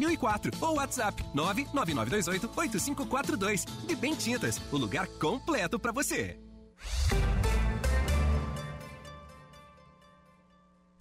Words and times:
1004 0.00 0.50
ou 0.60 0.76
WhatsApp 0.76 1.24
99928-8542. 1.34 3.66
De 3.86 3.94
Bem 3.94 4.14
Tintas, 4.14 4.60
o 4.72 4.76
lugar 4.76 5.06
completo 5.06 5.78
para 5.78 5.92
você. 5.92 6.36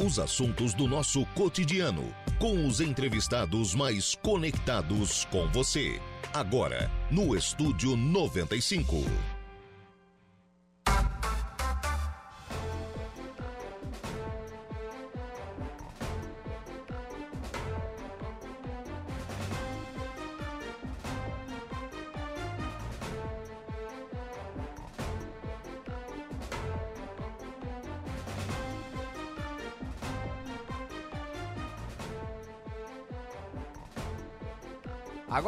Os 0.01 0.17
assuntos 0.17 0.73
do 0.73 0.87
nosso 0.87 1.25
cotidiano, 1.35 2.15
com 2.39 2.65
os 2.65 2.79
entrevistados 2.79 3.75
mais 3.75 4.15
conectados 4.15 5.25
com 5.25 5.45
você. 5.49 5.99
Agora, 6.33 6.89
no 7.11 7.35
Estúdio 7.35 7.97
95. 7.97 8.95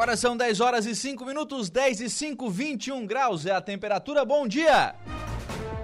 Agora 0.02 0.18
são 0.18 0.36
10 0.36 0.62
horas 0.62 0.88
e 0.88 0.96
5 0.96 1.24
minutos, 1.24 1.70
10 1.70 2.02
e 2.02 2.10
5, 2.10 2.50
21 2.50 3.06
graus 3.06 3.46
é 3.46 3.52
a 3.52 3.62
temperatura. 3.62 4.26
Bom 4.26 4.48
dia! 4.48 4.96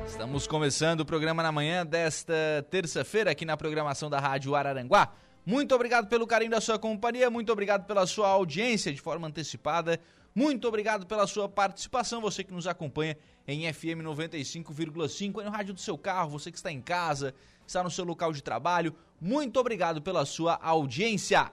Estamos 0.07 0.47
começando 0.47 1.01
o 1.01 1.05
programa 1.05 1.43
na 1.43 1.51
manhã 1.51 1.85
desta 1.85 2.33
terça-feira 2.71 3.29
aqui 3.29 3.45
na 3.45 3.55
programação 3.55 4.09
da 4.09 4.19
Rádio 4.19 4.55
Araranguá. 4.55 5.13
Muito 5.45 5.75
obrigado 5.75 6.07
pelo 6.07 6.25
carinho 6.25 6.49
da 6.49 6.59
sua 6.59 6.79
companhia, 6.79 7.29
muito 7.29 7.51
obrigado 7.51 7.85
pela 7.85 8.07
sua 8.07 8.29
audiência 8.29 8.91
de 8.91 8.99
forma 8.99 9.27
antecipada, 9.27 9.99
muito 10.33 10.67
obrigado 10.67 11.05
pela 11.05 11.27
sua 11.27 11.47
participação, 11.47 12.19
você 12.19 12.43
que 12.43 12.51
nos 12.51 12.65
acompanha 12.65 13.15
em 13.47 13.71
FM 13.71 14.01
95,5, 14.03 15.43
no 15.43 15.51
rádio 15.51 15.75
do 15.75 15.79
seu 15.79 15.95
carro, 15.95 16.31
você 16.31 16.49
que 16.49 16.57
está 16.57 16.71
em 16.71 16.81
casa, 16.81 17.35
está 17.67 17.83
no 17.83 17.91
seu 17.91 18.03
local 18.03 18.33
de 18.33 18.41
trabalho, 18.41 18.95
muito 19.21 19.59
obrigado 19.59 20.01
pela 20.01 20.25
sua 20.25 20.55
audiência. 20.59 21.51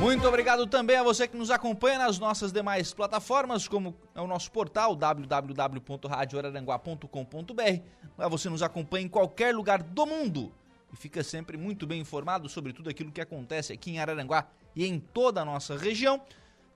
Muito 0.00 0.26
obrigado 0.26 0.66
também 0.66 0.96
a 0.96 1.02
você 1.02 1.28
que 1.28 1.36
nos 1.36 1.50
acompanha 1.50 1.98
nas 1.98 2.18
nossas 2.18 2.50
demais 2.50 2.94
plataformas, 2.94 3.68
como 3.68 3.94
é 4.14 4.20
o 4.20 4.26
nosso 4.26 4.50
portal 4.50 4.96
www.radioararanguá.com.br. 4.96 7.82
Lá 8.16 8.26
você 8.26 8.48
nos 8.48 8.62
acompanha 8.62 9.04
em 9.04 9.10
qualquer 9.10 9.54
lugar 9.54 9.82
do 9.82 10.06
mundo 10.06 10.50
e 10.90 10.96
fica 10.96 11.22
sempre 11.22 11.58
muito 11.58 11.86
bem 11.86 12.00
informado 12.00 12.48
sobre 12.48 12.72
tudo 12.72 12.88
aquilo 12.88 13.12
que 13.12 13.20
acontece 13.20 13.74
aqui 13.74 13.90
em 13.90 13.98
Araranguá 13.98 14.46
e 14.74 14.86
em 14.86 14.98
toda 14.98 15.42
a 15.42 15.44
nossa 15.44 15.76
região. 15.76 16.22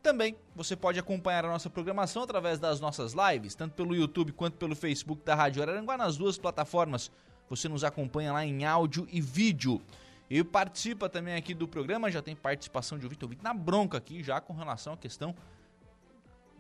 Também 0.03 0.37
você 0.55 0.77
pode 0.77 1.01
acompanhar 1.01 1.47
a 1.47 1.49
nossa 1.49 1.71
programação 1.71 2.25
através 2.25 2.61
das 2.61 2.79
nossas 2.79 3.15
lives, 3.15 3.55
tanto 3.55 3.75
pelo 3.75 3.97
YouTube 3.97 4.33
quanto 4.33 4.59
pelo 4.59 4.77
Facebook 4.77 5.25
da 5.25 5.35
Rádio 5.35 5.63
Araranguá, 5.63 5.97
nas 5.97 6.19
duas 6.19 6.37
plataformas. 6.37 7.11
Você 7.49 7.71
nos 7.71 7.85
acompanha 7.85 8.35
lá 8.35 8.45
em 8.45 8.67
áudio 8.67 9.09
e 9.11 9.19
vídeo. 9.19 9.81
E 10.29 10.43
participa 10.43 11.09
também 11.09 11.35
aqui 11.35 11.55
do 11.55 11.69
programa, 11.69 12.11
já 12.11 12.23
tem 12.23 12.35
participação 12.35 12.99
de 12.99 13.05
ouvinte, 13.05 13.25
ouvinte 13.25 13.45
na 13.45 13.53
bronca 13.53 13.99
aqui, 13.99 14.23
já 14.23 14.41
com 14.41 14.55
relação 14.55 14.95
à 14.95 14.97
questão 14.97 15.35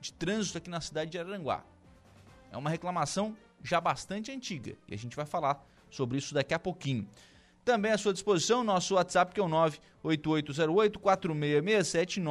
de 0.01 0.13
trânsito 0.13 0.59
aqui 0.59 0.69
na 0.69 0.81
cidade 0.81 1.11
de 1.11 1.19
Aranguá. 1.19 1.65
É 2.53 2.57
uma 2.57 2.69
reclamação 2.69 3.37
já 3.63 3.81
bastante 3.81 4.31
antiga 4.31 4.77
e 4.87 4.95
a 4.95 4.99
gente 4.99 5.17
vai 5.17 5.25
falar 5.25 5.65
sobre 5.91 6.19
isso 6.19 6.35
daqui 6.35 6.53
a 6.53 6.59
pouquinho. 6.59 7.09
Também 7.65 7.93
à 7.93 7.99
sua 7.99 8.13
disposição 8.13 8.63
nosso 8.63 8.97
WhatsApp 8.97 9.33
que 9.33 9.41
é 9.41 9.43
o 9.43 9.49
98808-4667, 10.05 12.23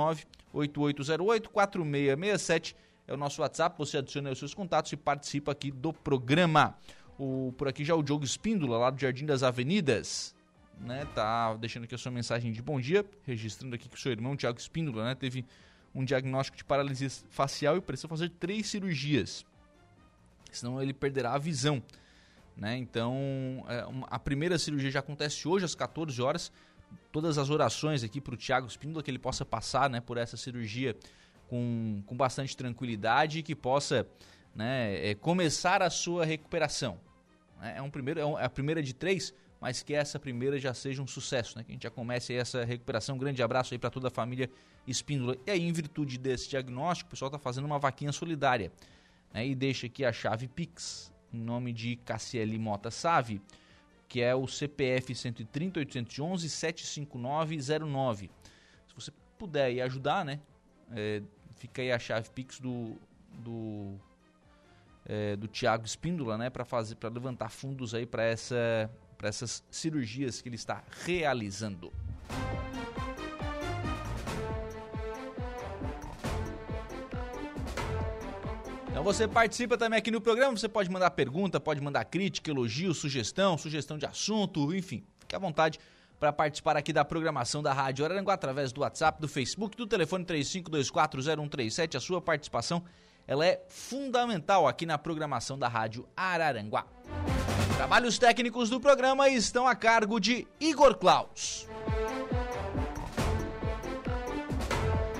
98808-4667 0.53 2.75
é 3.07 3.13
o 3.13 3.17
nosso 3.17 3.41
WhatsApp, 3.41 3.75
você 3.77 3.97
adiciona 3.97 4.31
os 4.31 4.39
seus 4.39 4.53
contatos 4.53 4.93
e 4.93 4.97
participa 4.97 5.51
aqui 5.51 5.71
do 5.71 5.91
programa. 5.91 6.77
O, 7.17 7.53
por 7.57 7.67
aqui 7.67 7.83
já 7.83 7.95
o 7.95 8.03
Diogo 8.03 8.23
Espíndola, 8.23 8.77
lá 8.77 8.89
do 8.89 8.99
Jardim 8.99 9.25
das 9.25 9.43
Avenidas 9.43 10.33
né, 10.83 11.07
tá 11.15 11.53
deixando 11.55 11.85
aqui 11.85 11.95
a 11.95 11.97
sua 11.97 12.11
mensagem 12.11 12.51
de 12.51 12.61
bom 12.61 12.79
dia, 12.79 13.05
registrando 13.25 13.75
aqui 13.75 13.87
que 13.87 13.95
o 13.95 13.99
seu 13.99 14.11
irmão, 14.11 14.35
Tiago 14.35 14.59
Espíndola, 14.59 15.05
né, 15.05 15.15
teve 15.15 15.45
um 15.95 16.03
diagnóstico 16.03 16.57
de 16.57 16.63
paralisia 16.63 17.09
facial 17.29 17.77
e 17.77 17.81
precisou 17.81 18.09
fazer 18.09 18.29
três 18.29 18.67
cirurgias. 18.67 19.45
Senão 20.51 20.81
ele 20.81 20.93
perderá 20.93 21.33
a 21.33 21.37
visão. 21.37 21.81
Né? 22.55 22.77
Então, 22.77 23.65
é, 23.67 23.85
a 24.09 24.19
primeira 24.19 24.59
cirurgia 24.59 24.91
já 24.91 24.99
acontece 24.99 25.47
hoje 25.47 25.65
às 25.65 25.73
14 25.73 26.21
horas. 26.21 26.51
Todas 27.11 27.37
as 27.37 27.49
orações 27.49 28.03
aqui 28.03 28.21
para 28.21 28.33
o 28.33 28.37
Tiago 28.37 28.67
Espíndola, 28.67 29.01
que 29.01 29.09
ele 29.09 29.19
possa 29.19 29.43
passar 29.43 29.89
né, 29.89 29.99
por 29.99 30.17
essa 30.17 30.37
cirurgia 30.37 30.95
com, 31.47 32.03
com 32.05 32.15
bastante 32.15 32.55
tranquilidade 32.55 33.39
e 33.39 33.43
que 33.43 33.55
possa 33.55 34.07
né, 34.55 35.09
é, 35.09 35.15
começar 35.15 35.81
a 35.81 35.89
sua 35.89 36.25
recuperação. 36.25 36.99
É, 37.61 37.81
um 37.81 37.89
primeiro, 37.89 38.19
é, 38.19 38.41
é 38.41 38.45
a 38.45 38.49
primeira 38.49 38.83
de 38.83 38.93
três, 38.93 39.33
mas 39.63 39.81
que 39.81 39.93
essa 39.93 40.19
primeira 40.19 40.59
já 40.59 40.73
seja 40.73 41.01
um 41.01 41.07
sucesso, 41.07 41.57
né? 41.57 41.63
Que 41.63 41.71
a 41.71 41.73
gente 41.73 41.83
já 41.83 41.89
comece 41.89 42.33
essa 42.33 42.65
recuperação. 42.65 43.15
Um 43.15 43.17
grande 43.17 43.41
abraço 43.41 43.73
aí 43.73 43.77
para 43.77 43.89
toda 43.89 44.09
a 44.09 44.11
família 44.11 44.49
Espíndola. 44.85 45.37
E 45.47 45.51
aí, 45.51 45.61
em 45.61 45.71
virtude 45.71 46.17
desse 46.17 46.49
diagnóstico, 46.49 47.07
o 47.07 47.11
pessoal 47.11 47.29
está 47.29 47.39
fazendo 47.39 47.63
uma 47.63 47.79
vaquinha 47.79 48.11
solidária. 48.11 48.73
Né? 49.33 49.47
E 49.47 49.55
deixa 49.55 49.87
aqui 49.87 50.03
a 50.03 50.11
chave 50.11 50.49
Pix, 50.49 51.13
em 51.33 51.39
nome 51.39 51.71
de 51.71 51.95
Cassiele 51.95 52.59
Mota 52.59 52.91
Save, 52.91 53.41
que 54.09 54.19
é 54.19 54.35
o 54.35 54.45
CPF 54.45 55.15
130 55.15 55.79
811 55.79 56.49
75909. 56.49 58.29
Se 58.89 58.93
você 58.93 59.13
puder 59.39 59.67
aí 59.67 59.79
ajudar, 59.79 60.25
né? 60.25 60.41
É, 60.91 61.21
fica 61.51 61.81
aí 61.81 61.89
a 61.89 61.97
chave 61.97 62.29
Pix 62.31 62.59
do, 62.59 62.97
do 63.31 63.97
é, 65.05 65.37
do 65.37 65.47
Tiago 65.47 65.85
Espíndola, 65.85 66.37
né, 66.37 66.49
para 66.49 66.65
fazer, 66.65 66.95
para 66.95 67.09
levantar 67.09 67.47
fundos 67.47 67.93
aí 67.93 68.05
para 68.05 68.23
essa 68.23 68.89
para 69.23 69.29
essas 69.29 69.63
cirurgias 69.71 70.41
que 70.41 70.49
ele 70.49 70.57
está 70.57 70.83
realizando. 71.05 71.93
Então 78.89 79.01
você 79.01 79.25
participa 79.25 79.77
também 79.77 79.97
aqui 79.97 80.11
no 80.11 80.19
programa, 80.19 80.57
você 80.57 80.67
pode 80.67 80.91
mandar 80.91 81.09
pergunta, 81.11 81.57
pode 81.57 81.79
mandar 81.79 82.03
crítica, 82.03 82.51
elogio, 82.51 82.93
sugestão, 82.93 83.57
sugestão 83.57 83.97
de 83.97 84.05
assunto, 84.05 84.75
enfim, 84.75 85.05
fique 85.21 85.33
à 85.33 85.39
vontade 85.39 85.79
para 86.19 86.33
participar 86.33 86.75
aqui 86.75 86.91
da 86.91 87.05
programação 87.05 87.63
da 87.63 87.71
Rádio 87.71 88.03
Araranguá 88.03 88.33
através 88.33 88.73
do 88.73 88.81
WhatsApp, 88.81 89.21
do 89.21 89.29
Facebook, 89.29 89.77
do 89.77 89.87
telefone 89.87 90.25
35240137. 90.25 91.95
A 91.95 92.01
sua 92.01 92.21
participação 92.21 92.83
ela 93.25 93.45
é 93.45 93.63
fundamental 93.69 94.67
aqui 94.67 94.85
na 94.85 94.97
programação 94.97 95.57
da 95.57 95.69
Rádio 95.69 96.05
Araranguá. 96.13 96.85
Trabalhos 97.77 98.19
técnicos 98.19 98.69
do 98.69 98.79
programa 98.79 99.29
estão 99.29 99.67
a 99.67 99.75
cargo 99.75 100.19
de 100.19 100.47
Igor 100.59 100.95
Klaus. 100.95 101.67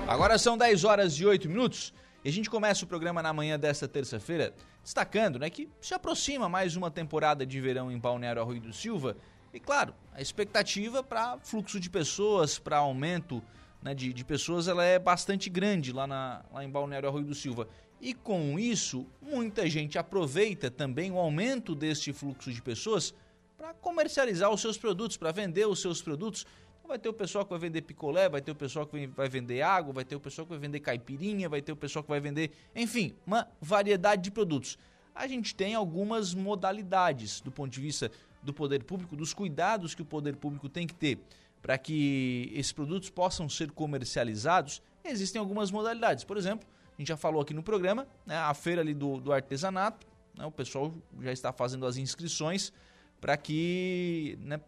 Agora 0.06 0.38
são 0.38 0.56
10 0.56 0.84
horas 0.84 1.14
e 1.14 1.26
8 1.26 1.48
minutos 1.48 1.92
e 2.24 2.28
a 2.28 2.32
gente 2.32 2.48
começa 2.48 2.84
o 2.84 2.88
programa 2.88 3.22
na 3.22 3.32
manhã 3.32 3.58
desta 3.58 3.88
terça-feira 3.88 4.54
destacando 4.82 5.38
né, 5.38 5.50
que 5.50 5.68
se 5.80 5.94
aproxima 5.94 6.48
mais 6.48 6.76
uma 6.76 6.90
temporada 6.90 7.44
de 7.44 7.60
verão 7.60 7.90
em 7.90 7.98
Balneário 7.98 8.40
Arroio 8.40 8.60
do 8.60 8.72
Silva 8.72 9.16
e, 9.52 9.58
claro, 9.58 9.94
a 10.12 10.20
expectativa 10.20 11.02
para 11.02 11.38
fluxo 11.38 11.80
de 11.80 11.90
pessoas, 11.90 12.58
para 12.58 12.78
aumento 12.78 13.42
né, 13.82 13.94
de, 13.94 14.12
de 14.12 14.24
pessoas, 14.24 14.68
ela 14.68 14.84
é 14.84 14.98
bastante 14.98 15.50
grande 15.50 15.92
lá, 15.92 16.06
na, 16.06 16.42
lá 16.52 16.64
em 16.64 16.70
Balneário 16.70 17.08
Arroio 17.08 17.26
do 17.26 17.34
Silva. 17.34 17.68
E 18.00 18.12
com 18.12 18.58
isso, 18.58 19.06
muita 19.20 19.68
gente 19.68 19.98
aproveita 19.98 20.70
também 20.70 21.10
o 21.10 21.18
aumento 21.18 21.74
deste 21.74 22.12
fluxo 22.12 22.52
de 22.52 22.60
pessoas 22.60 23.14
para 23.56 23.72
comercializar 23.74 24.50
os 24.50 24.60
seus 24.60 24.76
produtos, 24.76 25.16
para 25.16 25.32
vender 25.32 25.66
os 25.66 25.80
seus 25.80 26.02
produtos. 26.02 26.46
Então 26.76 26.88
vai 26.88 26.98
ter 26.98 27.08
o 27.08 27.14
pessoal 27.14 27.44
que 27.44 27.50
vai 27.50 27.58
vender 27.58 27.82
picolé, 27.82 28.28
vai 28.28 28.42
ter 28.42 28.50
o 28.50 28.54
pessoal 28.54 28.86
que 28.86 29.06
vai 29.06 29.28
vender 29.28 29.62
água, 29.62 29.92
vai 29.92 30.04
ter 30.04 30.16
o 30.16 30.20
pessoal 30.20 30.44
que 30.44 30.50
vai 30.50 30.58
vender 30.58 30.80
caipirinha, 30.80 31.48
vai 31.48 31.62
ter 31.62 31.72
o 31.72 31.76
pessoal 31.76 32.02
que 32.02 32.10
vai 32.10 32.20
vender, 32.20 32.50
enfim, 32.74 33.14
uma 33.26 33.48
variedade 33.60 34.22
de 34.22 34.30
produtos. 34.30 34.78
A 35.14 35.26
gente 35.26 35.54
tem 35.54 35.74
algumas 35.74 36.34
modalidades 36.34 37.40
do 37.40 37.50
ponto 37.50 37.70
de 37.70 37.80
vista 37.80 38.10
do 38.42 38.52
poder 38.52 38.84
público, 38.84 39.16
dos 39.16 39.32
cuidados 39.32 39.94
que 39.94 40.02
o 40.02 40.04
poder 40.04 40.36
público 40.36 40.68
tem 40.68 40.86
que 40.86 40.94
ter 40.94 41.18
para 41.62 41.78
que 41.78 42.52
esses 42.54 42.72
produtos 42.72 43.08
possam 43.08 43.48
ser 43.48 43.70
comercializados. 43.70 44.82
Existem 45.02 45.40
algumas 45.40 45.70
modalidades. 45.70 46.22
Por 46.22 46.36
exemplo, 46.36 46.68
a 46.96 47.00
gente 47.00 47.08
já 47.08 47.16
falou 47.16 47.42
aqui 47.42 47.52
no 47.52 47.62
programa, 47.62 48.06
né, 48.24 48.36
a 48.36 48.54
feira 48.54 48.80
ali 48.80 48.94
do, 48.94 49.20
do 49.20 49.32
artesanato, 49.32 50.06
né, 50.36 50.46
o 50.46 50.50
pessoal 50.50 50.92
já 51.20 51.32
está 51.32 51.52
fazendo 51.52 51.86
as 51.86 51.96
inscrições 51.96 52.72
para 53.20 53.36
que 53.36 54.38
né, 54.40 54.60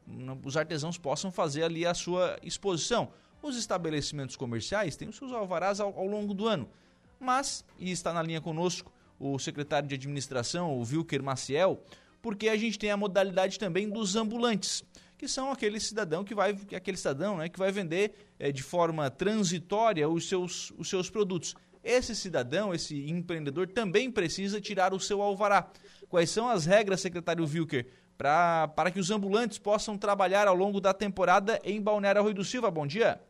os 0.44 0.56
artesãos 0.56 0.96
possam 0.96 1.31
fazer 1.31 1.62
ali 1.62 1.84
a 1.84 1.94
sua 1.94 2.38
exposição. 2.43 3.11
Os 3.43 3.56
estabelecimentos 3.56 4.34
comerciais 4.34 4.96
têm 4.96 5.08
os 5.08 5.17
seus 5.17 5.31
alvarás 5.31 5.78
ao, 5.78 5.96
ao 5.96 6.06
longo 6.06 6.32
do 6.32 6.49
ano, 6.49 6.69
mas, 7.20 7.64
e 7.78 7.90
está 7.90 8.12
na 8.12 8.23
linha 8.23 8.40
conosco 8.40 8.93
o 9.19 9.38
secretário 9.38 9.88
de 9.88 9.94
administração, 9.94 10.76
o 10.76 10.82
Wilker 10.82 11.23
Maciel, 11.23 11.82
porque 12.20 12.49
a 12.49 12.56
gente 12.56 12.78
tem 12.78 12.90
a 12.90 12.96
modalidade 12.96 13.58
também 13.58 13.88
dos 13.88 14.17
ambulantes, 14.17 14.82
que 15.17 15.28
são 15.28 15.50
aquele 15.50 15.81
cidadão 15.81 16.25
que 16.25 16.34
vai, 16.34 16.58
aquele 16.75 16.96
cidadão 16.96 17.38
né, 17.38 17.49
que 17.49 17.58
vai 17.58 17.73
vender 17.73 18.14
é, 18.38 18.52
de 18.52 18.62
forma 18.62 19.11
transitória 19.11 20.08
os 20.08 20.28
seus, 20.28 20.73
os 20.76 20.88
seus 20.88 21.08
produtos. 21.08 21.55
Esse 21.86 22.16
cidadão, 22.16 22.74
esse 22.74 23.08
empreendedor, 23.08 23.68
também 23.68 24.10
precisa 24.10 24.60
tirar 24.60 24.92
o 24.92 24.98
seu 24.98 25.22
alvará. 25.22 25.70
Quais 26.08 26.28
são 26.30 26.48
as 26.48 26.66
regras, 26.66 27.00
secretário 27.00 27.44
Wilker, 27.44 27.86
pra, 28.18 28.66
para 28.66 28.90
que 28.90 28.98
os 28.98 29.08
ambulantes 29.12 29.56
possam 29.56 29.96
trabalhar 29.96 30.48
ao 30.48 30.54
longo 30.56 30.80
da 30.80 30.92
temporada 30.92 31.60
em 31.62 31.80
Balneário 31.80 32.24
Rui 32.24 32.34
do 32.34 32.42
Silva? 32.42 32.72
Bom 32.72 32.88
dia. 32.88 33.20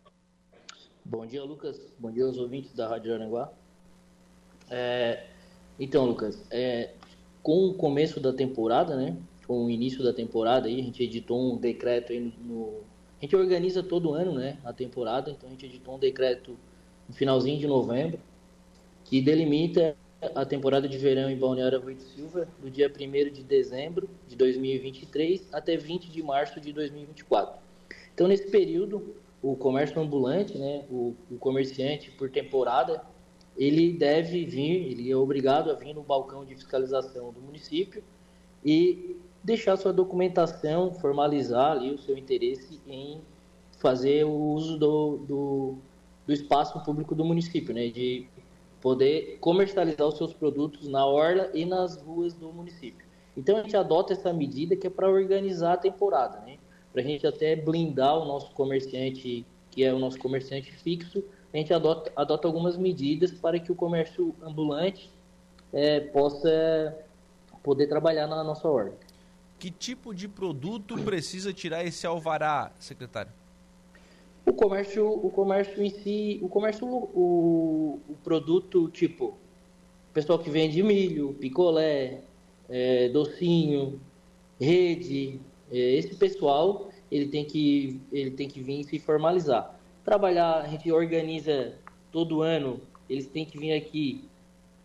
Bom 1.05 1.27
dia, 1.27 1.45
Lucas. 1.45 1.79
Bom 1.99 2.11
dia 2.11 2.25
aos 2.25 2.39
ouvintes 2.39 2.73
da 2.73 2.89
Rádio 2.89 3.13
Aranguá. 3.13 3.53
É, 4.71 5.27
então, 5.79 6.07
Lucas, 6.07 6.43
é, 6.51 6.95
com 7.43 7.67
o 7.67 7.75
começo 7.75 8.21
da 8.21 8.33
temporada, 8.33 8.97
né? 8.97 9.19
Com 9.47 9.67
o 9.67 9.71
início 9.71 10.03
da 10.03 10.15
temporada 10.15 10.67
aí, 10.67 10.81
a 10.81 10.83
gente 10.83 11.03
editou 11.03 11.53
um 11.53 11.59
decreto 11.59 12.11
aí 12.11 12.33
no. 12.41 12.81
A 13.21 13.25
gente 13.27 13.37
organiza 13.37 13.83
todo 13.83 14.15
ano, 14.15 14.33
né? 14.33 14.57
A 14.65 14.73
temporada, 14.73 15.31
então 15.31 15.47
a 15.47 15.53
gente 15.53 15.67
editou 15.67 15.97
um 15.97 15.99
decreto 15.99 16.57
no 17.07 17.15
finalzinho 17.15 17.59
de 17.59 17.67
novembro 17.67 18.19
que 19.09 19.21
delimita 19.21 19.97
a 20.35 20.45
temporada 20.45 20.89
de 20.89 20.99
verão 20.99 21.31
em 21.31 21.37
Balneário 21.37 21.81
Rui 21.81 21.97
Silva 21.97 22.49
do 22.61 22.71
dia 22.71 22.91
1 22.91 23.33
de 23.33 23.43
dezembro 23.43 24.09
de 24.27 24.35
2023 24.35 25.49
até 25.53 25.77
20 25.77 26.11
de 26.11 26.23
março 26.23 26.61
de 26.61 26.73
2024. 26.73 27.61
Então, 28.15 28.27
nesse 28.27 28.51
período, 28.51 29.15
o 29.43 29.55
comércio 29.55 30.01
ambulante, 30.01 30.57
né, 30.57 30.85
o, 30.91 31.15
o 31.31 31.37
comerciante 31.39 32.11
por 32.11 32.31
temporada, 32.31 33.03
ele 33.57 33.93
deve 33.93 34.45
vir, 34.45 34.91
ele 34.91 35.11
é 35.11 35.17
obrigado 35.17 35.71
a 35.71 35.75
vir 35.75 35.95
no 35.95 36.03
balcão 36.03 36.45
de 36.45 36.55
fiscalização 36.55 37.33
do 37.33 37.41
município 37.41 38.03
e 38.65 39.17
deixar 39.45 39.77
sua 39.77 39.93
documentação, 39.93 40.93
formalizar 40.95 41.73
ali 41.73 41.93
o 41.93 41.99
seu 41.99 42.17
interesse 42.17 42.81
em 42.87 43.21
fazer 43.79 44.25
o 44.25 44.33
uso 44.33 44.77
do, 44.79 45.17
do, 45.19 45.75
do 46.27 46.33
espaço 46.33 46.83
público 46.83 47.15
do 47.15 47.25
município, 47.25 47.73
né, 47.73 47.89
de 47.89 48.27
poder 48.87 49.39
comercializar 49.41 50.07
os 50.07 50.17
seus 50.17 50.33
produtos 50.33 50.87
na 50.87 51.05
orla 51.05 51.51
e 51.53 51.65
nas 51.65 52.01
ruas 52.01 52.35
do 52.35 52.53
município. 52.53 53.05
Então 53.37 53.57
a 53.57 53.63
gente 53.65 53.77
adota 53.77 54.13
essa 54.13 54.33
medida 54.33 54.77
que 54.77 54.87
é 54.87 54.91
para 54.91 55.11
organizar 55.11 55.73
a 55.73 55.77
temporada, 55.77 56.39
né? 56.43 56.57
Para 56.93 57.03
a 57.03 57.05
gente 57.05 57.27
até 57.27 57.57
blindar 57.57 58.17
o 58.17 58.25
nosso 58.25 58.53
comerciante, 58.53 59.45
que 59.73 59.83
é 59.83 59.93
o 59.93 59.99
nosso 59.99 60.21
comerciante 60.21 60.71
fixo, 60.71 61.25
a 61.53 61.57
gente 61.57 61.75
adota, 61.75 62.13
adota 62.15 62.47
algumas 62.47 62.77
medidas 62.77 63.33
para 63.33 63.59
que 63.59 63.73
o 63.73 63.75
comércio 63.75 64.33
ambulante 64.41 65.11
é, 65.73 65.99
possa 65.99 66.97
poder 67.65 67.89
trabalhar 67.89 68.29
na 68.29 68.45
nossa 68.45 68.69
ordem. 68.69 68.95
Que 69.59 69.69
tipo 69.69 70.15
de 70.15 70.29
produto 70.29 70.97
precisa 71.03 71.53
tirar 71.53 71.85
esse 71.85 72.07
alvará, 72.07 72.71
secretário? 72.79 73.33
O 74.57 74.59
comércio, 74.59 75.07
o 75.07 75.31
comércio 75.31 75.83
em 75.83 75.91
si, 75.91 76.39
o 76.43 76.49
comércio, 76.49 76.87
o, 76.87 78.01
o 78.09 78.15
produto 78.25 78.89
tipo, 78.89 79.37
pessoal 80.15 80.39
que 80.39 80.49
vende 80.49 80.83
milho, 80.83 81.35
picolé, 81.35 82.23
é, 82.69 83.09
docinho, 83.11 84.01
rede, 84.59 85.39
é, 85.71 85.77
esse 85.77 86.15
pessoal 86.17 86.89
ele 87.11 87.29
tem 87.29 87.45
que 87.45 88.01
ele 88.11 88.31
tem 88.31 88.49
que 88.49 88.61
vir 88.61 88.83
se 88.85 88.99
formalizar 88.99 89.77
trabalhar, 90.07 90.61
a 90.61 90.69
gente 90.69 90.91
organiza 90.93 91.75
todo 92.13 92.41
ano, 92.41 92.81
eles 93.11 93.27
têm 93.27 93.45
que 93.45 93.59
vir 93.59 93.73
aqui 93.73 94.25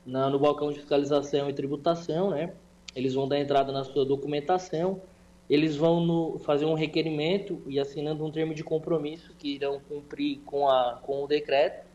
na, 0.04 0.32
no 0.32 0.40
balcão 0.40 0.70
de 0.70 0.80
fiscalização 0.80 1.48
e 1.48 1.54
tributação, 1.54 2.32
né? 2.32 2.52
Eles 2.96 3.14
vão 3.14 3.28
dar 3.28 3.40
entrada 3.40 3.72
na 3.72 3.84
sua 3.84 4.04
documentação, 4.04 5.00
eles 5.52 5.76
vão 5.76 6.00
no, 6.00 6.40
fazer 6.40 6.64
um 6.64 6.76
requerimento 6.76 7.62
e 7.68 7.78
assinando 7.78 8.26
um 8.26 8.32
termo 8.32 8.56
de 8.56 8.64
compromisso 8.64 9.34
que 9.38 9.56
irão 9.56 9.82
cumprir 9.82 10.40
com, 10.46 10.70
a, 10.70 10.98
com 11.04 11.26
o 11.26 11.28
decreto. 11.28 11.86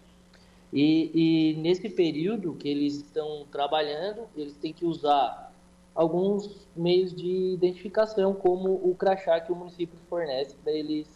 E, 0.70 1.10
e 1.14 1.54
nesse 1.54 1.88
período 1.88 2.52
que 2.52 2.68
eles 2.68 2.96
estão 2.96 3.46
trabalhando, 3.50 4.28
eles 4.36 4.54
têm 4.58 4.74
que 4.74 4.84
usar 4.84 5.50
alguns 5.94 6.68
meios 6.76 7.16
de 7.16 7.54
identificação, 7.54 8.34
como 8.34 8.74
o 8.74 8.94
crachá 8.94 9.40
que 9.40 9.50
o 9.50 9.56
município 9.56 9.98
fornece 10.06 10.54
para 10.62 10.72
eles 10.72 11.08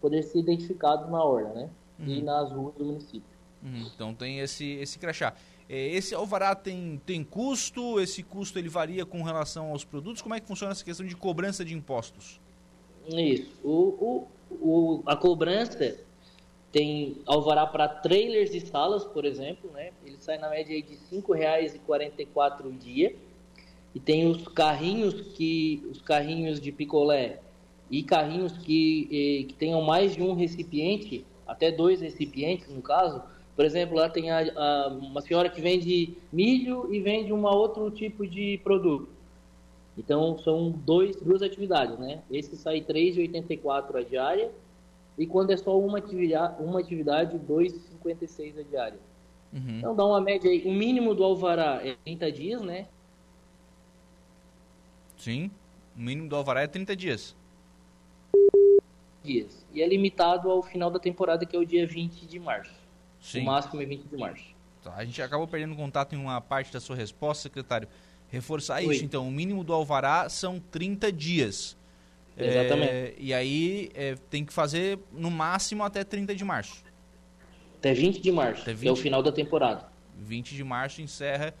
poder 0.00 0.22
ser 0.22 0.38
identificado 0.38 1.10
na 1.10 1.24
orla, 1.24 1.52
né? 1.54 1.70
Uhum. 1.98 2.06
E 2.06 2.22
nas 2.22 2.52
ruas 2.52 2.74
do 2.76 2.84
município. 2.84 3.36
Uhum. 3.64 3.90
Então 3.92 4.14
tem 4.14 4.38
esse, 4.38 4.74
esse 4.74 4.96
crachá. 4.96 5.34
É, 5.72 5.86
esse 5.94 6.12
alvará 6.16 6.52
tem, 6.56 7.00
tem 7.06 7.22
custo? 7.22 8.00
Esse 8.00 8.24
custo 8.24 8.58
ele 8.58 8.68
varia 8.68 9.06
com 9.06 9.22
relação 9.22 9.70
aos 9.70 9.84
produtos? 9.84 10.20
Como 10.20 10.34
é 10.34 10.40
que 10.40 10.46
funciona 10.48 10.72
essa 10.72 10.84
questão 10.84 11.06
de 11.06 11.14
cobrança 11.14 11.64
de 11.64 11.72
impostos? 11.74 12.40
Isso. 13.06 13.52
O, 13.62 13.70
o, 13.70 14.28
o 14.50 15.02
a 15.06 15.14
cobrança 15.14 15.96
tem 16.72 17.18
alvará 17.24 17.68
para 17.68 17.86
trailers 17.86 18.52
e 18.52 18.60
salas, 18.60 19.04
por 19.04 19.24
exemplo, 19.24 19.70
né? 19.70 19.92
Ele 20.04 20.16
sai 20.18 20.38
na 20.38 20.50
média 20.50 20.82
de 20.82 20.94
R$ 20.94 20.98
5,44 21.12 22.64
o 22.64 22.72
dia. 22.72 23.14
E 23.94 24.00
tem 24.00 24.28
os 24.28 24.48
carrinhos 24.48 25.20
que 25.36 25.86
os 25.88 26.02
carrinhos 26.02 26.60
de 26.60 26.72
picolé 26.72 27.38
e 27.88 28.02
carrinhos 28.02 28.58
que, 28.58 29.04
eh, 29.06 29.46
que 29.46 29.54
tenham 29.54 29.82
mais 29.82 30.16
de 30.16 30.22
um 30.22 30.34
recipiente, 30.34 31.24
até 31.46 31.70
dois 31.70 32.00
recipientes 32.00 32.68
no 32.68 32.82
caso. 32.82 33.22
Por 33.60 33.66
exemplo, 33.66 33.94
lá 33.94 34.08
tem 34.08 34.30
a, 34.30 34.38
a, 34.38 34.88
uma 34.88 35.20
senhora 35.20 35.50
que 35.50 35.60
vende 35.60 36.16
milho 36.32 36.90
e 36.90 36.98
vende 36.98 37.30
um 37.30 37.44
outro 37.44 37.90
tipo 37.90 38.26
de 38.26 38.58
produto. 38.64 39.06
Então 39.98 40.38
são 40.38 40.70
dois, 40.70 41.14
duas 41.16 41.42
atividades, 41.42 41.98
né? 41.98 42.22
Esse 42.30 42.56
sai 42.56 42.78
R$ 42.78 42.86
3,84 42.86 43.96
a 43.96 44.00
diária 44.02 44.50
e 45.18 45.26
quando 45.26 45.50
é 45.50 45.58
só 45.58 45.78
uma 45.78 45.98
atividade, 45.98 46.54
uma 46.58 46.80
atividade 46.80 47.36
R$ 47.36 47.42
2,56 47.46 48.60
a 48.60 48.62
diária. 48.62 48.98
Uhum. 49.52 49.76
Então 49.76 49.94
dá 49.94 50.06
uma 50.06 50.22
média 50.22 50.50
aí. 50.50 50.62
O 50.64 50.72
mínimo 50.72 51.14
do 51.14 51.22
alvará 51.22 51.86
é 51.86 51.96
30 52.02 52.32
dias, 52.32 52.62
né? 52.62 52.88
Sim. 55.18 55.50
O 55.94 56.00
mínimo 56.00 56.30
do 56.30 56.36
alvará 56.36 56.62
é 56.62 56.66
30 56.66 56.96
dias 56.96 57.36
dias. 59.22 59.66
E 59.72 59.82
é 59.82 59.86
limitado 59.86 60.50
ao 60.50 60.62
final 60.62 60.90
da 60.90 60.98
temporada, 60.98 61.44
que 61.44 61.54
é 61.54 61.58
o 61.58 61.64
dia 61.64 61.86
20 61.86 62.26
de 62.26 62.38
março. 62.38 62.79
Sim. 63.20 63.42
O 63.42 63.44
máximo 63.44 63.80
é 63.82 63.84
20 63.84 64.04
de 64.04 64.16
março. 64.16 64.44
Tá, 64.82 64.94
a 64.96 65.04
gente 65.04 65.20
acabou 65.20 65.46
perdendo 65.46 65.76
contato 65.76 66.14
em 66.14 66.18
uma 66.18 66.40
parte 66.40 66.72
da 66.72 66.80
sua 66.80 66.96
resposta, 66.96 67.42
secretário. 67.42 67.86
Reforçar 68.28 68.82
Oi. 68.82 68.94
isso, 68.94 69.04
então, 69.04 69.26
o 69.26 69.30
mínimo 69.30 69.62
do 69.62 69.72
alvará 69.72 70.28
são 70.28 70.60
30 70.70 71.12
dias. 71.12 71.76
Exatamente. 72.36 72.90
É, 72.90 73.14
e 73.18 73.34
aí 73.34 73.90
é, 73.94 74.14
tem 74.30 74.44
que 74.44 74.52
fazer 74.52 74.98
no 75.12 75.30
máximo 75.30 75.84
até 75.84 76.04
30 76.04 76.34
de 76.34 76.44
março. 76.44 76.82
Até 77.78 77.92
20 77.92 78.20
de 78.20 78.32
março, 78.32 78.62
até 78.62 78.72
20, 78.72 78.88
é 78.88 78.92
o 78.92 78.96
final 78.96 79.22
da 79.22 79.32
temporada. 79.32 79.88
20 80.16 80.54
de 80.54 80.64
março 80.64 81.02
encerra 81.02 81.54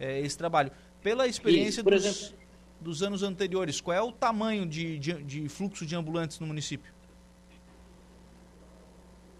é, 0.00 0.20
esse 0.20 0.36
trabalho. 0.36 0.70
Pela 1.02 1.26
experiência 1.26 1.80
isso, 1.80 1.90
dos, 1.90 2.04
exemplo, 2.04 2.38
dos, 2.80 3.02
anos 3.02 3.22
anteriores, 3.22 3.80
qual 3.80 3.96
é 3.96 4.02
o 4.02 4.10
tamanho 4.10 4.66
de, 4.66 4.98
de, 4.98 5.22
de 5.22 5.48
fluxo 5.48 5.86
de 5.86 5.94
ambulantes 5.94 6.40
no 6.40 6.46
município? 6.46 6.92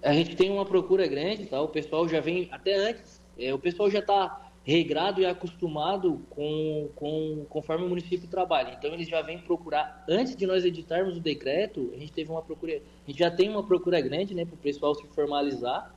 A 0.03 0.13
gente 0.13 0.37
tem 0.37 0.51
uma 0.51 0.65
procura 0.65 1.07
grande, 1.07 1.47
tá? 1.47 1.61
O 1.61 1.69
pessoal 1.69 2.09
já 2.09 2.21
vem 2.21 2.49
até 2.51 2.75
antes, 2.75 3.23
é, 3.39 3.53
o 3.53 3.59
pessoal 3.59 3.91
já 3.91 3.99
está 4.01 4.47
regrado 4.67 5.21
e 5.21 5.27
acostumado 5.27 6.27
com, 6.29 6.89
com 6.97 7.47
conforme 7.49 7.87
o 7.87 7.89
município 7.89 8.29
trabalha. 8.29 8.75
Então 8.77 8.93
eles 8.93 9.09
já 9.09 9.23
vêm 9.23 9.39
procurar 9.39 10.05
antes 10.09 10.35
de 10.35 10.45
nós 10.45 10.65
editarmos 10.65 11.17
o 11.17 11.21
decreto, 11.21 11.93
a 11.95 11.99
gente 11.99 12.13
teve 12.13 12.31
uma 12.33 12.43
procura, 12.43 12.75
a 12.75 13.11
gente 13.11 13.19
já 13.19 13.31
tem 13.31 13.49
uma 13.49 13.63
procura 13.63 14.01
grande, 14.01 14.35
né, 14.35 14.45
para 14.45 14.55
o 14.55 14.59
pessoal 14.59 14.95
se 14.97 15.07
formalizar. 15.09 15.95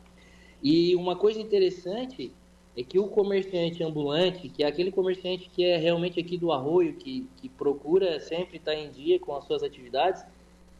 E 0.61 0.95
uma 0.95 1.15
coisa 1.15 1.41
interessante 1.41 2.31
é 2.77 2.83
que 2.83 2.99
o 2.99 3.07
comerciante 3.07 3.83
ambulante, 3.83 4.49
que 4.49 4.63
é 4.63 4.67
aquele 4.67 4.91
comerciante 4.91 5.49
que 5.49 5.65
é 5.65 5.77
realmente 5.77 6.19
aqui 6.19 6.37
do 6.37 6.51
arroio, 6.51 6.93
que, 6.93 7.27
que 7.37 7.49
procura 7.49 8.19
sempre 8.19 8.57
estar 8.57 8.75
em 8.75 8.91
dia 8.91 9.19
com 9.19 9.35
as 9.35 9.45
suas 9.45 9.63
atividades, 9.63 10.23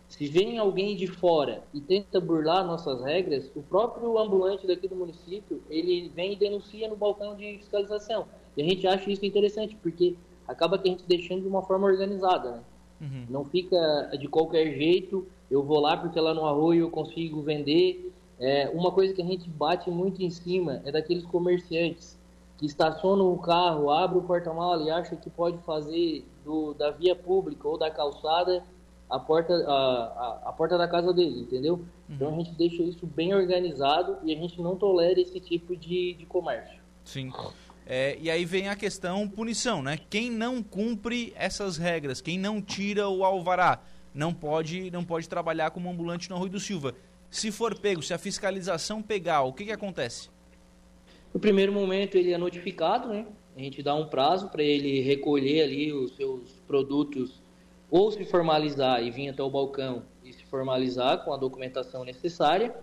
se 0.10 0.28
vem 0.28 0.58
alguém 0.58 0.96
de 0.96 1.06
fora 1.06 1.64
e 1.72 1.80
tenta 1.80 2.20
burlar 2.20 2.66
nossas 2.66 3.02
regras, 3.04 3.50
o 3.56 3.62
próprio 3.62 4.18
ambulante 4.18 4.66
daqui 4.66 4.88
do 4.88 4.96
município, 4.96 5.62
ele 5.70 6.10
vem 6.10 6.34
e 6.34 6.36
denuncia 6.36 6.90
no 6.90 6.96
balcão 6.96 7.36
de 7.36 7.60
fiscalização. 7.60 8.26
E 8.58 8.62
a 8.64 8.66
gente 8.66 8.88
acha 8.88 9.10
isso 9.10 9.24
interessante, 9.24 9.76
porque 9.76 10.16
acaba 10.48 10.80
que 10.80 10.90
a 10.90 10.92
gente 10.92 11.04
deixando 11.08 11.44
de 11.44 11.48
uma 11.48 11.62
forma 11.62 11.86
organizada, 11.86 12.52
né? 12.54 12.64
Uhum. 13.00 13.26
Não 13.30 13.46
fica 13.46 13.78
de 14.20 14.28
qualquer 14.28 14.74
jeito, 14.76 15.28
eu 15.50 15.64
vou 15.64 15.80
lá 15.80 15.96
porque 15.96 16.20
lá 16.20 16.34
no 16.34 16.44
arroio 16.44 16.82
eu 16.82 16.90
consigo 16.90 17.44
vender. 17.44 18.12
É, 18.40 18.68
uma 18.74 18.92
coisa 18.92 19.14
que 19.14 19.22
a 19.22 19.26
gente 19.26 19.48
bate 19.48 19.92
muito 19.92 20.24
em 20.24 20.30
cima 20.32 20.82
é 20.86 20.92
daqueles 20.92 21.24
comerciantes 21.24 22.18
que 22.58 22.66
estacionam 22.66 23.32
o 23.32 23.38
carro, 23.38 23.92
abre 23.92 24.18
o 24.18 24.24
porta-mala 24.24 24.84
e 24.84 24.90
acha 24.90 25.16
que 25.16 25.30
pode 25.30 25.60
fazer 25.60 26.26
do, 26.44 26.74
da 26.74 26.90
via 26.90 27.16
pública 27.16 27.68
ou 27.68 27.78
da 27.78 27.92
calçada 27.92 28.64
a 29.10 29.20
porta, 29.20 29.54
a, 29.54 29.72
a, 29.74 30.50
a, 30.50 30.54
porta 30.54 30.78
da 30.78 30.88
casa 30.88 31.12
dele, 31.12 31.42
entendeu? 31.42 31.76
Uhum. 31.76 32.16
Então 32.16 32.34
a 32.34 32.38
gente 32.38 32.52
deixa 32.52 32.84
isso 32.84 33.08
bem 33.08 33.34
organizado 33.34 34.18
e 34.24 34.32
a 34.32 34.38
gente 34.38 34.62
não 34.62 34.76
tolera 34.76 35.20
esse 35.20 35.40
tipo 35.40 35.76
de, 35.76 36.14
de 36.14 36.26
comércio. 36.26 36.80
Sim. 37.04 37.32
É, 37.88 38.16
e 38.22 38.30
aí 38.30 38.46
vem 38.46 38.70
a 38.70 38.76
questão 38.76 39.28
punição, 39.28 39.82
né? 39.82 39.98
Quem 40.10 40.30
não 40.30 40.62
cumpre 40.62 41.34
essas 41.36 41.76
regras, 41.76 42.22
quem 42.22 42.38
não 42.38 42.62
tira 42.62 43.10
o 43.10 43.24
alvará, 43.24 43.82
não 44.14 44.32
pode, 44.32 44.92
não 44.92 45.04
pode 45.04 45.28
trabalhar 45.28 45.72
como 45.72 45.90
ambulante 45.90 46.30
no 46.30 46.38
Rui 46.38 46.50
do 46.50 46.60
Silva. 46.60 46.94
Se 47.32 47.52
for 47.52 47.76
pego, 47.80 48.04
se 48.04 48.14
a 48.14 48.18
fiscalização 48.20 49.02
pegar, 49.02 49.42
o 49.42 49.54
que, 49.54 49.66
que 49.66 49.72
acontece? 49.72 50.30
No 51.34 51.40
primeiro 51.40 51.72
momento 51.72 52.16
ele 52.16 52.32
é 52.32 52.38
notificado, 52.38 53.08
né? 53.08 53.26
A 53.56 53.60
gente 53.60 53.82
dá 53.82 53.96
um 53.96 54.08
prazo 54.08 54.50
para 54.50 54.64
ele 54.64 55.02
recolher 55.02 55.64
ali 55.64 55.92
os 55.92 56.16
seus 56.16 56.50
produtos 56.68 57.39
ou 57.90 58.12
se 58.12 58.24
formalizar 58.26 59.04
e 59.04 59.10
vir 59.10 59.30
até 59.30 59.42
o 59.42 59.50
balcão 59.50 60.04
e 60.24 60.32
se 60.34 60.44
formalizar 60.46 61.24
com 61.24 61.34
a 61.34 61.38
documentação 61.38 62.04
necessária. 62.04 62.74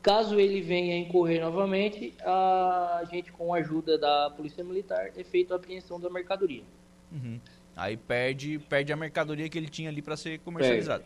Caso 0.00 0.38
ele 0.38 0.60
venha 0.60 0.96
incorrer 0.96 1.40
novamente, 1.40 2.14
a 2.24 3.02
gente, 3.10 3.32
com 3.32 3.52
a 3.52 3.58
ajuda 3.58 3.98
da 3.98 4.30
Polícia 4.30 4.62
Militar, 4.62 5.10
é 5.16 5.24
feito 5.24 5.52
a 5.52 5.56
apreensão 5.56 5.98
da 5.98 6.08
mercadoria. 6.08 6.62
Uhum. 7.12 7.40
Aí 7.76 7.96
perde, 7.96 8.58
perde 8.58 8.92
a 8.92 8.96
mercadoria 8.96 9.48
que 9.48 9.58
ele 9.58 9.68
tinha 9.68 9.88
ali 9.88 10.00
para 10.00 10.16
ser 10.16 10.38
comercializada. 10.40 11.04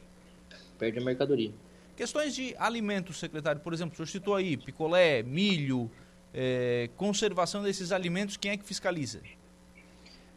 Perde. 0.49 0.65
perde 0.79 0.99
a 0.99 1.03
mercadoria. 1.03 1.53
Questões 1.97 2.35
de 2.35 2.55
alimentos, 2.59 3.19
secretário, 3.19 3.61
por 3.61 3.73
exemplo, 3.73 3.93
o 3.93 3.97
senhor 3.97 4.07
citou 4.07 4.35
aí 4.35 4.57
picolé, 4.57 5.23
milho, 5.23 5.91
é, 6.33 6.89
conservação 6.97 7.63
desses 7.63 7.93
alimentos, 7.93 8.37
quem 8.37 8.53
é 8.53 8.57
que 8.57 8.65
fiscaliza? 8.65 9.21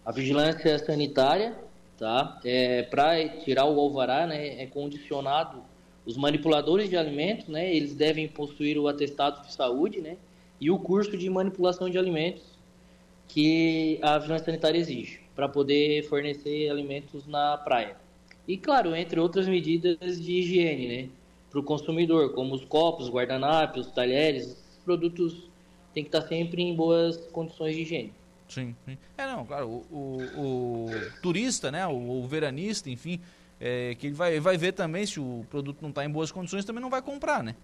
A 0.05 0.11
vigilância 0.11 0.77
sanitária, 0.79 1.57
tá? 1.97 2.39
É, 2.43 2.83
Para 2.83 3.27
tirar 3.39 3.65
o 3.65 3.79
alvará, 3.79 4.27
né, 4.27 4.61
é 4.61 4.65
condicionado 4.65 5.61
os 6.05 6.15
manipuladores 6.17 6.89
de 6.89 6.95
alimentos, 6.95 7.47
né? 7.47 7.75
Eles 7.75 7.95
devem 7.95 8.27
possuir 8.27 8.77
o 8.77 8.87
atestado 8.87 9.45
de 9.45 9.51
saúde, 9.51 10.01
né? 10.01 10.17
E 10.61 10.69
o 10.69 10.77
curso 10.77 11.17
de 11.17 11.29
manipulação 11.29 11.89
de 11.89 11.97
alimentos 11.97 12.43
que 13.27 13.99
a 14.01 14.19
vigilância 14.19 14.45
sanitária 14.45 14.77
exige 14.77 15.19
para 15.35 15.49
poder 15.49 16.03
fornecer 16.03 16.69
alimentos 16.69 17.25
na 17.25 17.57
praia. 17.57 17.97
E 18.47 18.55
claro, 18.55 18.95
entre 18.95 19.19
outras 19.19 19.47
medidas 19.47 20.21
de 20.21 20.31
higiene, 20.31 20.87
né? 20.87 21.09
Para 21.49 21.59
o 21.59 21.63
consumidor, 21.63 22.33
como 22.33 22.53
os 22.53 22.63
copos, 22.63 23.09
guardanapos, 23.09 23.91
talheres, 23.91 24.63
produtos 24.83 25.49
tem 25.93 26.03
que 26.03 26.09
estar 26.09 26.21
sempre 26.27 26.61
em 26.61 26.75
boas 26.75 27.17
condições 27.27 27.75
de 27.75 27.81
higiene. 27.81 28.13
Sim, 28.47 28.75
sim. 28.85 28.97
É, 29.17 29.25
não, 29.25 29.45
claro, 29.45 29.67
o, 29.67 29.85
o, 29.91 30.85
o 30.85 31.21
turista, 31.21 31.71
né, 31.71 31.85
o, 31.87 32.21
o, 32.21 32.27
veranista, 32.27 32.89
enfim, 32.89 33.19
é, 33.59 33.95
que 33.95 34.07
ele 34.07 34.15
vai, 34.15 34.39
vai 34.39 34.57
ver 34.57 34.73
também 34.73 35.05
se 35.05 35.19
o 35.19 35.45
produto 35.49 35.81
não 35.81 35.89
está 35.89 36.05
em 36.05 36.09
boas 36.09 36.31
condições, 36.31 36.65
também 36.65 36.81
não 36.81 36.89
vai 36.89 37.01
comprar, 37.01 37.43
né? 37.43 37.55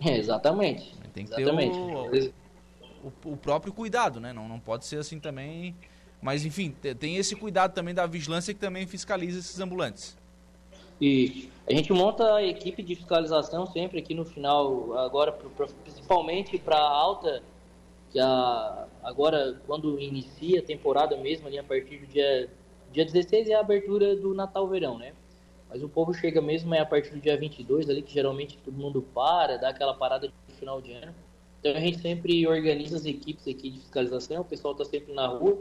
É, 0.00 0.16
exatamente. 0.16 0.94
Tem 1.12 1.26
que 1.26 1.34
exatamente. 1.34 1.74
ter 1.74 2.32
o, 3.02 3.08
o, 3.08 3.32
o, 3.32 3.36
próprio 3.36 3.72
cuidado, 3.72 4.20
né? 4.20 4.32
Não, 4.32 4.48
não 4.48 4.58
pode 4.58 4.86
ser 4.86 4.96
assim 4.96 5.18
também. 5.18 5.74
Mas, 6.22 6.44
enfim, 6.44 6.74
tem 6.98 7.16
esse 7.16 7.34
cuidado 7.34 7.72
também 7.72 7.94
da 7.94 8.06
vigilância 8.06 8.52
que 8.54 8.60
também 8.60 8.86
fiscaliza 8.86 9.38
esses 9.38 9.58
ambulantes. 9.58 10.16
E 11.00 11.48
a 11.66 11.72
gente 11.72 11.92
monta 11.92 12.34
a 12.34 12.42
equipe 12.42 12.82
de 12.82 12.94
fiscalização 12.94 13.66
sempre 13.66 13.98
aqui 13.98 14.12
no 14.12 14.24
final, 14.24 14.98
agora 14.98 15.32
principalmente 15.82 16.58
para 16.58 16.78
alta, 16.78 17.42
que 18.10 18.18
a, 18.18 18.86
agora 19.02 19.60
quando 19.66 19.98
inicia 19.98 20.60
a 20.60 20.62
temporada 20.62 21.16
mesmo, 21.16 21.46
ali 21.46 21.58
a 21.58 21.64
partir 21.64 21.98
do 21.98 22.06
dia, 22.06 22.48
dia 22.92 23.04
16 23.04 23.48
é 23.48 23.54
a 23.54 23.60
abertura 23.60 24.16
do 24.16 24.34
Natal-Verão, 24.34 24.98
né? 24.98 25.12
Mas 25.68 25.82
o 25.82 25.88
povo 25.88 26.12
chega 26.12 26.40
mesmo 26.40 26.74
é 26.74 26.80
a 26.80 26.86
partir 26.86 27.10
do 27.10 27.20
dia 27.20 27.36
22 27.36 27.88
ali, 27.88 28.02
que 28.02 28.12
geralmente 28.12 28.58
todo 28.58 28.74
mundo 28.74 29.02
para, 29.14 29.56
dá 29.56 29.68
aquela 29.68 29.94
parada 29.94 30.28
de 30.28 30.54
final 30.54 30.80
de 30.80 30.92
ano. 30.92 31.14
Então 31.60 31.72
a 31.76 31.80
gente 31.80 32.00
sempre 32.00 32.46
organiza 32.46 32.96
as 32.96 33.04
equipes 33.04 33.46
aqui 33.46 33.70
de 33.70 33.78
fiscalização, 33.78 34.40
o 34.40 34.44
pessoal 34.44 34.72
está 34.72 34.84
sempre 34.84 35.14
na 35.14 35.26
rua, 35.26 35.58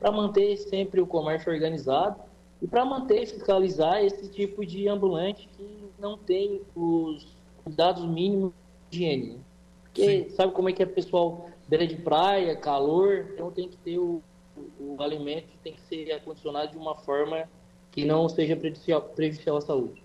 para 0.00 0.10
manter 0.10 0.56
sempre 0.56 1.00
o 1.00 1.06
comércio 1.06 1.52
organizado 1.52 2.20
e 2.60 2.66
para 2.66 2.84
manter 2.84 3.22
e 3.22 3.26
fiscalizar 3.26 4.02
esse 4.02 4.28
tipo 4.28 4.66
de 4.66 4.88
ambulante 4.88 5.48
que 5.56 5.84
não 5.98 6.18
tem 6.18 6.60
os 6.74 7.24
cuidados 7.62 8.04
mínimos 8.04 8.52
de 8.90 8.98
higiene. 8.98 9.26
Né? 9.34 9.38
Porque 9.84 10.24
Sim. 10.24 10.30
sabe 10.30 10.52
como 10.52 10.68
é 10.68 10.72
que 10.72 10.82
é 10.82 10.86
pessoal 10.86 11.48
beira 11.72 11.86
de 11.86 11.96
praia, 11.96 12.54
calor, 12.54 13.30
então 13.32 13.50
tem 13.50 13.66
que 13.66 13.78
ter 13.78 13.96
o, 13.96 14.22
o, 14.54 14.96
o 14.96 15.02
alimento 15.02 15.46
tem 15.64 15.72
que 15.72 15.80
ser 15.80 16.12
acondicionado 16.12 16.72
de 16.72 16.76
uma 16.76 16.94
forma 16.94 17.48
que 17.90 18.04
não 18.04 18.28
seja 18.28 18.54
prejudicial, 18.54 19.00
prejudicial 19.00 19.56
à 19.56 19.60
saúde. 19.62 20.02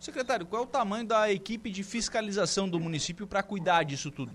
Secretário, 0.00 0.44
qual 0.44 0.62
é 0.62 0.66
o 0.66 0.68
tamanho 0.68 1.06
da 1.06 1.30
equipe 1.30 1.70
de 1.70 1.84
fiscalização 1.84 2.68
do 2.68 2.80
município 2.80 3.24
para 3.24 3.40
cuidar 3.40 3.84
disso 3.84 4.10
tudo? 4.10 4.32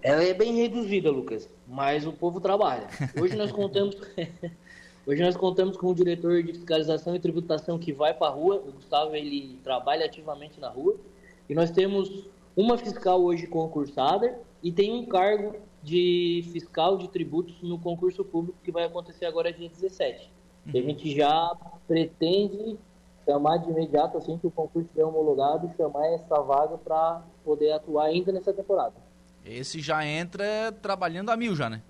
Ela 0.00 0.22
é 0.22 0.32
bem 0.32 0.54
reduzida, 0.54 1.10
Lucas, 1.10 1.48
mas 1.66 2.06
o 2.06 2.12
povo 2.12 2.40
trabalha. 2.40 2.86
Hoje 3.20 3.34
nós 3.34 3.50
contamos 3.50 3.96
Hoje 5.04 5.20
nós 5.20 5.36
contamos 5.36 5.76
com 5.76 5.90
um 5.90 5.94
diretor 5.94 6.44
de 6.44 6.52
fiscalização 6.52 7.16
e 7.16 7.18
tributação 7.18 7.76
que 7.76 7.92
vai 7.92 8.14
para 8.14 8.28
a 8.28 8.30
rua. 8.30 8.56
O 8.56 8.70
Gustavo 8.70 9.16
ele 9.16 9.58
trabalha 9.64 10.06
ativamente 10.06 10.60
na 10.60 10.68
rua. 10.68 10.94
E 11.48 11.54
nós 11.54 11.70
temos 11.70 12.28
uma 12.58 12.76
fiscal 12.76 13.22
hoje 13.22 13.46
concursada 13.46 14.36
e 14.60 14.72
tem 14.72 14.92
um 14.92 15.06
cargo 15.06 15.54
de 15.80 16.44
fiscal 16.52 16.98
de 16.98 17.08
tributos 17.08 17.62
no 17.62 17.78
concurso 17.78 18.24
público 18.24 18.58
que 18.64 18.72
vai 18.72 18.82
acontecer 18.82 19.26
agora 19.26 19.52
dia 19.52 19.68
17. 19.68 20.28
Uhum. 20.66 20.72
A 20.74 20.82
gente 20.82 21.14
já 21.14 21.56
pretende 21.86 22.76
chamar 23.24 23.58
de 23.58 23.70
imediato, 23.70 24.18
assim 24.18 24.36
que 24.38 24.48
o 24.48 24.50
concurso 24.50 24.86
estiver 24.86 25.04
homologado, 25.04 25.70
chamar 25.76 26.08
essa 26.08 26.40
vaga 26.42 26.76
para 26.76 27.22
poder 27.44 27.70
atuar 27.70 28.06
ainda 28.06 28.32
nessa 28.32 28.52
temporada. 28.52 28.94
Esse 29.44 29.80
já 29.80 30.04
entra 30.04 30.72
trabalhando 30.82 31.30
a 31.30 31.36
mil 31.36 31.54
já, 31.54 31.70
né? 31.70 31.80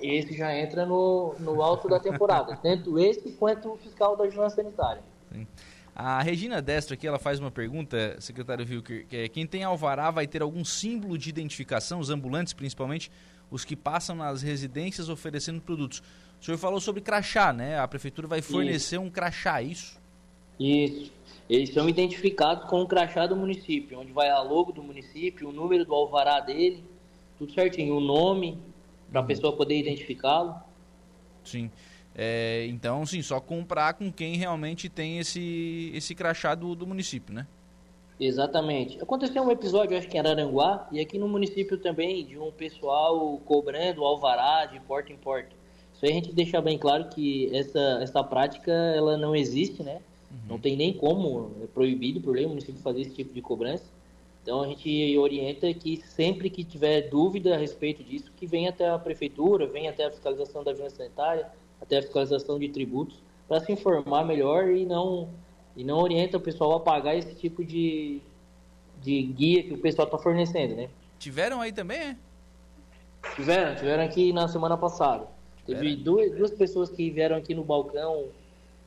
esse 0.00 0.34
já 0.34 0.54
entra 0.56 0.84
no, 0.84 1.34
no 1.38 1.62
alto 1.62 1.88
da 1.88 2.00
temporada, 2.00 2.56
tanto 2.62 2.98
esse 2.98 3.32
quanto 3.32 3.72
o 3.72 3.76
fiscal 3.76 4.16
da 4.16 4.24
vigilância 4.24 4.62
sanitária. 4.62 5.02
Sim. 5.30 5.46
A 5.98 6.20
Regina 6.20 6.60
Destro 6.60 6.92
aqui, 6.92 7.06
ela 7.06 7.18
faz 7.18 7.40
uma 7.40 7.50
pergunta, 7.50 8.20
secretário 8.20 8.66
Wilker, 8.68 9.06
que 9.06 9.16
é, 9.16 9.28
quem 9.30 9.46
tem 9.46 9.64
alvará 9.64 10.10
vai 10.10 10.26
ter 10.26 10.42
algum 10.42 10.62
símbolo 10.62 11.16
de 11.16 11.30
identificação, 11.30 11.98
os 11.98 12.10
ambulantes 12.10 12.52
principalmente, 12.52 13.10
os 13.50 13.64
que 13.64 13.74
passam 13.74 14.14
nas 14.14 14.42
residências 14.42 15.08
oferecendo 15.08 15.58
produtos. 15.58 16.02
O 16.38 16.44
senhor 16.44 16.58
falou 16.58 16.82
sobre 16.82 17.00
crachá, 17.00 17.50
né? 17.50 17.78
A 17.78 17.88
prefeitura 17.88 18.28
vai 18.28 18.42
fornecer 18.42 18.96
isso. 18.96 19.04
um 19.06 19.08
crachá, 19.08 19.62
é 19.62 19.64
isso? 19.64 19.98
Isso. 20.60 21.10
Eles 21.48 21.72
são 21.72 21.88
identificados 21.88 22.68
com 22.68 22.82
o 22.82 22.86
crachá 22.86 23.26
do 23.26 23.34
município, 23.34 23.98
onde 23.98 24.12
vai 24.12 24.28
a 24.28 24.42
logo 24.42 24.72
do 24.72 24.82
município, 24.82 25.48
o 25.48 25.52
número 25.52 25.86
do 25.86 25.94
alvará 25.94 26.40
dele, 26.40 26.84
tudo 27.38 27.54
certinho, 27.54 27.96
o 27.96 28.00
nome, 28.00 28.58
para 29.10 29.20
a 29.20 29.22
uhum. 29.22 29.28
pessoa 29.28 29.56
poder 29.56 29.78
identificá-lo. 29.78 30.56
Sim. 31.42 31.70
É, 32.18 32.66
então, 32.70 33.04
sim, 33.04 33.20
só 33.20 33.38
comprar 33.38 33.92
com 33.92 34.10
quem 34.10 34.36
realmente 34.36 34.88
tem 34.88 35.18
esse, 35.18 35.92
esse 35.94 36.14
crachá 36.14 36.54
do, 36.54 36.74
do 36.74 36.86
município, 36.86 37.34
né? 37.34 37.46
Exatamente. 38.18 38.98
Aconteceu 39.02 39.42
um 39.42 39.50
episódio, 39.50 39.98
acho 39.98 40.08
que 40.08 40.16
em 40.16 40.20
Araranguá, 40.20 40.88
e 40.90 40.98
aqui 40.98 41.18
no 41.18 41.28
município 41.28 41.76
também, 41.76 42.24
de 42.24 42.38
um 42.38 42.50
pessoal 42.50 43.36
cobrando 43.44 44.02
alvará 44.02 44.64
de 44.64 44.80
porta 44.80 45.12
em 45.12 45.16
porta. 45.16 45.50
Isso 45.92 46.06
aí 46.06 46.12
a 46.12 46.14
gente 46.14 46.32
deixa 46.32 46.58
bem 46.62 46.78
claro 46.78 47.10
que 47.10 47.54
essa, 47.54 47.98
essa 48.00 48.24
prática 48.24 48.72
ela 48.72 49.18
não 49.18 49.36
existe, 49.36 49.82
né? 49.82 50.00
Uhum. 50.30 50.38
Não 50.48 50.58
tem 50.58 50.74
nem 50.74 50.94
como, 50.94 51.52
é 51.62 51.66
proibido 51.66 52.18
por 52.20 52.34
lei 52.34 52.46
o 52.46 52.48
município 52.48 52.80
fazer 52.80 53.02
esse 53.02 53.14
tipo 53.14 53.34
de 53.34 53.42
cobrança. 53.42 53.84
Então 54.42 54.62
a 54.62 54.66
gente 54.66 55.18
orienta 55.18 55.72
que 55.74 55.98
sempre 56.06 56.48
que 56.48 56.64
tiver 56.64 57.10
dúvida 57.10 57.54
a 57.54 57.58
respeito 57.58 58.02
disso, 58.02 58.32
que 58.36 58.46
venha 58.46 58.70
até 58.70 58.88
a 58.88 58.98
prefeitura, 58.98 59.66
venha 59.66 59.90
até 59.90 60.06
a 60.06 60.10
fiscalização 60.10 60.64
da 60.64 60.70
vigilância 60.70 60.98
sanitária, 60.98 61.50
até 61.86 61.98
a 61.98 62.02
fiscalização 62.02 62.58
de 62.58 62.68
tributos, 62.68 63.22
para 63.48 63.60
se 63.60 63.72
informar 63.72 64.24
melhor 64.24 64.70
e 64.70 64.84
não 64.84 65.28
e 65.76 65.84
não 65.84 65.98
orienta 65.98 66.38
o 66.38 66.40
pessoal 66.40 66.74
a 66.74 66.80
pagar 66.80 67.14
esse 67.16 67.34
tipo 67.34 67.62
de, 67.62 68.20
de 69.02 69.22
guia 69.22 69.62
que 69.62 69.74
o 69.74 69.78
pessoal 69.78 70.06
está 70.06 70.18
fornecendo, 70.18 70.74
né? 70.74 70.88
Tiveram 71.18 71.60
aí 71.60 71.70
também, 71.70 71.98
é? 71.98 72.16
Tiveram, 73.34 73.76
tiveram 73.76 74.02
aqui 74.02 74.32
na 74.32 74.48
semana 74.48 74.76
passada. 74.76 75.26
Tiveram. 75.66 75.82
Teve 75.82 75.96
duas, 75.96 76.32
duas 76.32 76.50
pessoas 76.52 76.88
que 76.88 77.10
vieram 77.10 77.36
aqui 77.36 77.54
no 77.54 77.62
balcão 77.62 78.28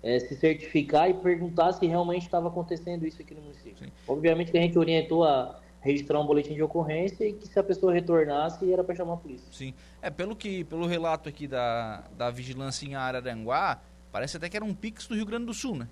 é, 0.01 0.19
se 0.19 0.35
certificar 0.35 1.09
e 1.09 1.13
perguntar 1.13 1.73
se 1.73 1.85
realmente 1.85 2.23
estava 2.23 2.47
acontecendo 2.47 3.05
isso 3.05 3.21
aqui 3.21 3.35
no 3.35 3.41
município. 3.41 3.85
Sim. 3.85 3.91
Obviamente 4.07 4.51
que 4.51 4.57
a 4.57 4.61
gente 4.61 4.77
orientou 4.79 5.23
a 5.23 5.59
registrar 5.81 6.19
um 6.19 6.25
boletim 6.25 6.53
de 6.53 6.61
ocorrência 6.61 7.25
e 7.25 7.33
que 7.33 7.47
se 7.47 7.57
a 7.57 7.63
pessoa 7.63 7.93
retornasse 7.93 8.71
era 8.71 8.83
para 8.83 8.95
chamar 8.95 9.13
a 9.13 9.17
polícia. 9.17 9.47
Sim. 9.51 9.73
É, 10.01 10.09
pelo 10.09 10.35
que 10.35 10.63
pelo 10.65 10.85
relato 10.85 11.29
aqui 11.29 11.47
da, 11.47 12.03
da 12.17 12.29
vigilância 12.29 12.85
em 12.85 12.95
Araranguá, 12.95 13.79
parece 14.11 14.37
até 14.37 14.49
que 14.49 14.57
era 14.57 14.65
um 14.65 14.73
Pix 14.73 15.07
do 15.07 15.15
Rio 15.15 15.25
Grande 15.25 15.45
do 15.45 15.53
Sul, 15.53 15.75
né? 15.75 15.87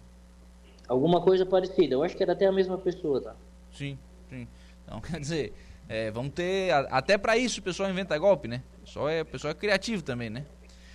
Alguma 0.87 1.21
coisa 1.21 1.45
parecida. 1.45 1.95
Eu 1.95 2.03
acho 2.03 2.15
que 2.15 2.23
era 2.23 2.33
até 2.33 2.45
a 2.45 2.51
mesma 2.51 2.77
pessoa, 2.77 3.21
tá? 3.21 3.35
Sim, 3.71 3.97
sim. 4.29 4.47
Então, 4.83 4.99
quer 5.01 5.19
dizer, 5.19 5.53
é, 5.87 6.11
vamos 6.11 6.33
ter. 6.33 6.71
Até 6.89 7.17
para 7.17 7.37
isso 7.37 7.59
o 7.59 7.63
pessoal 7.63 7.89
inventa 7.89 8.17
golpe, 8.17 8.47
né? 8.47 8.63
O 8.77 8.85
pessoal 8.85 9.09
é, 9.09 9.21
o 9.21 9.25
pessoal 9.25 9.51
é 9.51 9.53
criativo 9.53 10.03
também, 10.03 10.29
né? 10.29 10.45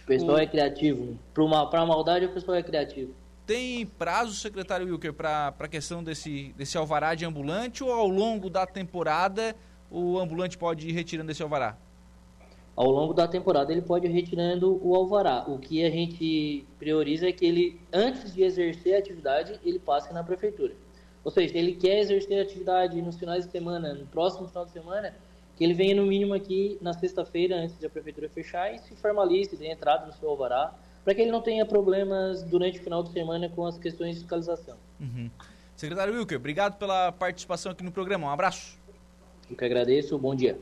O 0.05 0.07
pessoal 0.07 0.37
o... 0.37 0.41
é 0.41 0.47
criativo. 0.47 1.19
Para 1.33 1.45
uma, 1.45 1.69
pra 1.69 1.87
maldade, 1.87 2.27
o 2.27 2.33
pessoal 2.33 2.57
é 2.57 2.63
criativo. 2.63 3.15
Tem 3.47 3.85
prazo, 3.87 4.35
secretário 4.35 4.87
Wilker, 4.87 5.13
para 5.13 5.55
a 5.59 5.69
questão 5.69 6.03
desse, 6.03 6.53
desse 6.57 6.79
alvará 6.79 7.15
de 7.15 7.25
ambulante 7.25 7.83
ou 7.83 7.93
ao 7.93 8.09
longo 8.09 8.49
da 8.49 8.67
temporada 8.67 9.55
o 9.91 10.19
ambulante 10.19 10.57
pode 10.57 10.89
ir 10.89 10.93
retirando 10.93 11.31
esse 11.31 11.43
alvará? 11.43 11.77
ao 12.75 12.91
longo 12.91 13.13
da 13.13 13.29
temporada 13.29 13.71
ele 13.71 13.83
pode 13.83 14.07
ir 14.07 14.11
retirando 14.11 14.81
o 14.83 14.95
alvará. 14.95 15.45
O 15.47 15.59
que 15.59 15.85
a 15.85 15.91
gente 15.91 16.65
prioriza 16.79 17.29
é 17.29 17.33
que 17.33 17.45
ele, 17.45 17.81
antes 17.93 18.35
de 18.35 18.43
exercer 18.43 18.97
a 18.97 18.99
atividade, 18.99 19.61
ele 19.65 19.79
passe 19.79 20.13
na 20.13 20.25
prefeitura. 20.25 20.75
Ou 21.25 21.31
seja, 21.31 21.57
ele 21.57 21.75
quer 21.75 21.99
exercer 22.01 22.39
a 22.39 22.43
atividade 22.43 23.01
nos 23.01 23.17
finais 23.17 23.45
de 23.45 23.53
semana, 23.53 23.95
no 23.95 24.07
próximo 24.07 24.49
final 24.49 24.65
de 24.65 24.73
semana, 24.73 25.15
que 25.57 25.63
ele 25.63 25.75
venha 25.75 25.95
no 25.95 26.07
mínimo 26.07 26.35
aqui 26.35 26.79
na 26.81 26.93
sexta-feira, 26.93 27.57
antes 27.57 27.77
da 27.79 27.89
prefeitura 27.89 28.29
fechar, 28.29 28.75
e 28.75 28.79
se 28.79 28.97
formalize, 28.97 29.57
dê 29.57 29.71
entrada 29.71 30.07
no 30.07 30.13
seu 30.13 30.31
alvará, 30.31 30.75
para 31.05 31.15
que 31.15 31.21
ele 31.21 31.31
não 31.31 31.41
tenha 31.41 31.67
problemas 31.67 32.43
durante 32.43 32.79
o 32.79 32.83
final 32.83 33.03
de 33.03 33.13
semana 33.13 33.49
com 33.49 33.67
as 33.67 33.79
questões 33.79 34.15
de 34.15 34.21
fiscalização. 34.21 34.77
Uhum. 35.01 35.31
Secretário 35.77 36.15
Wilker, 36.15 36.39
obrigado 36.39 36.79
pela 36.79 37.11
participação 37.11 37.73
aqui 37.73 37.83
no 37.83 37.91
programa. 37.91 38.27
Um 38.27 38.31
abraço. 38.31 38.79
Eu 39.51 39.57
que 39.57 39.65
agradeço, 39.65 40.17
bom 40.19 40.35
dia. 40.35 40.59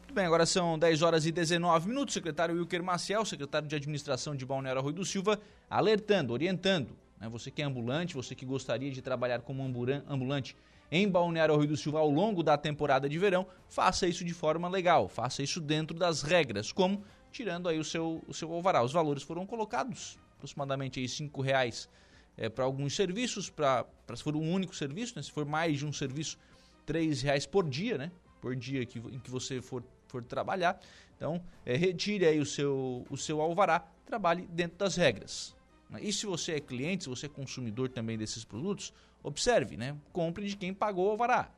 Muito 0.00 0.14
bem, 0.14 0.26
agora 0.26 0.46
são 0.46 0.78
10 0.78 1.02
horas 1.02 1.26
e 1.26 1.32
19 1.32 1.88
minutos. 1.88 2.14
Secretário 2.14 2.54
Wilker 2.56 2.82
Maciel, 2.82 3.24
secretário 3.24 3.68
de 3.68 3.76
Administração 3.76 4.34
de 4.34 4.44
Balneário 4.44 4.80
Arroio 4.80 4.94
do 4.94 5.04
Silva, 5.04 5.38
alertando, 5.70 6.32
orientando. 6.32 6.90
Né, 7.20 7.28
você 7.28 7.50
que 7.50 7.62
é 7.62 7.64
ambulante, 7.64 8.14
você 8.14 8.34
que 8.34 8.44
gostaria 8.44 8.90
de 8.90 9.02
trabalhar 9.02 9.40
como 9.40 9.62
ambulante 9.62 10.56
em 10.90 11.08
Balneário 11.08 11.54
Arroio 11.54 11.68
do 11.68 11.76
Silva 11.76 11.98
ao 11.98 12.10
longo 12.10 12.42
da 12.42 12.56
temporada 12.56 13.08
de 13.08 13.18
verão, 13.18 13.46
faça 13.68 14.06
isso 14.06 14.24
de 14.24 14.32
forma 14.32 14.68
legal, 14.68 15.08
faça 15.08 15.42
isso 15.42 15.60
dentro 15.60 15.96
das 15.96 16.22
regras, 16.22 16.72
como 16.72 17.02
tirando 17.38 17.68
aí 17.68 17.78
o 17.78 17.84
seu, 17.84 18.20
o 18.26 18.34
seu 18.34 18.52
alvará. 18.52 18.82
Os 18.82 18.92
valores 18.92 19.22
foram 19.22 19.46
colocados, 19.46 20.18
aproximadamente 20.36 20.98
aí 20.98 21.06
R$ 21.06 21.30
reais 21.40 21.88
é, 22.36 22.48
para 22.48 22.64
alguns 22.64 22.96
serviços, 22.96 23.48
para 23.48 23.86
se 24.16 24.24
for 24.24 24.34
um 24.34 24.52
único 24.52 24.74
serviço, 24.74 25.14
né, 25.14 25.22
se 25.22 25.30
for 25.30 25.46
mais 25.46 25.78
de 25.78 25.86
um 25.86 25.92
serviço, 25.92 26.36
R$ 26.84 27.14
reais 27.22 27.46
por 27.46 27.68
dia, 27.68 27.96
né? 27.96 28.10
Por 28.40 28.56
dia 28.56 28.84
que, 28.84 28.98
em 28.98 29.20
que 29.20 29.30
você 29.30 29.62
for 29.62 29.84
for 30.08 30.24
trabalhar. 30.24 30.80
Então, 31.16 31.40
é, 31.64 31.76
retire 31.76 32.24
aí 32.24 32.40
o 32.40 32.46
seu, 32.46 33.06
o 33.10 33.16
seu 33.16 33.40
alvará, 33.40 33.86
trabalhe 34.06 34.48
dentro 34.50 34.78
das 34.78 34.96
regras. 34.96 35.54
E 36.00 36.12
se 36.12 36.26
você 36.26 36.52
é 36.52 36.60
cliente, 36.60 37.04
se 37.04 37.10
você 37.10 37.26
é 37.26 37.28
consumidor 37.28 37.90
também 37.90 38.16
desses 38.18 38.44
produtos, 38.44 38.92
observe, 39.22 39.76
né? 39.76 39.96
Compre 40.12 40.48
de 40.48 40.56
quem 40.56 40.72
pagou 40.72 41.08
o 41.08 41.10
alvará. 41.10 41.50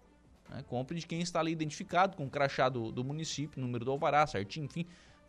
Né? 0.49 0.65
Compre 0.69 0.99
de 0.99 1.07
quem 1.07 1.21
está 1.21 1.39
ali 1.39 1.53
identificado 1.53 2.17
com 2.17 2.27
o 2.27 2.31
crachá 2.31 2.69
do, 2.69 2.91
do 2.91 3.05
município, 3.05 3.61
número 3.61 3.85
do 3.85 3.93
alvará, 3.93 4.27
certinho, 4.27 4.67
enfim, 4.67 4.85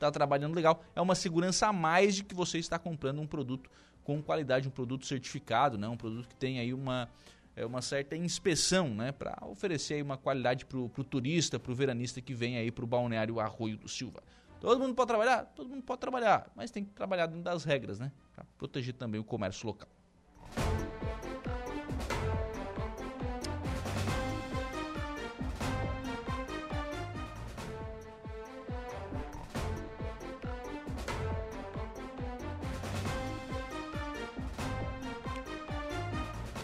está 0.06 0.12
trabalhando 0.12 0.56
legal. 0.56 0.84
É 0.96 1.02
uma 1.02 1.16
segurança 1.16 1.68
a 1.68 1.74
mais 1.74 2.16
de 2.16 2.24
que 2.24 2.36
você 2.36 2.58
está 2.58 2.78
comprando 2.78 3.20
um 3.20 3.28
produto 3.28 3.70
com 4.04 4.22
qualidade, 4.22 4.68
um 4.68 4.72
produto 4.72 5.06
certificado, 5.06 5.78
né? 5.78 5.88
Um 5.88 5.98
produto 5.98 6.28
que 6.28 6.36
tem 6.36 6.60
aí 6.60 6.74
uma 6.74 7.08
é, 7.56 7.66
uma 7.66 7.82
certa 7.82 8.16
inspeção, 8.16 8.90
né, 8.90 9.12
para 9.12 9.38
oferecer 9.46 10.02
uma 10.02 10.18
qualidade 10.18 10.66
para 10.66 10.78
o 10.78 10.90
turista, 10.90 11.60
para 11.60 11.72
o 11.72 11.76
veranista 11.76 12.22
que 12.22 12.34
vem 12.34 12.58
aí 12.58 12.72
para 12.72 12.84
o 12.84 12.88
balneário 12.88 13.40
Arroio 13.40 13.78
do 13.78 13.90
Silva. 13.90 14.24
Todo 14.60 14.80
mundo 14.80 14.94
pode 14.96 15.08
trabalhar? 15.08 15.46
Todo 15.56 15.70
mundo 15.70 15.84
pode 15.84 16.00
trabalhar, 16.00 16.50
mas 16.56 16.72
tem 16.72 16.86
que 16.86 16.92
trabalhar 16.92 17.26
dentro 17.26 17.44
das 17.44 17.64
regras, 17.64 18.00
né, 18.00 18.12
para 18.34 18.46
proteger 18.58 18.94
também 18.94 19.20
o 19.20 19.24
comércio 19.24 19.68
local. 19.68 19.90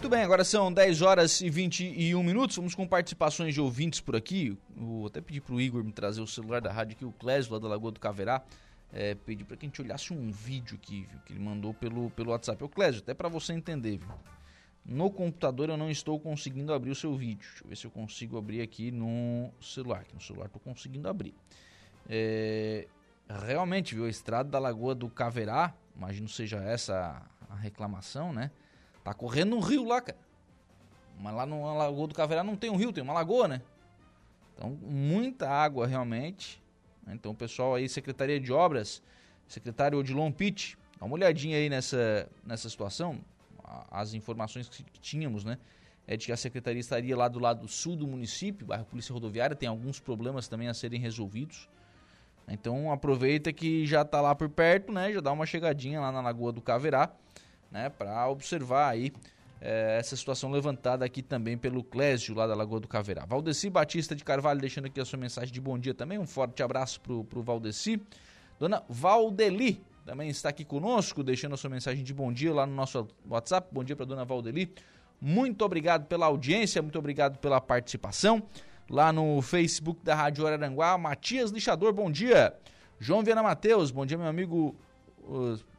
Muito 0.07 0.15
bem, 0.15 0.23
agora 0.23 0.45
são 0.45 0.71
10 0.71 1.01
horas 1.01 1.41
e 1.41 1.49
21 1.49 2.23
minutos. 2.23 2.55
Vamos 2.55 2.73
com 2.73 2.87
participações 2.87 3.53
de 3.53 3.59
ouvintes 3.59 3.99
por 3.99 4.15
aqui. 4.15 4.57
Vou 4.73 5.07
até 5.07 5.19
pedir 5.19 5.41
pro 5.41 5.59
Igor 5.59 5.83
me 5.83 5.91
trazer 5.91 6.21
o 6.21 6.25
celular 6.27 6.61
da 6.61 6.71
rádio 6.71 6.95
aqui, 6.95 7.03
o 7.03 7.11
Clésio, 7.11 7.51
lá 7.51 7.59
da 7.59 7.67
Lagoa 7.67 7.91
do 7.91 7.99
Caverá. 7.99 8.41
É, 8.93 9.15
pedir 9.15 9.43
para 9.43 9.57
que 9.57 9.65
a 9.65 9.67
gente 9.67 9.81
olhasse 9.81 10.13
um 10.13 10.31
vídeo 10.31 10.79
aqui, 10.81 11.05
viu, 11.11 11.19
que 11.25 11.33
ele 11.33 11.41
mandou 11.41 11.73
pelo, 11.73 12.09
pelo 12.11 12.31
WhatsApp. 12.31 12.63
Ô 12.63 12.69
Clésio, 12.69 13.01
até 13.01 13.13
para 13.13 13.27
você 13.27 13.51
entender, 13.51 13.97
viu? 13.97 14.07
No 14.85 15.11
computador 15.11 15.67
eu 15.67 15.75
não 15.75 15.91
estou 15.91 16.17
conseguindo 16.17 16.73
abrir 16.73 16.91
o 16.91 16.95
seu 16.95 17.13
vídeo. 17.13 17.49
Deixa 17.49 17.65
eu 17.65 17.67
ver 17.67 17.75
se 17.75 17.85
eu 17.87 17.91
consigo 17.91 18.37
abrir 18.37 18.61
aqui 18.61 18.91
no 18.91 19.51
celular. 19.59 19.99
Aqui 20.03 20.15
no 20.15 20.21
celular 20.21 20.45
estou 20.45 20.61
conseguindo 20.61 21.09
abrir. 21.09 21.35
É, 22.07 22.87
realmente, 23.27 23.93
viu? 23.93 24.05
A 24.05 24.09
estrada 24.09 24.49
da 24.49 24.57
Lagoa 24.57 24.95
do 24.95 25.09
Caverá, 25.09 25.75
imagino 25.93 26.29
seja 26.29 26.63
essa 26.63 27.21
a 27.49 27.55
reclamação, 27.55 28.31
né? 28.31 28.51
Tá 29.07 29.13
correndo 29.13 29.55
um 29.55 29.61
rio 29.61 29.85
lá, 29.85 30.01
cara. 30.01 30.19
Mas 31.17 31.33
lá 31.33 31.45
no 31.45 31.63
Lagoa 31.77 32.07
do 32.07 32.13
Caverá 32.13 32.43
não 32.43 32.57
tem 32.57 32.69
um 32.69 32.75
rio, 32.75 32.91
tem 32.91 33.01
uma 33.01 33.13
lagoa, 33.13 33.47
né? 33.47 33.61
Então, 34.53 34.71
muita 34.81 35.49
água 35.49 35.87
realmente. 35.87 36.61
Então, 37.07 37.31
o 37.31 37.33
pessoal 37.33 37.75
aí, 37.75 37.87
Secretaria 37.87 38.37
de 38.37 38.51
Obras, 38.51 39.01
secretário 39.47 39.97
Odilon 39.97 40.29
Pitt, 40.29 40.77
dá 40.99 41.05
uma 41.05 41.15
olhadinha 41.15 41.55
aí 41.55 41.69
nessa, 41.69 42.29
nessa 42.45 42.69
situação. 42.69 43.21
As 43.89 44.13
informações 44.13 44.67
que 44.67 44.83
tínhamos, 44.99 45.45
né? 45.45 45.57
É 46.05 46.17
de 46.17 46.25
que 46.25 46.33
a 46.33 46.37
secretaria 46.37 46.81
estaria 46.81 47.15
lá 47.15 47.29
do 47.29 47.39
lado 47.39 47.65
sul 47.65 47.95
do 47.95 48.05
município, 48.05 48.67
bairro 48.67 48.83
Polícia 48.83 49.13
Rodoviária, 49.13 49.55
tem 49.55 49.69
alguns 49.69 50.01
problemas 50.01 50.49
também 50.49 50.67
a 50.67 50.73
serem 50.73 50.99
resolvidos. 50.99 51.69
Então 52.45 52.91
aproveita 52.91 53.53
que 53.53 53.85
já 53.85 54.01
está 54.01 54.19
lá 54.19 54.35
por 54.35 54.49
perto, 54.49 54.91
né? 54.91 55.13
Já 55.13 55.21
dá 55.21 55.31
uma 55.31 55.45
chegadinha 55.45 56.01
lá 56.01 56.11
na 56.11 56.19
Lagoa 56.19 56.51
do 56.51 56.61
Caverá 56.61 57.09
né, 57.71 57.89
para 57.89 58.27
observar 58.29 58.89
aí 58.89 59.11
é, 59.59 59.97
essa 59.99 60.15
situação 60.15 60.51
levantada 60.51 61.03
aqui 61.03 61.21
também 61.21 61.57
pelo 61.57 61.83
Clésio, 61.83 62.35
lá 62.35 62.47
da 62.47 62.55
Lagoa 62.55 62.79
do 62.79 62.87
Caverá. 62.87 63.25
Valdeci 63.25 63.69
Batista 63.69 64.15
de 64.15 64.23
Carvalho 64.23 64.59
deixando 64.59 64.85
aqui 64.85 64.99
a 64.99 65.05
sua 65.05 65.17
mensagem 65.17 65.53
de 65.53 65.61
bom 65.61 65.77
dia 65.77 65.93
também. 65.93 66.17
Um 66.17 66.27
forte 66.27 66.61
abraço 66.61 67.01
pro, 67.01 67.23
pro 67.23 67.41
Valdeci. 67.41 68.01
Dona 68.59 68.83
Valdeli 68.87 69.83
também 70.05 70.29
está 70.29 70.49
aqui 70.49 70.63
conosco, 70.63 71.21
deixando 71.21 71.53
a 71.53 71.57
sua 71.57 71.69
mensagem 71.69 72.03
de 72.03 72.13
bom 72.13 72.31
dia 72.31 72.53
lá 72.53 72.65
no 72.65 72.73
nosso 72.73 73.07
WhatsApp. 73.29 73.67
Bom 73.71 73.83
dia 73.83 73.95
para 73.95 74.05
dona 74.05 74.23
Valdeli. 74.23 74.73
Muito 75.19 75.65
obrigado 75.65 76.05
pela 76.05 76.27
audiência, 76.27 76.81
muito 76.81 76.97
obrigado 76.97 77.39
pela 77.39 77.59
participação. 77.59 78.43
Lá 78.89 79.11
no 79.11 79.41
Facebook 79.41 79.99
da 80.03 80.15
Rádio 80.15 80.47
Araranguá, 80.47 80.97
Matias 80.97 81.51
Lixador, 81.51 81.91
bom 81.91 82.09
dia. 82.09 82.53
João 82.99 83.21
Viana 83.21 83.43
Matheus, 83.43 83.91
bom 83.91 84.05
dia, 84.05 84.17
meu 84.17 84.27
amigo. 84.27 84.75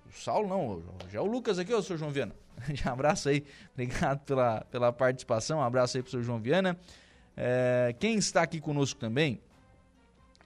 O 0.08 0.12
Saulo 0.12 0.48
não, 0.48 0.82
já 1.10 1.18
é 1.18 1.22
o 1.22 1.26
Lucas 1.26 1.58
aqui, 1.58 1.72
ô 1.72 1.82
senhor 1.82 1.98
João 1.98 2.10
Viana. 2.10 2.34
Um 2.84 2.90
abraço 2.90 3.28
aí, 3.28 3.44
obrigado 3.72 4.20
pela, 4.24 4.62
pela 4.70 4.92
participação, 4.92 5.58
um 5.58 5.62
abraço 5.62 5.96
aí 5.96 6.02
pro 6.02 6.10
senhor 6.10 6.22
João 6.22 6.40
Viana. 6.40 6.78
É, 7.36 7.94
quem 8.00 8.16
está 8.16 8.42
aqui 8.42 8.60
conosco 8.60 8.98
também, 8.98 9.40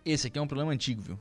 esse 0.05 0.27
aqui 0.27 0.39
é 0.39 0.43
um 0.43 0.47
problema 0.47 0.73
antigo, 0.73 1.01
viu? 1.01 1.21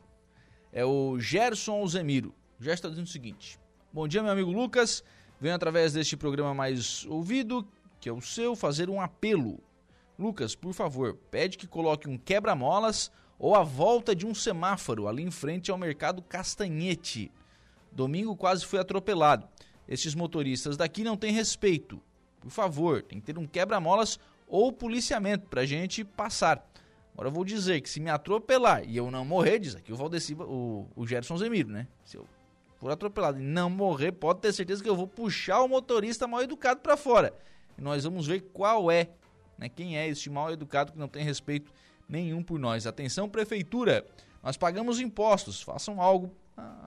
É 0.73 0.83
o 0.83 1.19
Gerson 1.19 1.73
Alzemiro. 1.73 2.33
O 2.59 2.63
Gerson 2.63 2.75
está 2.75 2.89
dizendo 2.89 3.05
o 3.05 3.09
seguinte: 3.09 3.59
Bom 3.93 4.07
dia, 4.07 4.21
meu 4.21 4.31
amigo 4.31 4.51
Lucas. 4.51 5.03
Venho 5.39 5.55
através 5.55 5.93
deste 5.93 6.15
programa 6.15 6.53
mais 6.53 7.05
ouvido, 7.05 7.67
que 7.99 8.07
é 8.07 8.11
o 8.11 8.21
seu, 8.21 8.55
fazer 8.55 8.89
um 8.89 9.01
apelo. 9.01 9.59
Lucas, 10.17 10.55
por 10.55 10.71
favor, 10.71 11.17
pede 11.31 11.57
que 11.57 11.65
coloque 11.65 12.07
um 12.07 12.17
quebra-molas 12.17 13.11
ou 13.39 13.55
a 13.55 13.63
volta 13.63 14.15
de 14.15 14.25
um 14.25 14.35
semáforo 14.35 15.07
ali 15.07 15.23
em 15.23 15.31
frente 15.31 15.71
ao 15.71 15.77
mercado 15.77 16.21
Castanhete. 16.21 17.31
Domingo 17.91 18.35
quase 18.35 18.65
foi 18.65 18.79
atropelado. 18.79 19.47
Esses 19.87 20.15
motoristas 20.15 20.77
daqui 20.77 21.03
não 21.03 21.17
têm 21.17 21.31
respeito. 21.31 22.01
Por 22.39 22.49
favor, 22.49 23.03
tem 23.03 23.19
que 23.19 23.25
ter 23.25 23.37
um 23.37 23.45
quebra-molas 23.45 24.19
ou 24.47 24.71
policiamento 24.71 25.47
para 25.47 25.61
a 25.61 25.65
gente 25.65 26.03
passar. 26.03 26.67
Agora 27.13 27.27
eu 27.27 27.31
vou 27.33 27.43
dizer 27.43 27.81
que 27.81 27.89
se 27.89 27.99
me 27.99 28.09
atropelar 28.09 28.83
e 28.87 28.95
eu 28.95 29.11
não 29.11 29.25
morrer, 29.25 29.59
diz 29.59 29.75
aqui 29.75 29.91
o 29.91 29.95
Valdeci, 29.95 30.33
o, 30.33 30.87
o 30.95 31.05
Gerson 31.05 31.37
Zemiro, 31.37 31.69
né? 31.69 31.87
Se 32.05 32.17
eu 32.17 32.25
for 32.77 32.89
atropelado 32.89 33.39
e 33.39 33.43
não 33.43 33.69
morrer, 33.69 34.11
pode 34.11 34.39
ter 34.39 34.53
certeza 34.53 34.81
que 34.81 34.89
eu 34.89 34.95
vou 34.95 35.07
puxar 35.07 35.61
o 35.61 35.67
motorista 35.67 36.27
mal 36.27 36.41
educado 36.41 36.79
para 36.79 36.97
fora. 36.97 37.33
E 37.77 37.81
nós 37.81 38.03
vamos 38.03 38.27
ver 38.27 38.41
qual 38.53 38.89
é, 38.89 39.09
né? 39.57 39.69
Quem 39.69 39.97
é 39.97 40.07
este 40.07 40.29
mal 40.29 40.51
educado 40.51 40.93
que 40.93 40.97
não 40.97 41.07
tem 41.07 41.23
respeito 41.23 41.71
nenhum 42.07 42.41
por 42.41 42.57
nós. 42.57 42.87
Atenção, 42.87 43.29
prefeitura, 43.29 44.05
nós 44.41 44.57
pagamos 44.57 44.99
impostos, 44.99 45.61
façam 45.61 46.01
algo 46.01 46.33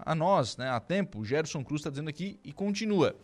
a, 0.04 0.14
nós, 0.14 0.56
né, 0.56 0.68
a 0.70 0.80
tempo. 0.80 1.20
O 1.20 1.24
Gerson 1.24 1.64
Cruz 1.64 1.80
está 1.80 1.90
dizendo 1.90 2.08
aqui 2.08 2.38
e 2.44 2.52
continua. 2.52 3.14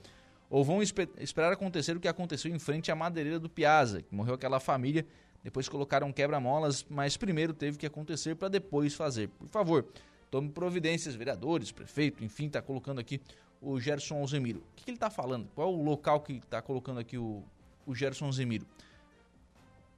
Ou 0.48 0.64
vão 0.64 0.82
esperar 0.82 1.52
acontecer 1.52 1.96
o 1.96 2.00
que 2.00 2.08
aconteceu 2.08 2.52
em 2.54 2.58
frente 2.58 2.90
à 2.90 2.96
madeireira 2.96 3.38
do 3.38 3.48
Piazza, 3.48 4.02
que 4.02 4.14
morreu 4.14 4.34
aquela 4.34 4.58
família, 4.58 5.06
depois 5.44 5.68
colocaram 5.68 6.12
quebra-molas, 6.12 6.84
mas 6.90 7.16
primeiro 7.16 7.54
teve 7.54 7.78
que 7.78 7.86
acontecer 7.86 8.34
para 8.34 8.48
depois 8.48 8.94
fazer. 8.94 9.28
Por 9.28 9.48
favor, 9.48 9.86
tome 10.30 10.48
providências, 10.50 11.14
vereadores, 11.14 11.70
prefeito, 11.70 12.24
enfim, 12.24 12.46
está 12.46 12.60
colocando 12.60 12.98
aqui 13.00 13.20
o 13.60 13.78
Gerson 13.78 14.16
Alzemiro. 14.16 14.58
O 14.58 14.76
que, 14.76 14.84
que 14.84 14.90
ele 14.90 14.96
está 14.96 15.10
falando? 15.10 15.48
Qual 15.54 15.72
o 15.72 15.82
local 15.82 16.20
que 16.20 16.34
está 16.34 16.60
colocando 16.60 16.98
aqui 16.98 17.16
o, 17.16 17.44
o 17.86 17.94
Gerson 17.94 18.26
Alzemiro? 18.26 18.66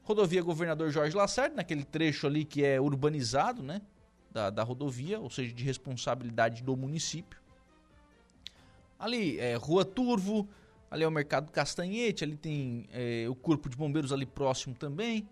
Rodovia 0.05 0.43
Governador 0.43 0.91
Jorge 0.91 1.17
Lacerda, 1.17 1.57
naquele 1.57 1.85
trecho 1.85 2.27
ali 2.27 2.45
que 2.45 2.65
é 2.65 2.81
urbanizado, 2.81 3.63
né? 3.63 3.81
Da, 4.33 4.51
da 4.51 4.63
rodovia, 4.63 5.21
ou 5.21 5.31
seja, 5.31 5.53
de 5.53 5.63
responsabilidade 5.63 6.63
do 6.63 6.77
município. 6.77 7.41
Ali 8.99 9.39
é 9.39 9.55
Rua 9.57 9.85
Turvo, 9.85 10.49
ali 10.91 11.05
é 11.05 11.09
o 11.09 11.11
Mercado 11.11 11.51
Castanhete, 11.51 12.25
ali 12.25 12.37
tem 12.37 12.87
é, 12.93 13.27
o 13.29 13.35
Corpo 13.35 13.69
de 13.69 13.77
Bombeiros 13.77 14.13
ali 14.13 14.25
próximo 14.25 14.75
também. 14.75 15.29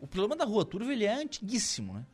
O 0.00 0.06
problema 0.06 0.36
da 0.36 0.44
Rua 0.44 0.64
Turvo 0.64 0.92
ele 0.92 1.04
é 1.04 1.14
antiguíssimo, 1.14 1.94
né? 1.94 2.06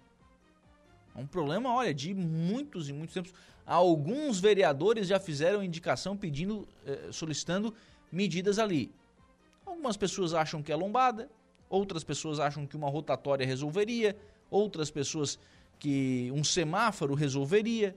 É 1.15 1.19
um 1.21 1.27
problema, 1.27 1.75
olha, 1.75 1.93
de 1.93 2.15
muitos 2.15 2.89
e 2.89 2.93
muitos 2.93 3.13
tempos. 3.13 3.35
Alguns 3.67 4.41
vereadores 4.41 5.07
já 5.07 5.21
fizeram 5.21 5.63
indicação 5.63 6.17
pedindo, 6.17 6.67
eh, 6.87 7.09
solicitando 7.13 7.75
medidas 8.11 8.59
ali. 8.59 8.91
Algumas 9.67 9.97
pessoas 9.97 10.33
acham 10.33 10.63
que 10.63 10.73
é 10.73 10.77
lombada, 10.77 11.31
outras 11.69 12.03
pessoas 12.03 12.41
acham 12.41 12.67
que 12.67 12.77
uma 12.77 12.89
rotatória 12.89 13.47
resolveria, 13.47 14.17
outras 14.51 14.91
pessoas 14.91 15.39
que 15.83 16.31
um 16.33 16.45
semáforo 16.45 17.13
resolveria. 17.13 17.97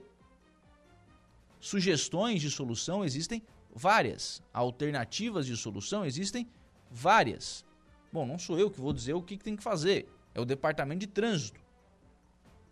Sugestões 1.60 2.40
de 2.40 2.50
solução 2.50 3.04
existem 3.04 3.40
várias, 3.72 4.42
alternativas 4.52 5.46
de 5.46 5.56
solução 5.56 6.04
existem 6.04 6.48
várias. 6.90 7.64
Bom, 8.12 8.26
não 8.26 8.40
sou 8.40 8.58
eu 8.58 8.68
que 8.72 8.80
vou 8.80 8.92
dizer 8.92 9.14
o 9.14 9.22
que, 9.22 9.36
tem 9.36 9.54
que 9.54 9.62
fazer, 9.62 10.08
é 10.34 10.40
o 10.40 10.44
departamento 10.44 10.98
de 10.98 11.06
trânsito. 11.06 11.60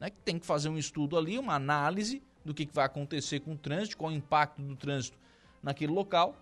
Né, 0.00 0.10
que 0.10 0.20
tem 0.24 0.36
que 0.36 0.44
fazer 0.44 0.68
um 0.68 0.76
estudo 0.76 1.16
ali, 1.16 1.38
uma 1.38 1.54
análise 1.54 2.20
do 2.44 2.52
que, 2.52 2.66
que 2.66 2.74
vai 2.74 2.84
acontecer 2.84 3.38
com 3.38 3.52
o 3.52 3.56
trânsito, 3.56 3.96
qual 3.96 4.10
o 4.10 4.14
impacto 4.14 4.60
do 4.60 4.74
trânsito 4.74 5.16
naquele 5.62 5.92
local, 5.92 6.34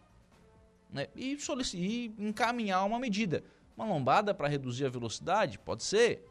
né, 0.90 1.08
e, 1.14 1.36
e 1.74 2.14
encaminhar 2.18 2.86
uma 2.86 2.98
medida. 2.98 3.44
Uma 3.76 3.84
lombada 3.84 4.32
para 4.32 4.48
reduzir 4.48 4.86
a 4.86 4.88
velocidade? 4.88 5.58
Pode 5.58 5.82
ser. 5.82 6.26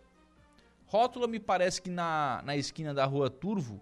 Rótula 0.92 1.26
me 1.26 1.40
parece 1.40 1.82
que 1.82 1.90
na, 1.90 2.42
na 2.44 2.58
esquina 2.58 2.94
da 2.94 3.06
rua 3.06 3.30
Turvo, 3.30 3.80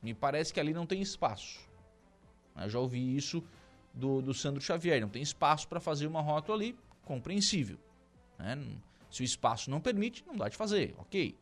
me 0.00 0.14
parece 0.14 0.54
que 0.54 0.60
ali 0.60 0.72
não 0.72 0.86
tem 0.86 1.02
espaço. 1.02 1.58
Eu 2.56 2.70
já 2.70 2.78
ouvi 2.78 3.16
isso 3.16 3.42
do, 3.92 4.22
do 4.22 4.32
Sandro 4.32 4.60
Xavier. 4.60 5.00
Não 5.00 5.08
tem 5.08 5.20
espaço 5.20 5.66
para 5.66 5.80
fazer 5.80 6.06
uma 6.06 6.20
rótula 6.20 6.56
ali, 6.56 6.78
compreensível. 7.04 7.78
Né? 8.38 8.56
Se 9.10 9.22
o 9.22 9.24
espaço 9.24 9.72
não 9.72 9.80
permite, 9.80 10.24
não 10.24 10.36
dá 10.36 10.48
de 10.48 10.56
fazer, 10.56 10.94
ok. 10.98 11.36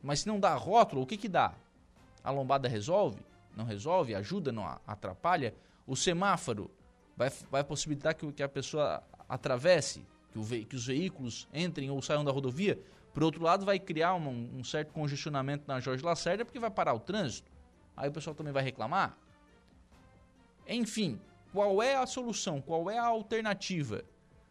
Mas 0.00 0.20
se 0.20 0.28
não 0.28 0.38
dá 0.38 0.54
rótula, 0.54 1.02
o 1.02 1.06
que, 1.06 1.16
que 1.16 1.28
dá? 1.28 1.52
A 2.22 2.30
lombada 2.30 2.68
resolve? 2.68 3.18
Não 3.56 3.64
resolve? 3.64 4.14
Ajuda? 4.14 4.52
Não 4.52 4.64
atrapalha? 4.86 5.52
O 5.84 5.96
semáforo 5.96 6.70
vai, 7.16 7.28
vai 7.50 7.64
possibilitar 7.64 8.14
que, 8.14 8.30
que 8.30 8.42
a 8.44 8.48
pessoa 8.48 9.02
atravesse, 9.28 10.06
que, 10.30 10.38
o, 10.38 10.44
que 10.44 10.76
os 10.76 10.86
veículos 10.86 11.48
entrem 11.52 11.90
ou 11.90 12.00
saiam 12.00 12.24
da 12.24 12.30
rodovia? 12.30 12.78
Por 13.12 13.22
outro 13.24 13.42
lado, 13.42 13.64
vai 13.64 13.78
criar 13.78 14.14
um, 14.14 14.62
certo 14.62 14.92
congestionamento 14.92 15.64
na 15.66 15.80
Jorge 15.80 16.04
Lacerda 16.04 16.44
porque 16.44 16.58
vai 16.58 16.70
parar 16.70 16.94
o 16.94 17.00
trânsito. 17.00 17.50
Aí 17.96 18.08
o 18.08 18.12
pessoal 18.12 18.34
também 18.34 18.52
vai 18.52 18.62
reclamar. 18.62 19.16
Enfim, 20.66 21.20
qual 21.52 21.82
é 21.82 21.96
a 21.96 22.06
solução? 22.06 22.60
Qual 22.60 22.88
é 22.90 22.98
a 22.98 23.06
alternativa? 23.06 24.04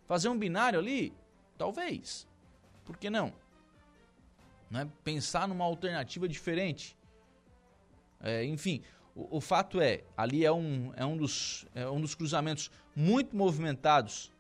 Fazer 0.05 0.27
um 0.27 0.37
binário 0.37 0.77
ali? 0.77 1.13
Talvez. 1.57 2.27
Por 2.83 2.97
que 2.97 3.09
não? 3.09 3.33
né? 4.69 4.89
Pensar 5.03 5.47
numa 5.47 5.65
alternativa 5.65 6.27
diferente. 6.27 6.97
É, 8.21 8.43
enfim, 8.45 8.83
o, 9.15 9.37
o, 9.37 9.41
fato 9.41 9.81
é, 9.81 10.03
ali 10.15 10.45
é 10.45 10.51
um, 10.51 10.91
é, 10.95 11.05
um 11.05 11.17
dos, 11.17 11.65
é 11.73 11.89
um 11.89 11.99
dos 11.99 12.13
cruzamentos 12.13 12.69
muito 12.95 13.35
movimentados 13.35 14.31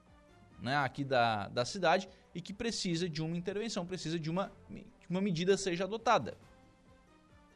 né, 0.61 0.75
aqui 0.75 1.03
da, 1.03 1.47
da 1.47 1.65
cidade 1.65 2.09
e 2.39 2.41
que 2.41 2.53
precisa 2.53 3.09
de 3.09 3.21
uma 3.21 3.35
intervenção, 3.35 3.85
precisa 3.85 4.17
de 4.17 4.29
uma, 4.29 4.49
de 4.69 4.85
uma 5.09 5.19
medida 5.19 5.57
seja 5.57 5.83
adotada. 5.83 6.37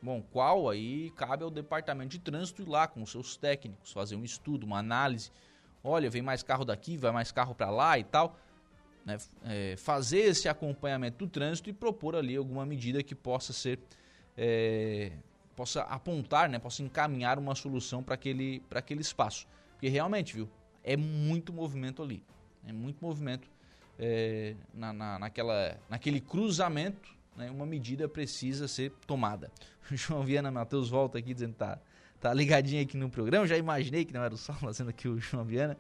Bom, 0.02 0.22
qual 0.22 0.70
aí 0.70 1.10
cabe 1.12 1.42
ao 1.42 1.50
departamento 1.50 2.10
de 2.10 2.20
trânsito 2.20 2.64
ir 2.64 2.68
lá 2.68 2.86
com 2.86 3.02
os 3.02 3.10
seus 3.10 3.38
técnicos, 3.38 3.94
fazer 3.94 4.18
um 4.18 4.26
estudo, 4.26 4.66
uma 4.66 4.80
análise. 4.80 5.32
Olha, 5.82 6.10
vem 6.10 6.22
mais 6.22 6.44
carro 6.44 6.66
daqui, 6.66 6.98
vai 6.98 7.14
mais 7.14 7.32
carro 7.32 7.56
para 7.56 7.70
lá 7.70 7.98
e 7.98 8.04
tal. 8.04 8.38
Né, 9.06 9.18
é, 9.46 9.76
fazer 9.78 10.20
esse 10.20 10.50
acompanhamento 10.50 11.20
do 11.20 11.30
trânsito 11.30 11.70
e 11.70 11.74
propor 11.74 12.18
ali 12.18 12.36
alguma 12.36 12.66
medida 12.66 13.02
que 13.02 13.16
possa 13.16 13.54
ser. 13.54 13.80
É, 14.36 15.14
possa 15.56 15.84
apontar, 15.84 16.50
né, 16.50 16.60
possa 16.60 16.84
encaminhar 16.84 17.40
uma 17.40 17.56
solução 17.56 18.04
para 18.04 18.16
aquele, 18.16 18.62
aquele 18.72 19.00
espaço. 19.00 19.48
Porque 19.72 19.88
realmente, 19.88 20.36
viu, 20.36 20.50
é 20.84 20.98
muito 20.98 21.54
movimento 21.54 22.04
ali. 22.04 22.22
É 22.68 22.74
muito 22.74 22.98
movimento 23.02 23.48
é, 24.00 24.56
na, 24.74 24.92
na, 24.94 25.20
naquela, 25.20 25.78
naquele 25.90 26.20
cruzamento, 26.20 27.10
né, 27.36 27.50
uma 27.50 27.66
medida 27.66 28.08
precisa 28.08 28.68
ser 28.68 28.92
tomada. 29.08 29.52
O 29.92 29.96
João 29.98 30.24
Viana 30.24 30.52
Matheus 30.52 30.90
volta 30.90 31.18
aqui 31.18 31.34
dizendo 31.34 31.54
que 31.54 31.60
tá, 31.60 31.80
tá 32.20 32.34
ligadinho 32.34 32.82
aqui 32.82 32.98
no 32.98 33.10
programa. 33.10 33.48
Já 33.48 33.58
imaginei 33.58 34.06
que 34.06 34.14
não 34.14 34.24
era 34.24 34.34
o 34.34 34.38
Sol 34.38 34.56
fazendo 34.56 34.90
aqui 34.90 35.08
o 35.08 35.20
João 35.20 35.44
Viana. 35.44 35.78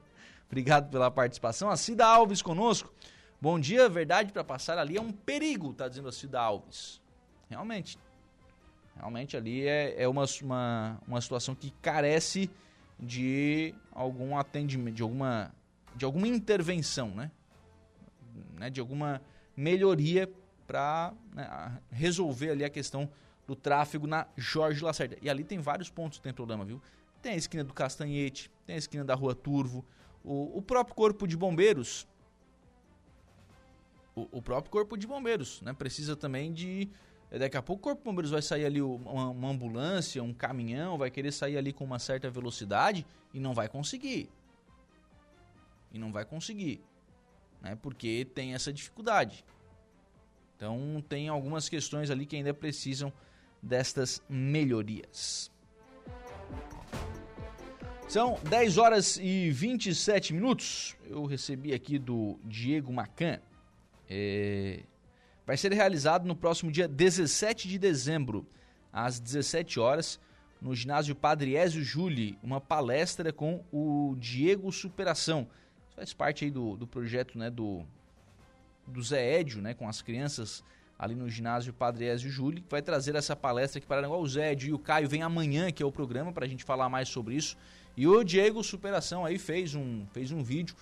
Obrigado 0.47 0.89
pela 0.89 1.09
participação. 1.09 1.69
A 1.69 1.77
Cida 1.77 2.05
Alves 2.05 2.41
conosco. 2.41 2.93
Bom 3.41 3.59
dia, 3.59 3.89
verdade 3.89 4.31
para 4.31 4.43
passar 4.43 4.77
ali 4.77 4.95
é 4.95 5.01
um 5.01 5.11
perigo, 5.11 5.73
tá 5.73 5.87
dizendo 5.87 6.07
a 6.07 6.11
Cida 6.11 6.39
Alves. 6.39 7.01
Realmente. 7.49 7.97
Realmente 8.95 9.35
ali 9.35 9.67
é, 9.67 10.03
é 10.03 10.07
uma, 10.07 10.25
uma, 10.41 11.01
uma 11.07 11.21
situação 11.21 11.55
que 11.55 11.71
carece 11.81 12.49
de 12.99 13.73
algum 13.91 14.37
atendimento, 14.37 14.95
de 14.95 15.01
alguma, 15.01 15.51
de 15.95 16.05
alguma 16.05 16.27
intervenção, 16.27 17.09
né? 17.09 17.31
Né? 18.57 18.69
De 18.69 18.79
alguma 18.79 19.21
melhoria 19.55 20.31
para 20.65 21.13
né, 21.33 21.79
resolver 21.91 22.51
ali 22.51 22.63
a 22.63 22.69
questão 22.69 23.09
do 23.45 23.55
tráfego 23.55 24.07
na 24.07 24.27
Jorge 24.35 24.83
Lacerda. 24.83 25.17
E 25.21 25.29
ali 25.29 25.43
tem 25.43 25.59
vários 25.59 25.89
pontos 25.89 26.17
que 26.17 26.23
tem 26.23 26.33
problema, 26.33 26.63
viu? 26.63 26.81
Tem 27.21 27.33
a 27.33 27.35
esquina 27.35 27.63
do 27.63 27.73
Castanhete, 27.73 28.51
tem 28.65 28.75
a 28.75 28.79
esquina 28.79 29.03
da 29.03 29.15
Rua 29.15 29.35
Turvo, 29.35 29.85
o, 30.23 30.57
o 30.57 30.61
próprio 30.61 30.95
Corpo 30.95 31.27
de 31.27 31.35
Bombeiros, 31.35 32.07
o, 34.15 34.27
o, 34.31 34.41
próprio 34.41 34.71
Corpo 34.71 34.97
de 34.97 35.07
Bombeiros, 35.07 35.61
né? 35.61 35.73
Precisa 35.73 36.15
também 36.15 36.53
de. 36.53 36.89
Daqui 37.31 37.57
a 37.57 37.63
pouco 37.63 37.81
o 37.81 37.83
Corpo 37.83 38.01
de 38.01 38.05
Bombeiros 38.05 38.31
vai 38.31 38.41
sair 38.41 38.65
ali 38.65 38.81
uma, 38.81 39.29
uma 39.29 39.49
ambulância, 39.49 40.21
um 40.21 40.33
caminhão, 40.33 40.97
vai 40.97 41.09
querer 41.09 41.31
sair 41.31 41.57
ali 41.57 41.73
com 41.73 41.83
uma 41.83 41.97
certa 41.97 42.29
velocidade 42.29 43.05
e 43.33 43.39
não 43.39 43.53
vai 43.53 43.67
conseguir. 43.67 44.29
E 45.91 45.97
não 45.97 46.11
vai 46.11 46.25
conseguir. 46.25 46.81
Né? 47.63 47.75
Porque 47.81 48.27
tem 48.35 48.53
essa 48.53 48.71
dificuldade. 48.71 49.43
Então 50.55 51.03
tem 51.09 51.29
algumas 51.29 51.69
questões 51.69 52.11
ali 52.11 52.25
que 52.25 52.35
ainda 52.35 52.53
precisam 52.53 53.11
destas 53.61 54.21
melhorias. 54.29 55.49
São 58.07 58.37
10 58.47 58.77
horas 58.77 59.17
e 59.17 59.49
27 59.49 60.33
minutos. 60.33 60.95
Eu 61.05 61.25
recebi 61.25 61.73
aqui 61.73 61.97
do 61.97 62.37
Diego 62.43 62.93
Macan. 62.93 63.39
É... 64.09 64.83
Vai 65.45 65.57
ser 65.57 65.73
realizado 65.73 66.25
no 66.25 66.35
próximo 66.35 66.71
dia 66.71 66.87
17 66.87 67.67
de 67.67 67.79
dezembro, 67.79 68.45
às 68.91 69.19
17 69.19 69.79
horas, 69.79 70.19
no 70.61 70.75
ginásio 70.75 71.15
Padre 71.15 71.55
Ézio 71.55 71.83
Júli, 71.83 72.37
uma 72.41 72.61
palestra 72.61 73.33
com 73.33 73.63
o 73.71 74.15
Diego 74.17 74.71
Superação. 74.71 75.49
Faz 75.95 76.13
parte 76.13 76.45
aí 76.45 76.51
do, 76.51 76.75
do 76.75 76.87
projeto 76.87 77.37
né, 77.37 77.49
do, 77.49 77.83
do 78.87 79.01
Zé 79.01 79.39
Édio, 79.39 79.61
né, 79.61 79.73
com 79.73 79.87
as 79.87 80.01
crianças 80.01 80.63
ali 80.97 81.15
no 81.15 81.29
ginásio 81.29 81.73
Padre 81.73 82.05
Ézio 82.05 82.29
Júli, 82.29 82.61
que 82.61 82.69
vai 82.69 82.81
trazer 82.81 83.15
essa 83.15 83.35
palestra 83.35 83.77
aqui 83.77 83.87
para 83.87 84.09
o 84.09 84.27
Zé 84.27 84.51
Édio 84.51 84.69
e 84.69 84.73
o 84.73 84.79
Caio 84.79 85.07
vem 85.07 85.21
amanhã, 85.21 85.71
que 85.71 85.83
é 85.83 85.85
o 85.85 85.91
programa, 85.91 86.31
para 86.31 86.45
a 86.45 86.47
gente 86.47 86.63
falar 86.63 86.89
mais 86.89 87.09
sobre 87.09 87.35
isso. 87.35 87.57
E 87.95 88.07
o 88.07 88.23
Diego 88.23 88.63
Superação 88.63 89.25
aí 89.25 89.37
fez 89.37 89.75
um, 89.75 90.05
fez 90.13 90.31
um 90.31 90.41
vídeo, 90.41 90.75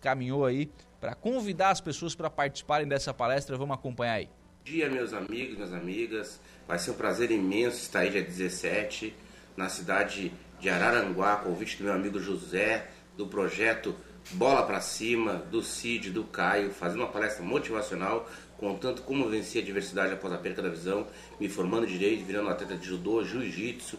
caminhou 0.00 0.44
aí 0.44 0.70
para 1.00 1.14
convidar 1.14 1.70
as 1.70 1.80
pessoas 1.80 2.14
para 2.14 2.30
participarem 2.30 2.86
dessa 2.86 3.12
palestra. 3.12 3.56
Vamos 3.56 3.74
acompanhar 3.74 4.14
aí. 4.14 4.26
Bom 4.26 4.64
dia, 4.64 4.88
meus 4.88 5.12
amigos, 5.12 5.56
minhas 5.56 5.72
amigas. 5.72 6.40
Vai 6.68 6.78
ser 6.78 6.92
um 6.92 6.94
prazer 6.94 7.30
imenso 7.30 7.78
estar 7.78 8.00
aí 8.00 8.10
dia 8.10 8.22
17 8.22 9.14
na 9.56 9.68
cidade 9.68 10.32
de 10.60 10.68
Araranguá, 10.68 11.36
convite 11.36 11.78
do 11.78 11.84
meu 11.84 11.92
amigo 11.92 12.20
José, 12.20 12.88
do 13.16 13.26
projeto 13.26 13.94
Bola 14.30 14.62
para 14.62 14.80
Cima, 14.80 15.34
do 15.50 15.62
Cid, 15.62 16.10
do 16.10 16.24
Caio, 16.24 16.70
fazendo 16.70 17.00
uma 17.00 17.08
palestra 17.08 17.44
motivacional, 17.44 18.28
contando 18.56 19.02
como 19.02 19.28
vencer 19.28 19.62
a 19.62 19.66
diversidade 19.66 20.14
após 20.14 20.32
a 20.32 20.38
perda 20.38 20.62
da 20.62 20.68
visão, 20.70 21.06
me 21.38 21.48
formando 21.48 21.86
direito, 21.86 22.24
virando 22.24 22.48
atleta 22.48 22.76
de 22.76 22.86
judô, 22.86 23.24
jiu-jitsu, 23.24 23.98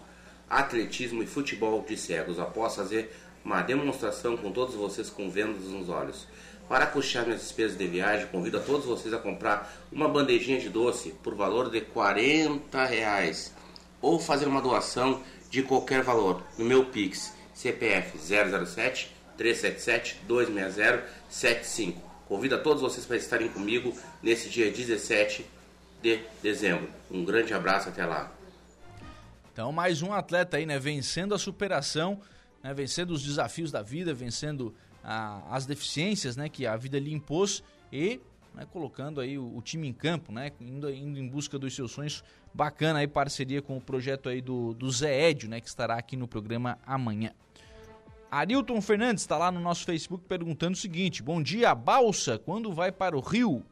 atletismo 0.50 1.22
e 1.22 1.28
futebol 1.28 1.86
de 1.88 1.98
cegos. 1.98 2.40
Após 2.40 2.76
fazer 2.76 3.14
uma 3.44 3.62
demonstração 3.62 4.38
com 4.38 4.52
todos 4.52 4.74
vocês 4.74 5.10
com 5.10 5.30
vendas 5.30 5.66
nos 5.66 5.90
olhos. 5.90 6.28
Para 6.68 6.88
custear 6.88 7.26
minhas 7.26 7.42
despesas 7.42 7.78
de 7.78 7.86
viagem, 7.86 8.28
convido 8.28 8.58
a 8.58 8.62
todos 8.62 8.86
vocês 8.86 9.14
a 9.14 9.20
comprar 9.20 9.72
uma 9.92 10.08
bandejinha 10.08 10.60
de 10.60 10.70
doce 10.70 11.14
por 11.22 11.36
valor 11.36 11.70
de 11.70 11.82
40 11.82 12.86
reais 12.86 13.54
ou 14.02 14.20
fazer 14.20 14.48
uma 14.48 14.62
doação 14.62 15.22
de 15.50 15.62
qualquer 15.62 16.02
valor 16.02 16.42
no 16.58 16.66
meu 16.66 16.86
Pix 16.86 17.34
CPF 17.54 18.18
007 18.18 19.13
377 19.38 20.22
260 20.28 21.04
75. 21.30 22.14
Convido 22.28 22.56
a 22.56 22.58
todos 22.60 22.82
vocês 22.82 23.06
para 23.06 23.18
estarem 23.18 23.50
comigo 23.50 23.96
nesse 24.22 24.50
dia 24.50 24.72
17 24.72 25.46
de 26.02 26.20
dezembro. 26.42 26.90
Um 27.12 27.24
grande 27.24 27.54
abraço 27.54 27.90
até 27.90 28.06
lá. 28.06 28.32
Então, 29.52 29.72
mais 29.72 30.02
um 30.02 30.12
atleta 30.12 30.58
aí, 30.58 30.66
né? 30.66 30.80
Vencendo 30.80 31.36
a 31.36 31.40
superação, 31.40 32.20
né, 32.64 32.74
vencendo 32.74 33.12
os 33.12 33.22
desafios 33.22 33.72
da 33.72 33.82
vida, 33.82 34.14
vencendo 34.14 34.74
a, 35.04 35.44
as 35.56 35.66
deficiências 35.66 36.36
né, 36.36 36.50
que 36.50 36.66
a 36.66 36.76
vida 36.76 36.98
lhe 36.98 37.14
impôs 37.14 37.64
e 37.92 38.20
né, 38.56 38.66
colocando 38.72 39.20
aí 39.20 39.38
o, 39.38 39.58
o, 39.58 39.62
time 39.62 39.88
em 39.88 39.94
campo, 39.94 40.32
né, 40.32 40.52
indo, 40.60 40.90
indo 40.90 41.20
em 41.20 41.28
busca 41.28 41.60
dos 41.60 41.76
seus 41.76 41.92
sonhos. 41.92 42.24
Bacana 42.54 43.00
aí 43.00 43.08
parceria 43.08 43.62
com 43.62 43.78
o 43.78 43.82
projeto 43.82 44.30
aí 44.30 44.42
do, 44.42 44.74
do 44.74 44.90
Zé 44.92 45.30
Edio, 45.30 45.50
né, 45.50 45.60
que 45.60 45.68
estará 45.68 45.96
aqui 45.96 46.16
no 46.16 46.28
programa 46.28 46.78
amanhã. 46.86 47.32
Arilton 48.34 48.82
Fernandes 48.82 49.22
está 49.22 49.38
lá 49.38 49.52
no 49.52 49.60
nosso 49.60 49.86
Facebook 49.86 50.26
perguntando 50.28 50.74
o 50.74 50.80
seguinte: 50.80 51.22
Bom 51.22 51.42
dia, 51.42 51.70
a 51.70 51.76
balsa, 51.76 52.40
quando 52.40 52.74
vai 52.74 52.92
para 52.92 53.16
o 53.16 53.20
Rio? 53.20 53.64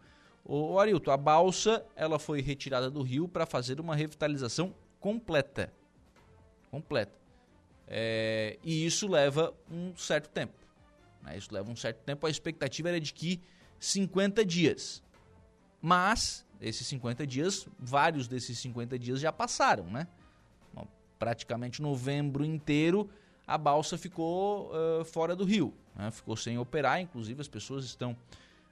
Ô, 0.45 0.77
Arilton, 0.77 1.09
a 1.09 1.17
balsa 1.17 1.83
ela 1.95 2.19
foi 2.19 2.41
retirada 2.41 2.89
do 2.89 3.01
rio 3.01 3.27
para 3.27 3.47
fazer 3.47 3.79
uma 3.79 3.95
revitalização 3.95 4.73
completa. 4.99 5.73
Completa. 6.69 7.11
É, 7.87 8.59
e 8.63 8.85
isso 8.85 9.07
leva 9.07 9.51
um 9.69 9.95
certo 9.95 10.29
tempo. 10.29 10.53
Né? 11.23 11.37
Isso 11.37 11.51
leva 11.51 11.71
um 11.71 11.75
certo 11.75 12.03
tempo. 12.03 12.27
A 12.27 12.29
expectativa 12.29 12.89
era 12.89 12.99
de 12.99 13.13
que 13.13 13.41
50 13.79 14.45
dias. 14.45 15.03
Mas, 15.81 16.45
esses 16.59 16.85
50 16.85 17.25
dias, 17.25 17.67
vários 17.79 18.27
desses 18.27 18.59
50 18.59 18.99
dias 18.99 19.19
já 19.19 19.31
passaram, 19.31 19.85
né? 19.85 20.07
Praticamente 21.17 21.81
novembro 21.81 22.43
inteiro, 22.43 23.09
a 23.51 23.57
balsa 23.57 23.97
ficou 23.97 24.71
uh, 24.71 25.03
fora 25.03 25.35
do 25.35 25.43
rio. 25.43 25.73
Né? 25.95 26.09
Ficou 26.09 26.37
sem 26.37 26.57
operar, 26.57 27.01
inclusive 27.01 27.41
as 27.41 27.47
pessoas 27.47 27.83
estão 27.83 28.15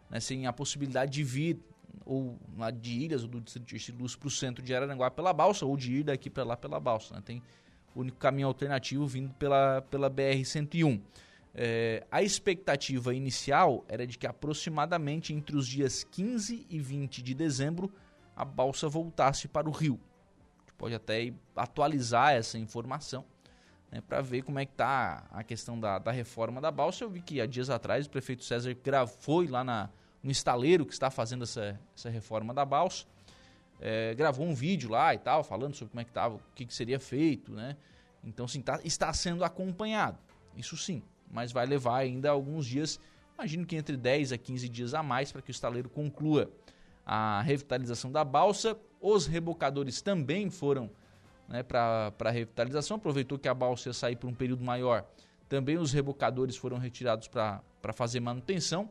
né, 0.09 0.19
sem 0.19 0.47
a 0.47 0.53
possibilidade 0.53 1.11
de 1.11 1.23
vir 1.23 1.59
ou 2.05 2.37
lá 2.57 2.71
de 2.71 2.91
Ilhas 2.91 3.23
ou 3.23 3.29
do 3.29 3.41
Distrito 3.41 3.67
de 3.67 3.91
Luz 3.91 4.15
para 4.15 4.27
o 4.27 4.31
centro 4.31 4.63
de 4.63 4.73
Araranguá 4.73 5.11
pela 5.11 5.33
balsa 5.33 5.65
ou 5.65 5.75
de 5.75 5.95
ir 5.95 6.03
daqui 6.03 6.29
para 6.29 6.43
lá 6.43 6.55
pela 6.55 6.79
balsa. 6.79 7.15
Né? 7.15 7.21
Tem 7.25 7.43
o 7.93 7.99
único 7.99 8.17
caminho 8.17 8.47
alternativo 8.47 9.05
vindo 9.05 9.33
pela, 9.33 9.81
pela 9.81 10.09
BR-101. 10.09 11.01
É, 11.53 12.05
a 12.09 12.23
expectativa 12.23 13.13
inicial 13.13 13.83
era 13.87 14.07
de 14.07 14.17
que 14.17 14.27
aproximadamente 14.27 15.33
entre 15.33 15.57
os 15.57 15.67
dias 15.67 16.05
15 16.05 16.65
e 16.69 16.79
20 16.79 17.21
de 17.21 17.33
dezembro 17.33 17.91
a 18.33 18.45
balsa 18.45 18.87
voltasse 18.87 19.47
para 19.47 19.67
o 19.67 19.71
rio. 19.71 19.99
Pode 20.77 20.95
até 20.95 21.33
atualizar 21.53 22.33
essa 22.33 22.57
informação 22.57 23.25
né, 23.91 24.01
para 24.01 24.21
ver 24.21 24.43
como 24.43 24.59
é 24.59 24.65
que 24.65 24.73
está 24.73 25.25
a 25.31 25.43
questão 25.43 25.79
da, 25.79 25.99
da 25.99 26.11
reforma 26.11 26.61
da 26.61 26.71
balsa. 26.71 27.03
Eu 27.03 27.09
vi 27.09 27.21
que 27.21 27.41
há 27.41 27.45
dias 27.45 27.69
atrás 27.69 28.05
o 28.05 28.09
prefeito 28.09 28.43
César 28.43 28.75
foi 29.19 29.47
lá 29.47 29.63
na, 29.63 29.89
no 30.21 30.31
estaleiro 30.31 30.85
que 30.85 30.93
está 30.93 31.09
fazendo 31.09 31.43
essa, 31.43 31.79
essa 31.95 32.09
reforma 32.09 32.53
da 32.53 32.65
balsa. 32.65 33.05
É, 33.81 34.13
gravou 34.13 34.45
um 34.45 34.53
vídeo 34.53 34.89
lá 34.89 35.13
e 35.13 35.17
tal, 35.17 35.43
falando 35.43 35.73
sobre 35.73 35.91
como 35.91 36.01
é 36.01 36.03
que 36.03 36.11
estava, 36.11 36.35
o 36.35 36.41
que, 36.53 36.65
que 36.65 36.73
seria 36.73 36.99
feito, 36.99 37.53
né? 37.53 37.77
Então, 38.23 38.47
sim, 38.47 38.61
tá, 38.61 38.79
está 38.83 39.11
sendo 39.13 39.43
acompanhado. 39.43 40.17
Isso 40.55 40.75
sim, 40.75 41.01
mas 41.31 41.53
vai 41.53 41.65
levar 41.65 41.97
ainda 41.97 42.29
alguns 42.29 42.65
dias, 42.65 42.99
imagino 43.35 43.65
que 43.65 43.77
entre 43.77 43.95
10 43.95 44.33
a 44.33 44.37
15 44.37 44.67
dias 44.67 44.93
a 44.93 45.01
mais 45.01 45.31
para 45.31 45.41
que 45.41 45.49
o 45.49 45.51
estaleiro 45.51 45.89
conclua 45.89 46.51
a 47.05 47.41
revitalização 47.41 48.11
da 48.11 48.25
balsa. 48.25 48.77
Os 48.99 49.25
rebocadores 49.25 50.01
também 50.01 50.49
foram 50.49 50.91
né, 51.49 51.63
para 51.63 52.29
revitalização, 52.29 52.97
aproveitou 52.97 53.37
que 53.39 53.47
a 53.47 53.53
balsa 53.53 53.89
ia 53.89 53.93
sair 53.93 54.15
por 54.15 54.29
um 54.29 54.33
período 54.33 54.63
maior. 54.63 55.03
Também 55.49 55.77
os 55.77 55.91
rebocadores 55.91 56.55
foram 56.55 56.77
retirados 56.77 57.27
para 57.27 57.63
fazer 57.93 58.19
manutenção. 58.19 58.89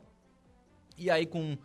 E 0.97 1.09
aí 1.09 1.25
com... 1.25 1.57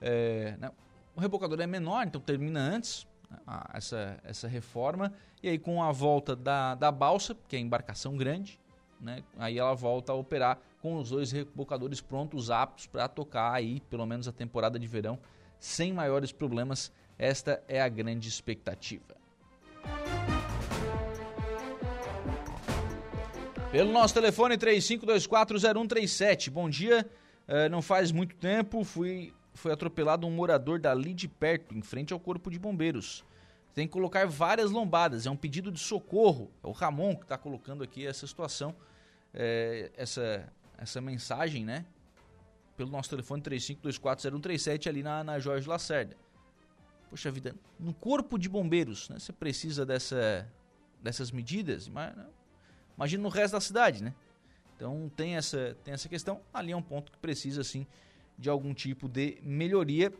É, 0.00 0.56
né, 0.58 0.70
o 1.16 1.20
rebocador 1.20 1.60
é 1.60 1.66
menor, 1.66 2.06
então 2.06 2.20
termina 2.20 2.60
antes 2.60 3.06
né, 3.30 3.38
a, 3.46 3.70
essa, 3.74 4.18
essa 4.22 4.46
reforma. 4.46 5.12
E 5.42 5.48
aí 5.48 5.58
com 5.58 5.82
a 5.82 5.90
volta 5.90 6.36
da, 6.36 6.74
da 6.74 6.92
balsa, 6.92 7.34
que 7.48 7.56
é 7.56 7.58
embarcação 7.58 8.16
grande, 8.16 8.60
né, 9.00 9.24
aí 9.38 9.58
ela 9.58 9.74
volta 9.74 10.12
a 10.12 10.14
operar 10.14 10.58
com 10.82 10.96
os 10.96 11.10
dois 11.10 11.32
rebocadores 11.32 12.00
prontos, 12.00 12.50
aptos 12.50 12.86
para 12.86 13.08
tocar 13.08 13.52
aí 13.52 13.80
pelo 13.88 14.04
menos 14.04 14.28
a 14.28 14.32
temporada 14.32 14.78
de 14.78 14.86
verão 14.86 15.18
sem 15.58 15.92
maiores 15.92 16.30
problemas. 16.30 16.92
Esta 17.18 17.62
é 17.68 17.80
a 17.80 17.88
grande 17.88 18.28
expectativa. 18.28 19.21
Pelo 23.72 23.90
nosso 23.90 24.12
telefone 24.12 24.58
35240137. 24.58 26.50
Bom 26.50 26.68
dia. 26.68 27.10
Uh, 27.48 27.70
não 27.70 27.80
faz 27.80 28.12
muito 28.12 28.36
tempo 28.36 28.84
fui 28.84 29.32
foi 29.54 29.72
atropelado 29.72 30.26
um 30.26 30.30
morador 30.30 30.78
dali 30.78 31.14
de 31.14 31.26
perto, 31.26 31.74
em 31.74 31.80
frente 31.80 32.12
ao 32.12 32.20
corpo 32.20 32.50
de 32.50 32.58
bombeiros. 32.58 33.24
Tem 33.74 33.86
que 33.86 33.92
colocar 33.94 34.26
várias 34.26 34.70
lombadas, 34.70 35.24
é 35.26 35.30
um 35.30 35.36
pedido 35.36 35.72
de 35.72 35.80
socorro. 35.80 36.50
É 36.62 36.66
o 36.66 36.72
Ramon 36.72 37.16
que 37.16 37.22
está 37.22 37.38
colocando 37.38 37.82
aqui 37.82 38.06
essa 38.06 38.26
situação, 38.26 38.74
é, 39.32 39.90
essa, 39.96 40.46
essa 40.76 41.00
mensagem, 41.00 41.64
né? 41.64 41.86
Pelo 42.76 42.90
nosso 42.90 43.08
telefone 43.08 43.42
35240137 43.42 44.86
ali 44.86 45.02
na, 45.02 45.24
na 45.24 45.38
Jorge 45.38 45.66
Lacerda. 45.66 46.14
Poxa 47.08 47.30
vida, 47.30 47.54
no 47.80 47.94
corpo 47.94 48.38
de 48.38 48.50
bombeiros, 48.50 49.08
né? 49.08 49.18
Você 49.18 49.32
precisa 49.32 49.86
dessa, 49.86 50.46
dessas 51.02 51.30
medidas, 51.30 51.88
mas 51.88 52.14
imagina 52.96 53.22
no 53.22 53.28
resto 53.28 53.54
da 53.54 53.60
cidade, 53.60 54.02
né? 54.02 54.14
Então 54.76 55.10
tem 55.14 55.36
essa, 55.36 55.76
tem 55.84 55.94
essa 55.94 56.08
questão. 56.08 56.40
Ali 56.52 56.72
é 56.72 56.76
um 56.76 56.82
ponto 56.82 57.12
que 57.12 57.18
precisa, 57.18 57.62
sim, 57.62 57.86
de 58.38 58.48
algum 58.48 58.74
tipo 58.74 59.08
de 59.08 59.38
melhoria. 59.42 60.12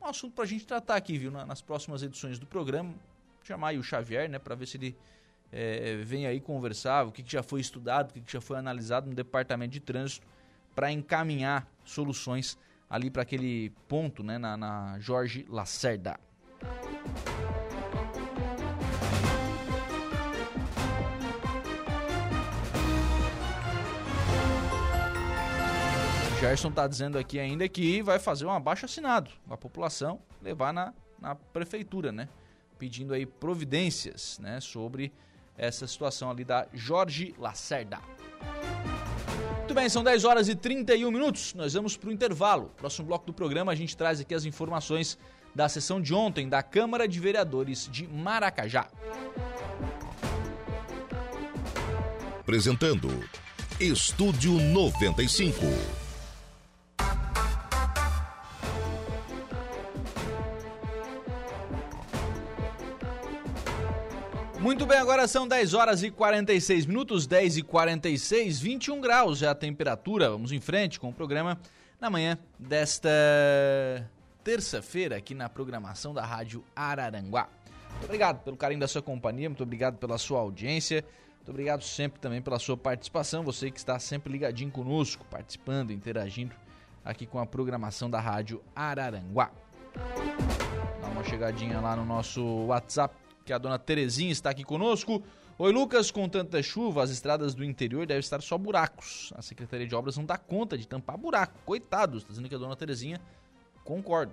Um 0.00 0.06
assunto 0.06 0.34
para 0.34 0.44
a 0.44 0.46
gente 0.46 0.66
tratar 0.66 0.96
aqui, 0.96 1.18
viu? 1.18 1.30
Nas 1.30 1.60
próximas 1.60 2.02
edições 2.02 2.38
do 2.38 2.46
programa. 2.46 2.94
Chamar 3.42 3.68
aí 3.68 3.78
o 3.78 3.82
Xavier, 3.82 4.28
né? 4.28 4.38
Para 4.38 4.54
ver 4.54 4.66
se 4.66 4.78
ele 4.78 4.96
é, 5.52 5.96
vem 5.96 6.26
aí 6.26 6.40
conversar, 6.40 7.06
o 7.06 7.12
que, 7.12 7.22
que 7.22 7.32
já 7.32 7.42
foi 7.42 7.60
estudado, 7.60 8.10
o 8.10 8.12
que, 8.14 8.20
que 8.20 8.32
já 8.32 8.40
foi 8.40 8.56
analisado 8.56 9.08
no 9.08 9.14
departamento 9.14 9.72
de 9.72 9.80
trânsito 9.80 10.26
para 10.74 10.90
encaminhar 10.90 11.68
soluções 11.84 12.56
ali 12.88 13.10
para 13.10 13.22
aquele 13.22 13.70
ponto, 13.86 14.22
né? 14.22 14.38
Na, 14.38 14.56
na 14.56 14.98
Jorge 14.98 15.44
Lacerda. 15.48 16.18
Gerson 26.40 26.68
está 26.70 26.86
dizendo 26.86 27.18
aqui 27.18 27.38
ainda 27.38 27.68
que 27.68 28.00
vai 28.00 28.18
fazer 28.18 28.46
um 28.46 28.50
abaixo 28.50 28.86
assinado 28.86 29.30
a 29.50 29.58
população 29.58 30.18
levar 30.40 30.72
na, 30.72 30.94
na 31.20 31.34
prefeitura, 31.34 32.10
né? 32.10 32.30
Pedindo 32.78 33.12
aí 33.12 33.26
providências, 33.26 34.38
né? 34.38 34.58
Sobre 34.58 35.12
essa 35.58 35.86
situação 35.86 36.30
ali 36.30 36.42
da 36.42 36.66
Jorge 36.72 37.34
Lacerda. 37.38 37.98
Muito 39.58 39.74
bem, 39.74 39.86
são 39.90 40.02
10 40.02 40.24
horas 40.24 40.48
e 40.48 40.54
31 40.54 41.10
minutos. 41.10 41.52
Nós 41.52 41.74
vamos 41.74 41.94
para 41.94 42.08
o 42.08 42.12
intervalo. 42.12 42.72
Próximo 42.78 43.08
bloco 43.08 43.26
do 43.26 43.34
programa 43.34 43.70
a 43.70 43.74
gente 43.74 43.94
traz 43.94 44.18
aqui 44.18 44.34
as 44.34 44.46
informações 44.46 45.18
da 45.54 45.68
sessão 45.68 46.00
de 46.00 46.14
ontem 46.14 46.48
da 46.48 46.62
Câmara 46.62 47.06
de 47.06 47.20
Vereadores 47.20 47.86
de 47.92 48.08
Maracajá. 48.08 48.88
Apresentando 52.40 53.08
Estúdio 53.78 54.52
95. 54.54 55.99
Muito 64.60 64.84
bem, 64.84 64.98
agora 64.98 65.26
são 65.26 65.48
10 65.48 65.72
horas 65.72 66.02
e 66.02 66.10
46 66.10 66.84
minutos, 66.84 67.26
10 67.26 67.56
e 67.56 67.62
46, 67.62 68.60
21 68.60 69.00
graus 69.00 69.42
é 69.42 69.48
a 69.48 69.54
temperatura. 69.54 70.28
Vamos 70.28 70.52
em 70.52 70.60
frente 70.60 71.00
com 71.00 71.08
o 71.08 71.14
programa 71.14 71.58
na 71.98 72.10
manhã 72.10 72.38
desta 72.58 73.08
terça-feira 74.44 75.16
aqui 75.16 75.34
na 75.34 75.48
programação 75.48 76.12
da 76.12 76.26
Rádio 76.26 76.62
Araranguá. 76.76 77.48
Muito 77.90 78.04
obrigado 78.04 78.44
pelo 78.44 78.54
carinho 78.54 78.80
da 78.80 78.86
sua 78.86 79.00
companhia, 79.00 79.48
muito 79.48 79.62
obrigado 79.62 79.96
pela 79.96 80.18
sua 80.18 80.40
audiência, 80.40 81.06
muito 81.36 81.48
obrigado 81.48 81.82
sempre 81.82 82.20
também 82.20 82.42
pela 82.42 82.58
sua 82.58 82.76
participação, 82.76 83.42
você 83.42 83.70
que 83.70 83.78
está 83.78 83.98
sempre 83.98 84.30
ligadinho 84.30 84.70
conosco, 84.70 85.24
participando, 85.30 85.90
interagindo 85.90 86.54
aqui 87.02 87.24
com 87.24 87.38
a 87.38 87.46
programação 87.46 88.10
da 88.10 88.20
Rádio 88.20 88.62
Araranguá. 88.76 89.50
Dá 91.00 91.08
uma 91.08 91.24
chegadinha 91.24 91.80
lá 91.80 91.96
no 91.96 92.04
nosso 92.04 92.66
WhatsApp 92.66 93.19
que 93.50 93.54
a 93.54 93.58
dona 93.58 93.80
Terezinha 93.80 94.30
está 94.30 94.50
aqui 94.50 94.62
conosco. 94.62 95.20
Oi, 95.58 95.72
Lucas, 95.72 96.12
com 96.12 96.28
tanta 96.28 96.62
chuva, 96.62 97.02
as 97.02 97.10
estradas 97.10 97.52
do 97.52 97.64
interior 97.64 98.06
devem 98.06 98.20
estar 98.20 98.40
só 98.40 98.56
buracos. 98.56 99.32
A 99.34 99.42
Secretaria 99.42 99.88
de 99.88 99.92
Obras 99.92 100.16
não 100.16 100.24
dá 100.24 100.38
conta 100.38 100.78
de 100.78 100.86
tampar 100.86 101.18
buraco. 101.18 101.58
Coitados, 101.66 102.18
está 102.18 102.28
dizendo 102.30 102.48
que 102.48 102.54
a 102.54 102.58
dona 102.58 102.76
Terezinha 102.76 103.20
concordo 103.84 104.32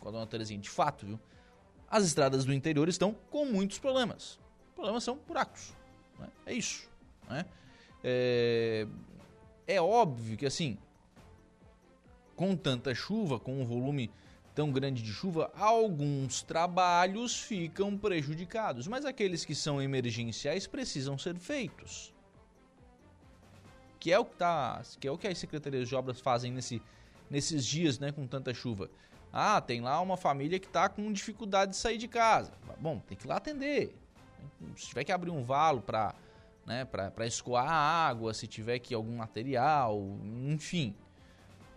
com 0.00 0.08
a 0.08 0.10
dona 0.10 0.26
Terezinha, 0.26 0.58
de 0.58 0.68
fato, 0.68 1.06
viu? 1.06 1.20
As 1.88 2.04
estradas 2.04 2.44
do 2.44 2.52
interior 2.52 2.88
estão 2.88 3.14
com 3.30 3.46
muitos 3.46 3.78
problemas. 3.78 4.32
Os 4.70 4.74
problemas 4.74 5.04
são 5.04 5.16
buracos. 5.28 5.72
Né? 6.18 6.26
É 6.46 6.52
isso. 6.52 6.88
Né? 7.30 7.46
É... 8.02 8.84
é 9.68 9.80
óbvio 9.80 10.36
que 10.36 10.44
assim, 10.44 10.76
com 12.34 12.56
tanta 12.56 12.92
chuva, 12.96 13.38
com 13.38 13.62
um 13.62 13.64
volume 13.64 14.10
tão 14.56 14.72
grande 14.72 15.02
de 15.02 15.12
chuva, 15.12 15.52
alguns 15.54 16.40
trabalhos 16.40 17.38
ficam 17.38 17.94
prejudicados, 17.94 18.88
mas 18.88 19.04
aqueles 19.04 19.44
que 19.44 19.54
são 19.54 19.82
emergenciais 19.82 20.66
precisam 20.66 21.18
ser 21.18 21.36
feitos. 21.36 22.14
Que 24.00 24.10
é 24.10 24.18
o 24.18 24.24
que, 24.24 24.34
tá, 24.36 24.80
que, 24.98 25.06
é 25.06 25.10
o 25.12 25.18
que 25.18 25.28
as 25.28 25.36
secretarias 25.36 25.86
de 25.86 25.94
obras 25.94 26.20
fazem 26.20 26.50
nesse, 26.50 26.80
nesses 27.28 27.66
dias 27.66 27.98
né, 27.98 28.10
com 28.10 28.26
tanta 28.26 28.54
chuva. 28.54 28.88
Ah, 29.30 29.60
tem 29.60 29.82
lá 29.82 30.00
uma 30.00 30.16
família 30.16 30.58
que 30.58 30.66
está 30.66 30.88
com 30.88 31.12
dificuldade 31.12 31.72
de 31.72 31.76
sair 31.76 31.98
de 31.98 32.08
casa. 32.08 32.52
Bom, 32.80 32.98
tem 33.00 33.14
que 33.14 33.26
ir 33.26 33.28
lá 33.28 33.36
atender. 33.36 33.94
Se 34.74 34.86
tiver 34.86 35.04
que 35.04 35.12
abrir 35.12 35.30
um 35.30 35.44
valo 35.44 35.82
para 35.82 36.14
né, 36.64 36.88
escoar 37.26 37.68
a 37.68 38.06
água, 38.08 38.32
se 38.32 38.46
tiver 38.46 38.78
que 38.78 38.94
algum 38.94 39.16
material, 39.16 40.00
enfim. 40.46 40.96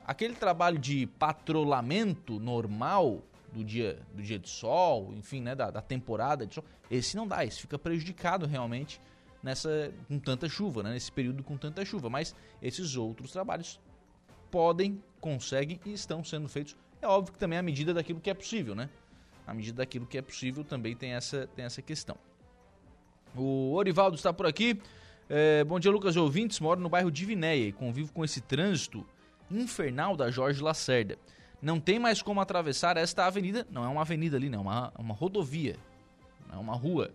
Aquele 0.10 0.34
trabalho 0.34 0.80
de 0.80 1.06
patrulhamento 1.06 2.40
normal 2.40 3.22
do 3.54 3.64
dia, 3.64 4.00
do 4.12 4.24
dia 4.24 4.40
de 4.40 4.50
sol, 4.50 5.14
enfim, 5.14 5.40
né, 5.40 5.54
da, 5.54 5.70
da 5.70 5.84
temporada 5.84 6.48
de 6.48 6.56
sol, 6.56 6.64
esse 6.90 7.16
não 7.16 7.28
dá, 7.28 7.46
esse 7.46 7.62
fica 7.62 7.78
prejudicado 7.78 8.48
realmente 8.48 9.00
nessa 9.44 9.94
com 10.08 10.18
tanta 10.18 10.50
chuva, 10.50 10.82
né, 10.82 10.94
nesse 10.94 11.12
período 11.12 11.44
com 11.44 11.56
tanta 11.56 11.86
chuva. 11.86 12.10
Mas 12.10 12.34
esses 12.60 12.96
outros 12.96 13.32
trabalhos 13.32 13.80
podem, 14.50 15.00
conseguem 15.22 15.80
e 15.86 15.94
estão 15.94 16.24
sendo 16.24 16.50
feitos. 16.50 16.76
É 17.00 17.08
óbvio 17.08 17.34
que 17.34 17.38
também 17.38 17.60
à 17.60 17.62
medida 17.62 17.94
daquilo 17.94 18.20
que 18.20 18.32
é 18.32 18.34
possível, 18.34 18.74
né? 18.74 18.90
À 19.46 19.54
medida 19.54 19.78
daquilo 19.78 20.08
que 20.08 20.18
é 20.18 20.24
possível 20.24 20.64
também 20.64 20.96
tem 20.96 21.12
essa, 21.12 21.48
tem 21.56 21.66
essa 21.66 21.84
questão. 21.84 22.18
O 23.36 23.76
Orivaldo 23.76 24.16
está 24.16 24.34
por 24.34 24.48
aqui. 24.48 24.82
É, 25.30 25.64
bom 25.64 25.80
dia, 25.80 25.92
Lucas 25.92 26.18
ouvintes. 26.18 26.60
Moro 26.60 26.82
no 26.82 26.90
bairro 26.90 27.12
Divinéia 27.12 27.68
e 27.68 27.72
convivo 27.72 28.12
com 28.12 28.26
esse 28.26 28.42
trânsito 28.42 29.06
infernal 29.52 30.16
da 30.16 30.30
Jorge 30.30 30.62
Lacerda. 30.62 31.18
Não 31.62 31.80
tem 31.80 32.00
mais 32.00 32.22
como 32.22 32.40
atravessar 32.40 32.96
esta 32.98 33.26
avenida. 33.26 33.68
Não 33.70 33.84
é 33.84 33.88
uma 33.88 34.02
avenida 34.02 34.38
ali, 34.38 34.50
não. 34.50 34.60
É 34.60 34.62
uma, 34.62 34.94
uma 34.98 35.14
rodovia. 35.14 35.76
É 36.52 36.56
uma 36.56 36.76
rua. 36.76 37.12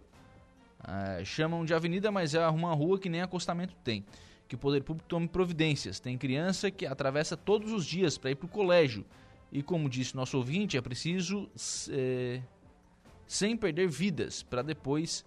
É, 0.87 1.25
chamam 1.25 1.65
de 1.65 1.73
avenida, 1.73 2.11
mas 2.11 2.35
é 2.35 2.47
uma 2.49 2.75
rua 2.75 2.99
que 2.99 3.09
nem 3.09 3.23
acostamento 3.23 3.75
tem. 3.83 4.05
Que 4.47 4.55
o 4.55 4.59
poder 4.59 4.83
público 4.83 5.09
tome 5.09 5.27
providências. 5.27 5.99
Tem 5.99 6.19
criança 6.19 6.71
que 6.71 6.85
atravessa 6.85 7.37
todos 7.37 7.73
os 7.73 7.87
dias 7.87 8.19
para 8.19 8.31
ir 8.31 8.35
para 8.35 8.47
o 8.47 8.49
colégio. 8.49 9.05
E 9.51 9.63
como 9.63 9.89
disse 9.89 10.15
nosso 10.15 10.37
ouvinte, 10.37 10.77
é 10.77 10.83
preciso, 10.83 11.49
é, 11.91 12.43
sem 13.27 13.57
perder 13.57 13.89
vidas, 13.89 14.43
para 14.43 14.63
depois 14.63 15.25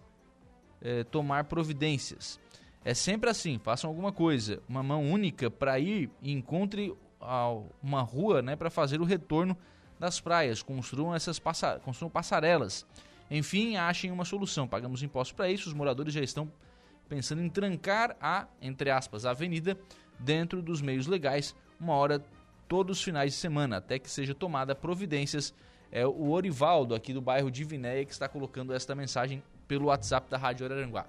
é, 0.82 1.04
tomar 1.06 1.46
providências. 1.46 2.39
É 2.88 2.93
sempre 2.93 3.30
assim, 3.30 3.60
façam 3.60 3.89
alguma 3.89 4.13
coisa, 4.13 4.62
uma 4.65 4.82
mão 4.82 5.04
única 5.04 5.52
para 5.52 5.78
ir 5.78 6.10
e 6.21 6.32
encontre 6.32 6.95
uma 7.84 8.02
rua 8.02 8.41
né, 8.41 8.56
para 8.56 8.69
fazer 8.69 9.02
o 9.02 9.04
retorno 9.04 9.58
das 10.00 10.21
praias, 10.21 10.63
construam 10.63 11.13
essas 11.13 11.38
passa 11.38 11.82
construam 11.84 12.10
passarelas. 12.10 12.88
Enfim, 13.30 13.76
achem 13.76 14.10
uma 14.10 14.23
solução. 14.23 14.69
Pagamos 14.69 15.04
impostos 15.04 15.36
para 15.36 15.52
isso, 15.52 15.67
os 15.67 15.73
moradores 15.73 16.13
já 16.13 16.21
estão 16.21 16.50
pensando 17.10 17.41
em 17.41 17.50
trancar 17.50 18.15
a, 18.21 18.47
entre 18.62 18.89
aspas, 18.89 19.26
a 19.26 19.32
avenida 19.32 19.78
dentro 20.17 20.62
dos 20.62 20.82
meios 20.82 21.08
legais, 21.08 21.54
uma 21.78 21.93
hora 21.93 22.23
todos 22.69 23.00
os 23.00 23.04
finais 23.04 23.34
de 23.34 23.38
semana, 23.38 23.76
até 23.80 24.00
que 24.00 24.10
seja 24.10 24.34
tomada 24.34 24.73
providências. 24.73 25.54
É 25.91 26.08
o 26.08 26.30
Orivaldo 26.30 26.95
aqui 26.95 27.12
do 27.12 27.19
bairro 27.19 27.52
de 27.52 27.65
Vinéia 27.65 28.06
que 28.06 28.13
está 28.13 28.30
colocando 28.30 28.73
esta 28.73 28.95
mensagem 28.95 29.43
pelo 29.67 29.88
WhatsApp 29.88 30.30
da 30.30 30.38
Rádio 30.38 30.65
Araranguá. 30.65 31.06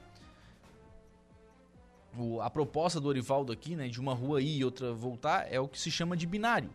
O, 2.19 2.41
a 2.41 2.51
proposta 2.51 3.01
do 3.01 3.07
Orivaldo 3.09 3.53
aqui, 3.53 3.77
né, 3.77 3.89
de 3.89 4.01
uma 4.01 4.13
rua 4.13 4.43
ir 4.43 4.59
e 4.59 4.65
outra 4.65 4.93
voltar, 4.93 5.47
é 5.53 5.61
o 5.61 5.69
que 5.69 5.79
se 5.79 5.91
chama 5.91 6.17
de 6.17 6.27
binário. 6.27 6.71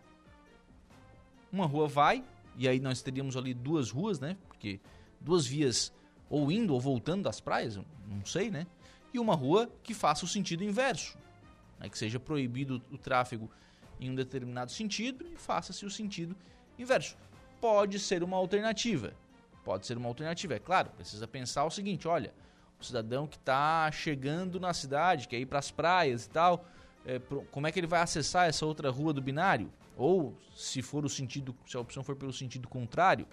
Uma 1.52 1.66
rua 1.66 1.86
vai, 1.86 2.24
e 2.56 2.66
aí 2.66 2.80
nós 2.80 3.02
teríamos 3.02 3.36
ali 3.36 3.52
duas 3.52 3.90
ruas, 3.90 4.18
né? 4.18 4.36
Porque 4.48 4.80
duas 5.20 5.46
vias 5.46 5.92
ou 6.30 6.50
indo 6.50 6.72
ou 6.72 6.80
voltando 6.80 7.22
das 7.24 7.40
praias, 7.40 7.76
não 7.76 8.24
sei, 8.24 8.50
né? 8.50 8.66
E 9.12 9.18
uma 9.18 9.34
rua 9.34 9.70
que 9.82 9.94
faça 9.94 10.24
o 10.24 10.28
sentido 10.28 10.64
inverso, 10.64 11.16
né, 11.78 11.88
que 11.88 11.98
seja 11.98 12.18
proibido 12.18 12.82
o 12.90 12.98
tráfego 12.98 13.50
em 14.00 14.10
um 14.10 14.14
determinado 14.14 14.72
sentido 14.72 15.26
e 15.32 15.36
faça-se 15.36 15.84
o 15.84 15.90
sentido 15.90 16.34
inverso. 16.78 17.16
Pode 17.60 17.98
ser 17.98 18.22
uma 18.22 18.36
alternativa. 18.36 19.14
Pode 19.64 19.86
ser 19.86 19.96
uma 19.96 20.08
alternativa. 20.08 20.54
É 20.54 20.58
claro, 20.58 20.90
precisa 20.90 21.28
pensar 21.28 21.64
o 21.64 21.70
seguinte: 21.70 22.08
olha, 22.08 22.34
cidadão 22.84 23.26
que 23.26 23.36
está 23.36 23.90
chegando 23.90 24.60
na 24.60 24.72
cidade, 24.72 25.28
quer 25.28 25.38
ir 25.38 25.46
para 25.46 25.58
as 25.58 25.70
praias 25.70 26.26
e 26.26 26.30
tal, 26.30 26.64
é, 27.04 27.20
como 27.50 27.66
é 27.66 27.72
que 27.72 27.80
ele 27.80 27.86
vai 27.86 28.00
acessar 28.00 28.48
essa 28.48 28.64
outra 28.64 28.90
rua 28.90 29.12
do 29.12 29.20
binário? 29.20 29.72
Ou, 29.96 30.36
se 30.54 30.82
for 30.82 31.04
o 31.04 31.08
sentido, 31.08 31.54
se 31.66 31.76
a 31.76 31.80
opção 31.80 32.02
for 32.02 32.16
pelo 32.16 32.32
sentido 32.32 32.68
contrário, 32.68 33.26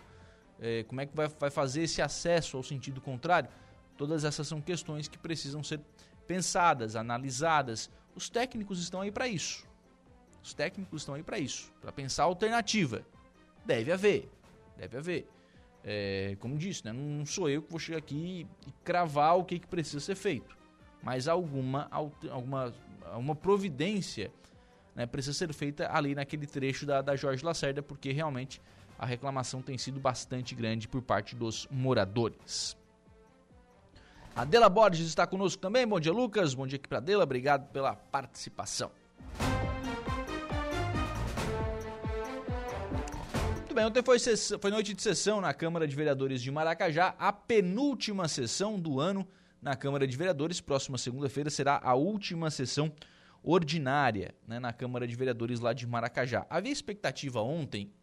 é, 0.60 0.84
como 0.84 1.02
é 1.02 1.06
que 1.06 1.16
vai, 1.16 1.28
vai 1.28 1.50
fazer 1.50 1.84
esse 1.84 2.02
acesso 2.02 2.58
ao 2.58 2.64
sentido 2.64 3.02
contrário? 3.02 3.50
Todas 3.98 4.24
essas 4.24 4.48
são 4.48 4.62
questões 4.62 5.08
que 5.08 5.18
precisam 5.18 5.64
ser 5.64 5.80
pensadas, 6.28 6.96
analisadas. 6.96 7.90
Os 8.16 8.30
técnicos 8.30 8.80
estão 8.80 9.02
aí 9.02 9.12
para 9.12 9.28
isso. 9.28 9.66
Os 10.44 10.54
técnicos 10.54 11.02
estão 11.02 11.16
aí 11.16 11.24
para 11.24 11.40
isso, 11.40 11.72
para 11.82 11.92
pensar 11.92 12.24
alternativa. 12.24 13.06
Deve 13.66 13.92
haver, 13.92 14.30
deve 14.78 14.98
haver. 14.98 15.28
É, 15.84 16.36
como 16.40 16.58
disse, 16.58 16.86
né, 16.86 16.94
não 16.94 17.26
sou 17.26 17.50
eu 17.50 17.62
que 17.62 17.72
vou 17.72 17.80
chegar 17.80 17.98
aqui 17.98 18.48
e 18.68 18.72
cravar 18.84 19.38
o 19.38 19.44
que, 19.44 19.60
que 19.60 19.68
precisa 19.68 20.00
ser 20.00 20.16
feito. 20.16 20.56
Mas 21.02 21.28
alguma, 21.28 21.88
alguma 21.92 22.74
uma 23.18 23.36
providência 23.36 24.32
né, 24.96 25.06
precisa 25.06 25.38
ser 25.38 25.52
feita 25.54 25.92
ali 25.92 26.14
naquele 26.14 26.46
trecho 26.46 26.86
da, 26.86 27.02
da 27.02 27.16
Jorge 27.16 27.44
Lacerda, 27.44 27.82
porque 27.82 28.12
realmente 28.12 28.62
a 28.98 29.06
reclamação 29.06 29.62
tem 29.62 29.78
sido 29.78 30.00
bastante 30.00 30.54
grande 30.54 30.88
por 30.88 31.02
parte 31.02 31.36
dos 31.36 31.68
moradores. 31.72 32.78
Adela 34.36 34.70
Borges 34.70 35.08
está 35.08 35.28
conosco 35.28 35.62
também. 35.62 35.86
Bom 35.86 36.00
dia, 36.00 36.14
Lucas. 36.14 36.54
Bom 36.54 36.66
dia 36.66 36.78
aqui 36.78 36.88
para 36.88 37.00
Adela. 37.00 37.24
Obrigado 37.24 37.70
pela 37.72 37.96
participação. 37.96 38.92
Muito 43.72 43.78
bem, 43.78 43.86
ontem 43.86 44.04
foi, 44.04 44.20
foi 44.60 44.70
noite 44.70 44.94
de 44.94 45.02
sessão 45.02 45.40
na 45.40 45.54
Câmara 45.54 45.88
de 45.88 45.96
Vereadores 45.96 46.42
de 46.42 46.52
Maracajá, 46.52 47.16
a 47.18 47.32
penúltima 47.32 48.28
sessão 48.28 48.78
do 48.78 49.00
ano 49.00 49.26
na 49.62 49.78
Câmara 49.78 50.06
de 50.06 50.18
Vereadores. 50.18 50.60
Próxima 50.60 50.98
segunda-feira 50.98 51.50
será 51.50 51.80
a 51.82 51.96
última 51.96 52.52
sessão 52.52 52.92
ordinária 53.42 54.36
né, 54.46 54.60
na 54.60 54.74
Câmara 54.74 55.08
de 55.08 55.16
Vereadores 55.16 55.62
lá 55.62 55.72
de 55.72 55.88
Maracajá. 55.88 56.46
Havia 56.50 56.74
expectativa 56.74 57.42
ontem 57.42 57.94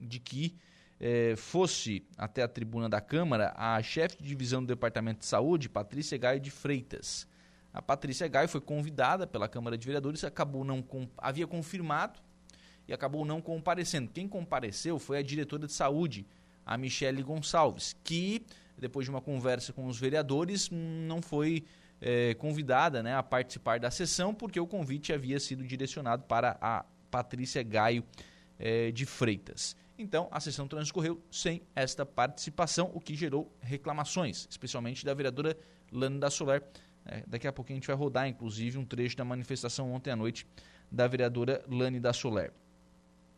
de 0.00 0.18
que 0.18 0.56
eh, 0.98 1.36
fosse 1.36 2.04
até 2.18 2.42
a 2.42 2.48
tribuna 2.48 2.88
da 2.88 3.00
Câmara 3.00 3.54
a 3.56 3.80
chefe 3.80 4.16
de 4.20 4.28
divisão 4.28 4.60
do 4.60 4.66
Departamento 4.66 5.20
de 5.20 5.26
Saúde, 5.26 5.68
Patrícia 5.68 6.18
Gaio 6.18 6.40
de 6.40 6.50
Freitas. 6.50 7.28
A 7.72 7.80
Patrícia 7.80 8.26
Gaio 8.26 8.48
foi 8.48 8.60
convidada 8.60 9.24
pela 9.24 9.48
Câmara 9.48 9.78
de 9.78 9.86
Vereadores, 9.86 10.24
acabou 10.24 10.64
não 10.64 10.84
havia 11.16 11.46
confirmado 11.46 12.18
e 12.86 12.92
acabou 12.92 13.24
não 13.24 13.40
comparecendo. 13.40 14.10
Quem 14.10 14.28
compareceu 14.28 14.98
foi 14.98 15.18
a 15.18 15.22
diretora 15.22 15.66
de 15.66 15.72
saúde, 15.72 16.26
a 16.64 16.76
Michele 16.76 17.22
Gonçalves, 17.22 17.96
que 18.04 18.44
depois 18.78 19.06
de 19.06 19.10
uma 19.10 19.20
conversa 19.20 19.72
com 19.72 19.86
os 19.86 19.98
vereadores 19.98 20.68
não 20.70 21.22
foi 21.22 21.64
é, 22.00 22.34
convidada 22.34 23.02
né, 23.02 23.14
a 23.14 23.22
participar 23.22 23.78
da 23.78 23.90
sessão 23.90 24.34
porque 24.34 24.58
o 24.58 24.66
convite 24.66 25.12
havia 25.12 25.38
sido 25.38 25.64
direcionado 25.64 26.24
para 26.24 26.58
a 26.60 26.84
Patrícia 27.10 27.62
Gaio 27.62 28.04
é, 28.58 28.90
de 28.90 29.06
Freitas. 29.06 29.76
Então, 29.96 30.26
a 30.32 30.40
sessão 30.40 30.66
transcorreu 30.66 31.22
sem 31.30 31.62
esta 31.76 32.04
participação, 32.04 32.90
o 32.94 33.00
que 33.00 33.14
gerou 33.14 33.54
reclamações, 33.60 34.48
especialmente 34.50 35.04
da 35.04 35.14
vereadora 35.14 35.56
Lana 35.92 36.18
da 36.18 36.30
Solar. 36.30 36.62
É, 37.04 37.22
daqui 37.26 37.46
a 37.46 37.52
pouquinho 37.52 37.76
a 37.76 37.80
gente 37.80 37.86
vai 37.86 37.96
rodar, 37.96 38.26
inclusive, 38.26 38.78
um 38.78 38.84
trecho 38.84 39.16
da 39.16 39.24
manifestação 39.24 39.92
ontem 39.92 40.10
à 40.10 40.16
noite 40.16 40.46
da 40.90 41.06
vereadora 41.06 41.62
Lani 41.68 42.00
da 42.00 42.12
Soler. 42.12 42.52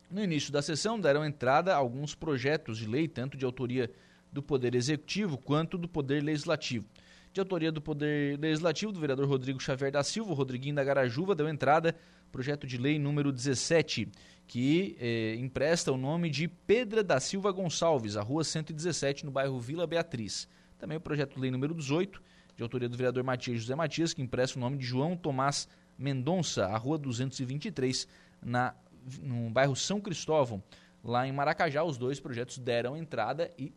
No 0.09 0.23
início 0.23 0.51
da 0.51 0.61
sessão 0.61 0.99
deram 0.99 1.25
entrada 1.25 1.75
alguns 1.75 2.13
projetos 2.13 2.77
de 2.77 2.87
lei, 2.87 3.07
tanto 3.07 3.37
de 3.37 3.45
autoria 3.45 3.91
do 4.31 4.41
Poder 4.41 4.75
Executivo 4.75 5.37
quanto 5.37 5.77
do 5.77 5.87
Poder 5.87 6.23
Legislativo. 6.23 6.85
De 7.33 7.39
autoria 7.39 7.71
do 7.71 7.81
Poder 7.81 8.39
Legislativo, 8.39 8.91
do 8.91 8.99
vereador 8.99 9.27
Rodrigo 9.27 9.59
Xavier 9.59 9.91
da 9.91 10.03
Silva, 10.03 10.33
Rodriguinho 10.33 10.75
da 10.75 10.83
Garajuva, 10.83 11.35
deu 11.35 11.49
entrada 11.49 11.95
projeto 12.35 12.67
de 12.67 12.77
lei 12.77 12.99
número 12.99 13.31
17, 13.31 14.09
que 14.45 14.97
eh, 14.99 15.35
empresta 15.39 15.89
o 15.93 15.97
nome 15.97 16.29
de 16.29 16.49
Pedra 16.49 17.01
da 17.01 17.17
Silva 17.17 17.49
Gonçalves, 17.49 18.17
a 18.17 18.21
rua 18.21 18.43
117, 18.43 19.25
no 19.25 19.31
bairro 19.31 19.57
Vila 19.57 19.87
Beatriz. 19.87 20.45
Também 20.77 20.97
o 20.97 20.99
projeto 20.99 21.35
de 21.35 21.39
lei 21.39 21.49
número 21.49 21.73
18, 21.73 22.21
de 22.57 22.61
autoria 22.61 22.89
do 22.89 22.97
vereador 22.97 23.23
Matias 23.23 23.61
José 23.61 23.73
Matias, 23.73 24.13
que 24.13 24.21
empresta 24.21 24.57
o 24.57 24.61
nome 24.61 24.77
de 24.77 24.83
João 24.85 25.15
Tomás 25.15 25.65
Mendonça, 25.97 26.65
a 26.65 26.77
rua 26.77 26.97
223, 26.97 28.05
na 28.43 28.75
no 29.21 29.49
bairro 29.49 29.75
São 29.75 30.01
Cristóvão, 30.01 30.63
lá 31.03 31.27
em 31.27 31.31
Maracajá. 31.31 31.83
Os 31.83 31.97
dois 31.97 32.19
projetos 32.19 32.57
deram 32.57 32.97
entrada 32.97 33.51
e 33.57 33.73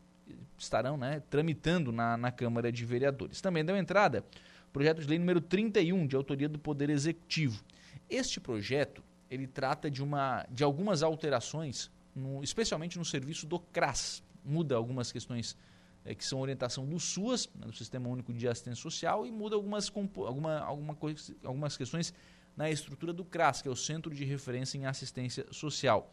estarão 0.59 0.97
né, 0.97 1.23
tramitando 1.31 1.93
na, 1.93 2.17
na 2.17 2.31
Câmara 2.31 2.71
de 2.71 2.85
Vereadores. 2.85 3.41
Também 3.41 3.65
deu 3.65 3.77
entrada 3.77 4.25
projeto 4.73 5.01
de 5.01 5.09
lei 5.09 5.19
número 5.19 5.41
31, 5.41 6.07
de 6.07 6.15
autoria 6.15 6.49
do 6.49 6.59
Poder 6.59 6.91
Executivo. 6.91 7.65
Este 8.09 8.41
projeto 8.41 9.03
ele 9.31 9.47
trata 9.47 9.91
de, 9.91 10.03
uma, 10.03 10.47
de 10.51 10.65
algumas 10.65 11.03
alterações, 11.03 11.91
no, 12.15 12.43
especialmente 12.43 12.99
no 12.99 13.05
serviço 13.05 13.47
do 13.47 13.59
CRAS. 13.59 14.23
Muda 14.45 14.77
algumas 14.77 15.13
questões 15.13 15.57
é, 16.05 16.15
que 16.15 16.25
são 16.25 16.41
orientação 16.41 16.87
do 16.87 16.99
SUAS, 16.99 17.49
né, 17.55 17.67
do 17.67 17.73
Sistema 17.73 18.09
Único 18.09 18.33
de 18.33 18.49
Assistência 18.49 18.81
Social, 18.81 19.27
e 19.27 19.31
muda 19.31 19.57
algumas, 19.57 19.93
alguma, 20.17 20.61
alguma 20.61 20.95
coisa, 20.95 21.35
algumas 21.45 21.77
questões 21.77 22.15
na 22.59 22.69
estrutura 22.69 23.13
do 23.13 23.25
CRAS, 23.25 23.63
que 23.63 23.69
é 23.69 23.71
o 23.71 23.77
Centro 23.77 24.13
de 24.13 24.25
Referência 24.25 24.77
em 24.77 24.85
Assistência 24.85 25.47
Social. 25.53 26.13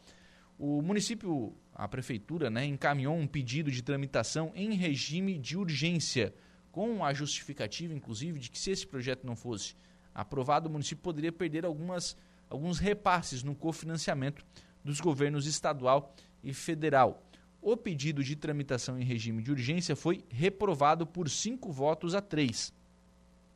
O 0.59 0.79
município, 0.79 1.57
a 1.73 1.87
prefeitura, 1.87 2.51
né, 2.51 2.63
encaminhou 2.63 3.17
um 3.17 3.25
pedido 3.25 3.71
de 3.71 3.81
tramitação 3.81 4.51
em 4.53 4.75
regime 4.75 5.39
de 5.39 5.57
urgência, 5.57 6.35
com 6.71 7.03
a 7.03 7.11
justificativa, 7.15 7.95
inclusive, 7.95 8.39
de 8.39 8.51
que 8.51 8.59
se 8.59 8.69
esse 8.69 8.85
projeto 8.85 9.25
não 9.25 9.35
fosse 9.35 9.75
aprovado, 10.13 10.69
o 10.69 10.71
município 10.71 11.03
poderia 11.03 11.31
perder 11.31 11.65
algumas, 11.65 12.15
alguns 12.47 12.77
repasses 12.77 13.41
no 13.41 13.55
cofinanciamento 13.55 14.45
dos 14.83 15.01
governos 15.01 15.47
estadual 15.47 16.13
e 16.43 16.53
federal. 16.53 17.23
O 17.59 17.75
pedido 17.75 18.23
de 18.23 18.35
tramitação 18.35 18.99
em 18.99 19.03
regime 19.03 19.41
de 19.41 19.49
urgência 19.49 19.95
foi 19.95 20.23
reprovado 20.29 21.07
por 21.07 21.27
cinco 21.27 21.71
votos 21.71 22.13
a 22.13 22.21
três. 22.21 22.71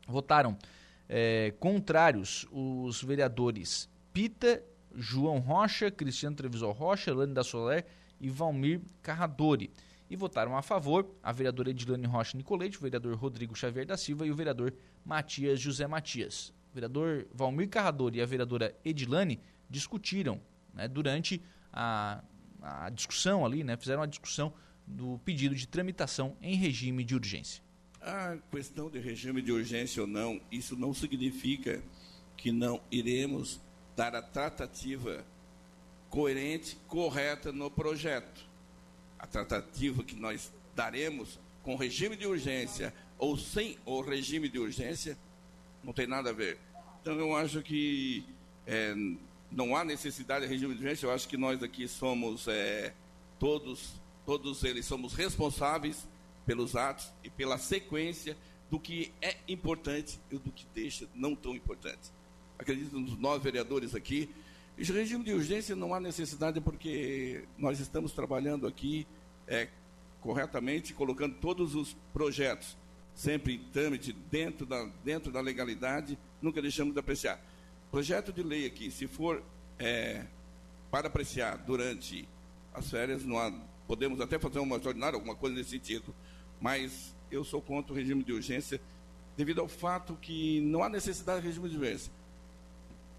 Votaram 0.07 0.57
é, 1.09 1.53
contrários 1.59 2.47
os 2.51 3.03
vereadores 3.03 3.89
Pita, 4.13 4.63
João 4.95 5.39
Rocha, 5.39 5.91
Cristiano 5.91 6.35
Trevisol 6.35 6.71
Rocha, 6.71 7.13
Lani 7.13 7.33
da 7.33 7.43
Soler 7.43 7.85
e 8.21 8.29
Valmir 8.29 8.81
Carradori. 9.01 9.71
E 10.09 10.15
votaram 10.15 10.55
a 10.55 10.61
favor 10.61 11.15
a 11.21 11.31
vereadora 11.31 11.69
Edilane 11.69 12.07
Rocha 12.07 12.37
Nicolete, 12.37 12.77
o 12.77 12.81
vereador 12.81 13.15
Rodrigo 13.15 13.55
Xavier 13.55 13.85
da 13.85 13.97
Silva 13.97 14.25
e 14.25 14.31
o 14.31 14.35
vereador 14.35 14.73
Matias 15.03 15.59
José 15.59 15.85
Matias. 15.87 16.53
O 16.71 16.75
vereador 16.75 17.27
Valmir 17.33 17.69
Carradori 17.69 18.19
e 18.19 18.21
a 18.21 18.25
vereadora 18.25 18.75
Edilane 18.85 19.39
discutiram 19.69 20.39
né, 20.73 20.87
durante 20.87 21.41
a 21.71 22.23
a 22.61 22.89
discussão 22.89 23.45
ali, 23.45 23.63
né, 23.63 23.77
fizeram 23.77 24.01
a 24.01 24.05
discussão 24.05 24.53
do 24.85 25.19
pedido 25.19 25.55
de 25.55 25.67
tramitação 25.67 26.35
em 26.41 26.55
regime 26.55 27.03
de 27.03 27.15
urgência. 27.15 27.63
A 28.01 28.37
questão 28.49 28.89
de 28.89 28.99
regime 28.99 29.41
de 29.41 29.51
urgência 29.51 30.01
ou 30.01 30.07
não, 30.07 30.39
isso 30.51 30.75
não 30.75 30.93
significa 30.93 31.83
que 32.37 32.51
não 32.51 32.81
iremos 32.89 33.59
dar 33.95 34.15
a 34.15 34.21
tratativa 34.21 35.25
coerente, 36.09 36.77
correta 36.87 37.51
no 37.51 37.69
projeto. 37.69 38.47
A 39.17 39.27
tratativa 39.27 40.03
que 40.03 40.15
nós 40.15 40.51
daremos 40.73 41.37
com 41.61 41.75
regime 41.75 42.15
de 42.15 42.25
urgência 42.25 42.93
ou 43.17 43.37
sem 43.37 43.77
o 43.85 43.99
regime 43.99 44.47
de 44.47 44.57
urgência 44.57 45.17
não 45.83 45.91
tem 45.91 46.07
nada 46.07 46.29
a 46.29 46.33
ver. 46.33 46.57
Então 47.01 47.19
eu 47.19 47.35
acho 47.35 47.61
que 47.61 48.23
é, 48.65 48.95
não 49.51 49.75
há 49.75 49.83
necessidade 49.83 50.45
de 50.45 50.51
regime 50.51 50.73
de 50.73 50.81
urgência. 50.81 51.05
Eu 51.05 51.11
acho 51.11 51.27
que 51.27 51.35
nós 51.35 51.61
aqui 51.61 51.85
somos 51.85 52.47
é, 52.47 52.93
todos, 53.37 54.01
todos 54.25 54.63
eles 54.63 54.85
somos 54.85 55.13
responsáveis 55.13 56.07
pelos 56.49 56.75
atos 56.75 57.13
e 57.23 57.29
pela 57.29 57.59
sequência 57.59 58.35
do 58.71 58.79
que 58.79 59.13
é 59.21 59.37
importante 59.47 60.19
e 60.31 60.37
do 60.39 60.51
que 60.51 60.65
deixa 60.73 61.07
não 61.13 61.35
tão 61.35 61.55
importante. 61.55 62.11
Acredito 62.57 62.99
nos 62.99 63.15
nove 63.19 63.43
vereadores 63.43 63.93
aqui. 63.93 64.27
E 64.75 64.83
regime 64.83 65.23
de 65.23 65.31
urgência 65.31 65.75
não 65.75 65.93
há 65.93 65.99
necessidade 65.99 66.59
porque 66.59 67.43
nós 67.55 67.79
estamos 67.79 68.13
trabalhando 68.13 68.65
aqui 68.65 69.05
é, 69.47 69.67
corretamente, 70.21 70.91
colocando 70.91 71.35
todos 71.35 71.75
os 71.75 71.95
projetos 72.11 72.75
sempre 73.13 73.53
em 73.53 73.59
trâmite 73.65 74.11
dentro 74.11 74.65
da, 74.65 74.89
dentro 75.05 75.31
da 75.31 75.41
legalidade, 75.41 76.17
nunca 76.41 76.63
deixamos 76.63 76.95
de 76.95 76.99
apreciar. 76.99 77.39
Projeto 77.91 78.33
de 78.33 78.41
lei 78.41 78.65
aqui, 78.65 78.89
se 78.89 79.05
for 79.05 79.43
é, 79.77 80.25
para 80.89 81.09
apreciar 81.09 81.57
durante 81.57 82.27
as 82.73 82.89
férias, 82.89 83.21
há, 83.23 83.53
podemos 83.85 84.19
até 84.19 84.39
fazer 84.39 84.57
uma 84.57 84.77
extraordinária, 84.77 85.15
alguma 85.15 85.35
coisa 85.35 85.55
nesse 85.55 85.69
sentido, 85.69 86.15
mas 86.59 87.15
eu 87.31 87.43
sou 87.43 87.61
contra 87.61 87.93
o 87.93 87.95
regime 87.95 88.23
de 88.23 88.33
urgência 88.33 88.79
devido 89.37 89.61
ao 89.61 89.67
fato 89.67 90.17
que 90.21 90.59
não 90.61 90.83
há 90.83 90.89
necessidade 90.89 91.41
de 91.41 91.47
regime 91.47 91.69
de 91.69 91.77
urgência. 91.77 92.11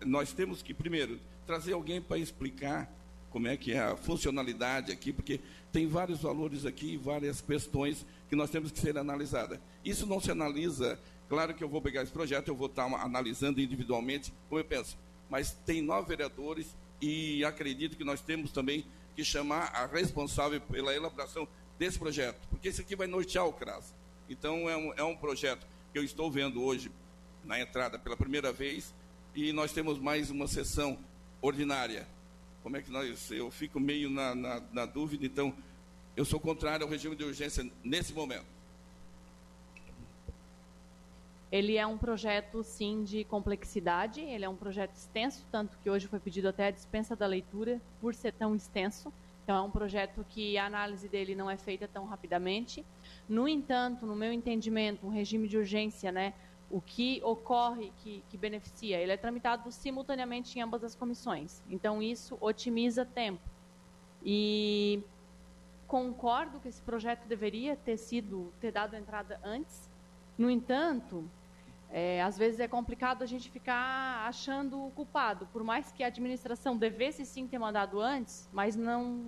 Nós 0.05 0.32
temos 0.32 0.62
que, 0.62 0.74
primeiro, 0.74 1.18
trazer 1.47 1.72
alguém 1.72 2.01
para 2.01 2.18
explicar 2.18 2.91
como 3.30 3.47
é 3.47 3.57
que 3.57 3.72
é 3.72 3.80
a 3.80 3.97
funcionalidade 3.97 4.91
aqui, 4.91 5.12
porque 5.12 5.41
tem 5.72 5.86
vários 5.86 6.20
valores 6.20 6.66
aqui, 6.66 6.97
várias 6.97 7.41
questões 7.41 8.05
que 8.28 8.34
nós 8.34 8.51
temos 8.51 8.72
que 8.72 8.78
ser 8.80 8.99
analisadas. 8.99 9.59
Isso 9.84 10.05
não 10.07 10.20
se 10.20 10.30
analisa 10.30 10.99
Claro 11.30 11.55
que 11.55 11.62
eu 11.62 11.68
vou 11.68 11.80
pegar 11.80 12.03
esse 12.03 12.11
projeto, 12.11 12.49
eu 12.49 12.57
vou 12.57 12.66
estar 12.66 12.86
analisando 12.86 13.61
individualmente 13.61 14.32
como 14.49 14.61
eu 14.61 14.64
penso. 14.64 14.99
Mas 15.30 15.53
tem 15.64 15.80
nove 15.80 16.09
vereadores 16.09 16.74
e 17.01 17.45
acredito 17.45 17.97
que 17.97 18.03
nós 18.03 18.20
temos 18.20 18.51
também 18.51 18.84
que 19.14 19.22
chamar 19.22 19.70
a 19.72 19.86
responsável 19.86 20.61
pela 20.61 20.93
elaboração 20.93 21.47
desse 21.81 21.99
projeto, 21.99 22.47
porque 22.51 22.68
esse 22.68 22.83
aqui 22.83 22.95
vai 22.95 23.07
nortear 23.07 23.47
o 23.47 23.55
CRAS. 23.55 23.95
Então, 24.28 24.68
é 24.68 24.76
um, 24.76 24.93
é 24.99 25.03
um 25.03 25.16
projeto 25.16 25.66
que 25.91 25.99
eu 25.99 26.05
estou 26.05 26.31
vendo 26.31 26.62
hoje 26.62 26.93
na 27.43 27.59
entrada 27.59 27.99
pela 27.99 28.14
primeira 28.14 28.53
vez 28.53 28.95
e 29.35 29.51
nós 29.51 29.72
temos 29.72 29.99
mais 29.99 30.28
uma 30.28 30.47
sessão 30.47 30.99
ordinária. 31.41 32.07
Como 32.62 32.76
é 32.76 32.83
que 32.83 32.91
nós. 32.91 33.31
Eu 33.31 33.51
fico 33.51 33.81
meio 33.81 34.11
na, 34.11 34.35
na, 34.35 34.62
na 34.70 34.85
dúvida, 34.85 35.24
então, 35.24 35.55
eu 36.14 36.26
sou 36.26 36.39
contrário 36.39 36.85
ao 36.85 36.91
regime 36.91 37.16
de 37.16 37.24
urgência 37.24 37.66
nesse 37.83 38.12
momento. 38.12 38.45
Ele 41.51 41.78
é 41.78 41.87
um 41.87 41.97
projeto, 41.97 42.62
sim, 42.62 43.05
de 43.05 43.24
complexidade, 43.24 44.20
ele 44.20 44.45
é 44.45 44.49
um 44.51 44.55
projeto 44.55 44.95
extenso, 44.95 45.47
tanto 45.51 45.78
que 45.83 45.89
hoje 45.89 46.07
foi 46.09 46.20
pedido 46.20 46.47
até 46.47 46.66
a 46.66 46.70
dispensa 46.70 47.16
da 47.16 47.26
leitura 47.26 47.81
por 48.03 48.14
ser 48.14 48.35
tão 48.35 48.55
extenso. 48.55 49.11
Então, 49.43 49.57
é 49.57 49.61
um 49.61 49.70
projeto 49.70 50.24
que 50.28 50.57
a 50.57 50.66
análise 50.66 51.09
dele 51.09 51.34
não 51.34 51.51
é 51.51 51.57
feita 51.57 51.88
tão 51.88 52.05
rapidamente. 52.05 52.84
No 53.28 53.49
entanto, 53.49 54.07
no 54.07 54.14
meu 54.14 54.32
entendimento, 54.32 55.07
um 55.07 55.11
regime 55.11 55.49
de 55.49 55.57
urgência, 55.57 56.12
né, 56.12 56.34
o 56.70 56.80
que 56.80 57.20
ocorre 57.24 57.93
que, 57.97 58.22
que 58.28 58.36
beneficia, 58.36 58.99
ele 58.99 59.11
é 59.11 59.16
tramitado 59.16 59.72
simultaneamente 59.72 60.59
em 60.59 60.62
ambas 60.62 60.84
as 60.84 60.95
comissões. 60.95 61.62
Então, 61.68 62.01
isso 62.01 62.38
otimiza 62.41 63.05
tempo. 63.05 63.43
E 64.24 65.03
concordo 65.86 66.61
que 66.61 66.68
esse 66.68 66.80
projeto 66.82 67.26
deveria 67.26 67.74
ter 67.74 67.97
sido, 67.97 68.53
ter 68.61 68.70
dado 68.70 68.95
entrada 68.95 69.41
antes. 69.43 69.91
No 70.38 70.49
entanto, 70.49 71.28
é, 71.93 72.22
às 72.22 72.38
vezes 72.38 72.61
é 72.61 72.68
complicado 72.68 73.22
a 73.22 73.26
gente 73.26 73.51
ficar 73.51 74.24
achando 74.28 74.86
o 74.86 74.91
culpado, 74.93 75.49
por 75.53 75.64
mais 75.64 75.91
que 75.91 76.05
a 76.05 76.07
administração 76.07 76.76
devesse 76.76 77.26
sim 77.26 77.49
ter 77.49 77.59
mandado 77.59 78.01
antes, 78.01 78.49
mas 78.53 78.76
não 78.76 79.24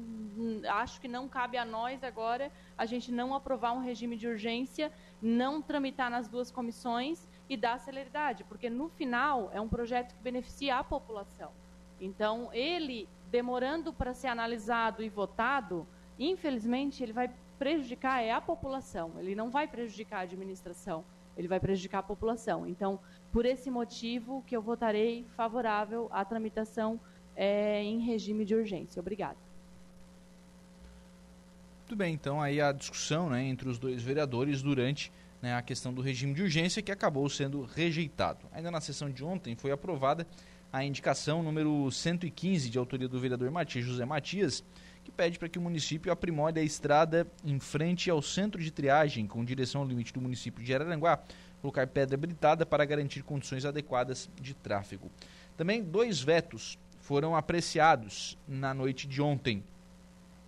acho 0.68 1.00
que 1.00 1.08
não 1.08 1.28
cabe 1.28 1.58
a 1.58 1.64
nós 1.64 2.04
agora 2.04 2.52
a 2.78 2.86
gente 2.86 3.10
não 3.10 3.34
aprovar 3.34 3.72
um 3.72 3.80
regime 3.80 4.16
de 4.16 4.28
urgência, 4.28 4.92
não 5.20 5.60
tramitar 5.60 6.08
nas 6.08 6.28
duas 6.28 6.52
comissões 6.52 7.26
e 7.48 7.56
dar 7.56 7.80
celeridade, 7.80 8.44
porque 8.44 8.70
no 8.70 8.88
final 8.88 9.50
é 9.52 9.60
um 9.60 9.68
projeto 9.68 10.14
que 10.14 10.22
beneficia 10.22 10.76
a 10.76 10.84
população. 10.84 11.50
Então, 12.00 12.48
ele 12.52 13.08
demorando 13.28 13.92
para 13.92 14.14
ser 14.14 14.28
analisado 14.28 15.02
e 15.02 15.08
votado, 15.08 15.86
infelizmente 16.16 17.02
ele 17.02 17.12
vai 17.12 17.28
prejudicar 17.58 18.22
é 18.22 18.30
a 18.30 18.40
população, 18.40 19.12
ele 19.18 19.34
não 19.34 19.50
vai 19.50 19.66
prejudicar 19.66 20.18
a 20.18 20.22
administração 20.22 21.04
ele 21.36 21.48
vai 21.48 21.60
prejudicar 21.60 21.98
a 21.98 22.02
população. 22.02 22.66
Então, 22.66 23.00
por 23.32 23.46
esse 23.46 23.70
motivo 23.70 24.42
que 24.46 24.56
eu 24.56 24.62
votarei 24.62 25.24
favorável 25.36 26.08
à 26.10 26.24
tramitação 26.24 27.00
é, 27.34 27.82
em 27.82 28.00
regime 28.00 28.44
de 28.44 28.54
urgência. 28.54 29.00
Obrigada. 29.00 29.36
Muito 31.80 31.96
bem, 31.96 32.14
então 32.14 32.40
aí 32.40 32.60
a 32.60 32.72
discussão 32.72 33.28
né, 33.28 33.44
entre 33.44 33.68
os 33.68 33.78
dois 33.78 34.02
vereadores 34.02 34.62
durante 34.62 35.12
né, 35.42 35.54
a 35.54 35.60
questão 35.60 35.92
do 35.92 36.00
regime 36.00 36.32
de 36.32 36.42
urgência 36.42 36.80
que 36.80 36.92
acabou 36.92 37.28
sendo 37.28 37.64
rejeitado. 37.64 38.46
Ainda 38.52 38.70
na 38.70 38.80
sessão 38.80 39.10
de 39.10 39.24
ontem 39.24 39.56
foi 39.56 39.72
aprovada 39.72 40.26
a 40.72 40.84
indicação 40.84 41.42
número 41.42 41.90
115 41.90 42.70
de 42.70 42.78
autoria 42.78 43.08
do 43.08 43.20
vereador 43.20 43.50
Matias 43.50 43.84
José 43.84 44.06
Matias, 44.06 44.64
que 45.04 45.10
pede 45.10 45.38
para 45.38 45.48
que 45.48 45.58
o 45.58 45.62
município 45.62 46.12
aprimore 46.12 46.58
a 46.58 46.62
estrada 46.62 47.26
em 47.44 47.58
frente 47.58 48.08
ao 48.10 48.22
centro 48.22 48.62
de 48.62 48.70
triagem, 48.70 49.26
com 49.26 49.44
direção 49.44 49.82
ao 49.82 49.86
limite 49.86 50.12
do 50.12 50.20
município 50.20 50.62
de 50.62 50.74
Araranguá, 50.74 51.18
colocar 51.60 51.86
pedra 51.86 52.14
habilitada 52.14 52.66
para 52.66 52.84
garantir 52.84 53.22
condições 53.22 53.64
adequadas 53.64 54.28
de 54.40 54.54
tráfego. 54.54 55.10
Também 55.56 55.82
dois 55.82 56.20
vetos 56.20 56.78
foram 57.00 57.36
apreciados 57.36 58.38
na 58.46 58.72
noite 58.72 59.06
de 59.06 59.20
ontem 59.20 59.62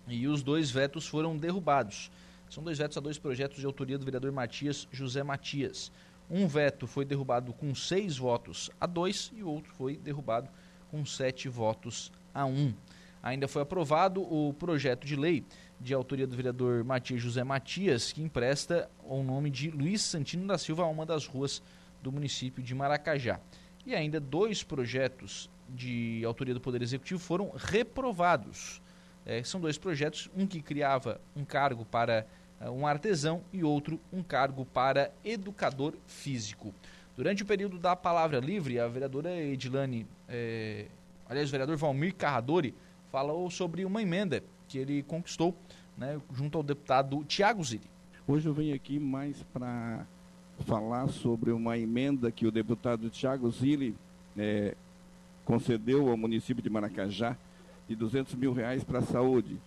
e 0.07 0.27
os 0.27 0.43
dois 0.43 0.71
vetos 0.71 1.07
foram 1.07 1.37
derrubados. 1.37 2.11
São 2.49 2.63
dois 2.63 2.77
vetos 2.77 2.97
a 2.97 3.01
dois 3.01 3.17
projetos 3.17 3.59
de 3.59 3.65
autoria 3.65 3.97
do 3.97 4.05
vereador 4.05 4.31
Matias 4.31 4.87
José 4.91 5.23
Matias. 5.23 5.91
Um 6.29 6.47
veto 6.47 6.87
foi 6.87 7.05
derrubado 7.05 7.53
com 7.53 7.73
seis 7.75 8.17
votos 8.17 8.69
a 8.79 8.85
dois 8.85 9.31
e 9.35 9.43
o 9.43 9.49
outro 9.49 9.73
foi 9.73 9.97
derrubado 9.97 10.49
com 10.89 11.05
sete 11.05 11.49
votos 11.49 12.11
a 12.33 12.45
um. 12.45 12.73
Ainda 13.25 13.47
foi 13.47 13.63
aprovado 13.63 14.21
o 14.21 14.53
projeto 14.53 15.07
de 15.07 15.15
lei 15.15 15.43
de 15.81 15.95
autoria 15.95 16.27
do 16.27 16.35
vereador 16.35 16.83
Matias 16.83 17.19
José 17.19 17.43
Matias, 17.43 18.13
que 18.13 18.21
empresta 18.21 18.87
o 19.03 19.23
nome 19.23 19.49
de 19.49 19.71
Luiz 19.71 20.03
Santino 20.03 20.45
da 20.45 20.59
Silva 20.59 20.83
a 20.83 20.87
uma 20.87 21.07
das 21.07 21.25
ruas 21.25 21.59
do 22.03 22.11
município 22.11 22.61
de 22.61 22.75
Maracajá. 22.75 23.39
E 23.83 23.95
ainda 23.95 24.19
dois 24.19 24.61
projetos 24.61 25.49
de 25.67 26.21
autoria 26.23 26.53
do 26.53 26.61
Poder 26.61 26.83
Executivo 26.83 27.19
foram 27.19 27.51
reprovados. 27.55 28.79
É, 29.25 29.43
são 29.43 29.59
dois 29.59 29.75
projetos, 29.75 30.29
um 30.37 30.45
que 30.45 30.61
criava 30.61 31.19
um 31.35 31.43
cargo 31.43 31.83
para 31.83 32.27
uh, 32.61 32.69
um 32.69 32.85
artesão 32.85 33.41
e 33.51 33.63
outro 33.63 33.99
um 34.13 34.21
cargo 34.21 34.67
para 34.67 35.11
educador 35.23 35.95
físico. 36.05 36.71
Durante 37.17 37.41
o 37.41 37.45
período 37.47 37.79
da 37.79 37.95
palavra 37.95 38.39
livre, 38.39 38.79
a 38.79 38.87
vereadora 38.87 39.35
Edilane, 39.35 40.05
é, 40.29 40.85
aliás, 41.27 41.49
o 41.49 41.51
vereador 41.51 41.75
Valmir 41.75 42.13
Carradori 42.13 42.75
falou 43.15 43.49
sobre 43.49 43.85
uma 43.85 44.01
emenda 44.01 44.43
que 44.67 44.77
ele 44.77 45.01
conquistou 45.01 45.55
né, 45.97 46.19
junto 46.33 46.57
ao 46.57 46.61
deputado 46.61 47.23
Tiago 47.23 47.63
Zilli. 47.63 47.89
Hoje 48.27 48.45
eu 48.45 48.53
venho 48.53 48.75
aqui 48.75 48.99
mais 48.99 49.41
para 49.53 50.05
falar 50.67 51.07
sobre 51.07 51.53
uma 51.53 51.77
emenda 51.77 52.29
que 52.29 52.45
o 52.45 52.51
deputado 52.51 53.09
Tiago 53.09 53.49
Zilli 53.49 53.95
é, 54.37 54.75
concedeu 55.45 56.09
ao 56.09 56.17
município 56.17 56.61
de 56.61 56.69
Maracajá 56.69 57.37
de 57.87 57.95
200 57.95 58.35
mil 58.35 58.51
reais 58.51 58.83
para 58.83 58.99
a 58.99 59.03
saúde. 59.03 59.61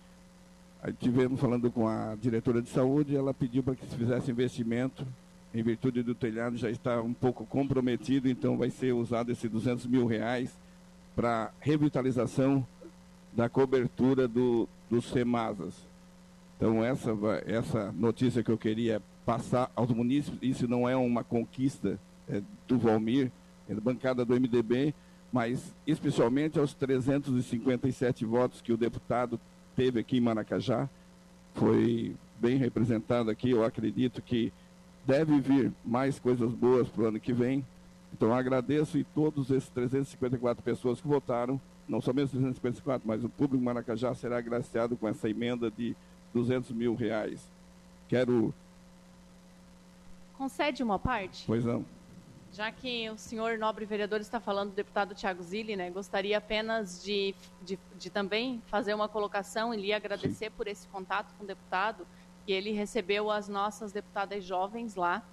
Tivemos 0.99 1.39
falando 1.39 1.71
com 1.71 1.87
a 1.87 2.15
diretora 2.21 2.61
de 2.61 2.69
saúde, 2.69 3.15
ela 3.15 3.33
pediu 3.33 3.63
para 3.63 3.73
que 3.73 3.87
se 3.87 3.97
fizesse 3.97 4.29
investimento, 4.29 5.07
em 5.55 5.63
virtude 5.63 6.03
do 6.03 6.13
telhado 6.13 6.55
já 6.55 6.69
está 6.69 7.01
um 7.01 7.15
pouco 7.15 7.47
comprometido, 7.47 8.29
então 8.29 8.59
vai 8.59 8.69
ser 8.69 8.93
usado 8.93 9.31
esses 9.31 9.49
200 9.49 9.87
mil 9.87 10.05
reais 10.05 10.55
para 11.15 11.51
revitalização 11.59 12.63
da 13.33 13.49
cobertura 13.49 14.27
do, 14.27 14.67
dos 14.89 15.05
SEMASAS. 15.05 15.73
Então 16.57 16.83
essa, 16.83 17.11
essa 17.45 17.91
notícia 17.93 18.43
que 18.43 18.51
eu 18.51 18.57
queria 18.57 19.01
passar 19.25 19.71
aos 19.75 19.89
munícipes, 19.91 20.39
isso 20.41 20.67
não 20.67 20.89
é 20.89 20.95
uma 20.95 21.23
conquista 21.23 21.99
é, 22.27 22.41
do 22.67 22.77
Valmir, 22.77 23.31
é 23.69 23.73
da 23.73 23.81
bancada 23.81 24.25
do 24.25 24.33
MDB, 24.33 24.93
mas 25.31 25.73
especialmente 25.85 26.59
aos 26.59 26.73
357 26.73 28.25
votos 28.25 28.61
que 28.61 28.73
o 28.73 28.77
deputado 28.77 29.39
teve 29.75 29.99
aqui 29.99 30.17
em 30.17 30.21
Maracajá, 30.21 30.89
foi 31.53 32.15
bem 32.39 32.57
representado 32.57 33.29
aqui, 33.29 33.51
eu 33.51 33.63
acredito 33.63 34.21
que 34.21 34.51
deve 35.05 35.39
vir 35.39 35.71
mais 35.85 36.19
coisas 36.19 36.51
boas 36.51 36.87
para 36.87 37.03
o 37.03 37.07
ano 37.07 37.19
que 37.19 37.33
vem, 37.33 37.65
então 38.13 38.33
agradeço 38.33 38.97
e 38.97 39.03
todos 39.03 39.51
esses 39.51 39.69
354 39.69 40.63
pessoas 40.63 40.99
que 40.99 41.07
votaram, 41.07 41.61
não 41.89 41.99
somente 41.99 42.25
os 42.25 42.31
354, 42.31 43.05
mas 43.05 43.23
o 43.23 43.29
público 43.29 43.63
Maracajá 43.63 44.13
será 44.13 44.37
agraciado 44.37 44.95
com 44.95 45.07
essa 45.07 45.27
emenda 45.27 45.71
de 45.71 45.95
200 46.33 46.71
mil 46.71 46.93
reais. 46.93 47.41
Quero. 48.07 48.53
Concede 50.37 50.83
uma 50.83 50.99
parte? 50.99 51.43
Pois 51.47 51.65
não. 51.65 51.83
Já 52.53 52.71
que 52.71 53.09
o 53.09 53.17
senhor 53.17 53.57
nobre 53.57 53.85
vereador 53.85 54.21
está 54.21 54.39
falando 54.39 54.69
do 54.69 54.75
deputado 54.75 55.13
Tiago 55.13 55.41
Zilli, 55.43 55.75
né, 55.75 55.89
gostaria 55.89 56.37
apenas 56.37 57.03
de, 57.03 57.35
de, 57.63 57.77
de, 57.97 58.09
também 58.09 58.61
fazer 58.67 58.93
uma 58.93 59.07
colocação 59.07 59.73
e 59.73 59.77
lhe 59.77 59.93
agradecer 59.93 60.49
Sim. 60.49 60.55
por 60.57 60.67
esse 60.67 60.87
contato 60.87 61.33
com 61.37 61.43
o 61.43 61.47
deputado, 61.47 62.07
que 62.45 62.51
ele 62.51 62.71
recebeu 62.71 63.29
as 63.29 63.47
nossas 63.47 63.91
deputadas 63.91 64.43
jovens 64.43 64.95
lá 64.95 65.23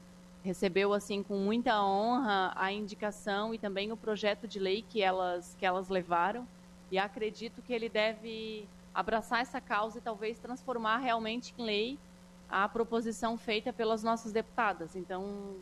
recebeu 0.47 0.93
assim 0.93 1.25
com 1.25 1.37
muita 1.37 1.83
honra 1.83 2.53
a 2.55 2.71
indicação 2.71 3.53
e 3.53 3.59
também 3.59 3.91
o 3.91 3.97
projeto 3.97 4.47
de 4.47 4.61
lei 4.61 4.85
que 4.89 5.03
elas 5.03 5.57
que 5.59 5.67
elas 5.67 5.89
levaram 5.89 6.47
e 6.89 6.99
acredito 6.99 7.61
que 7.63 7.73
ele 7.73 7.89
deve 7.89 8.65
abraçar 8.95 9.41
essa 9.41 9.61
causa 9.61 9.99
e 9.99 10.01
talvez 10.01 10.39
transformar 10.39 10.99
realmente 10.99 11.53
em 11.59 11.65
lei 11.65 11.99
a 12.49 12.69
proposição 12.69 13.37
feita 13.37 13.73
pelas 13.73 14.05
nossas 14.05 14.31
deputadas. 14.33 14.95
Então, 14.95 15.57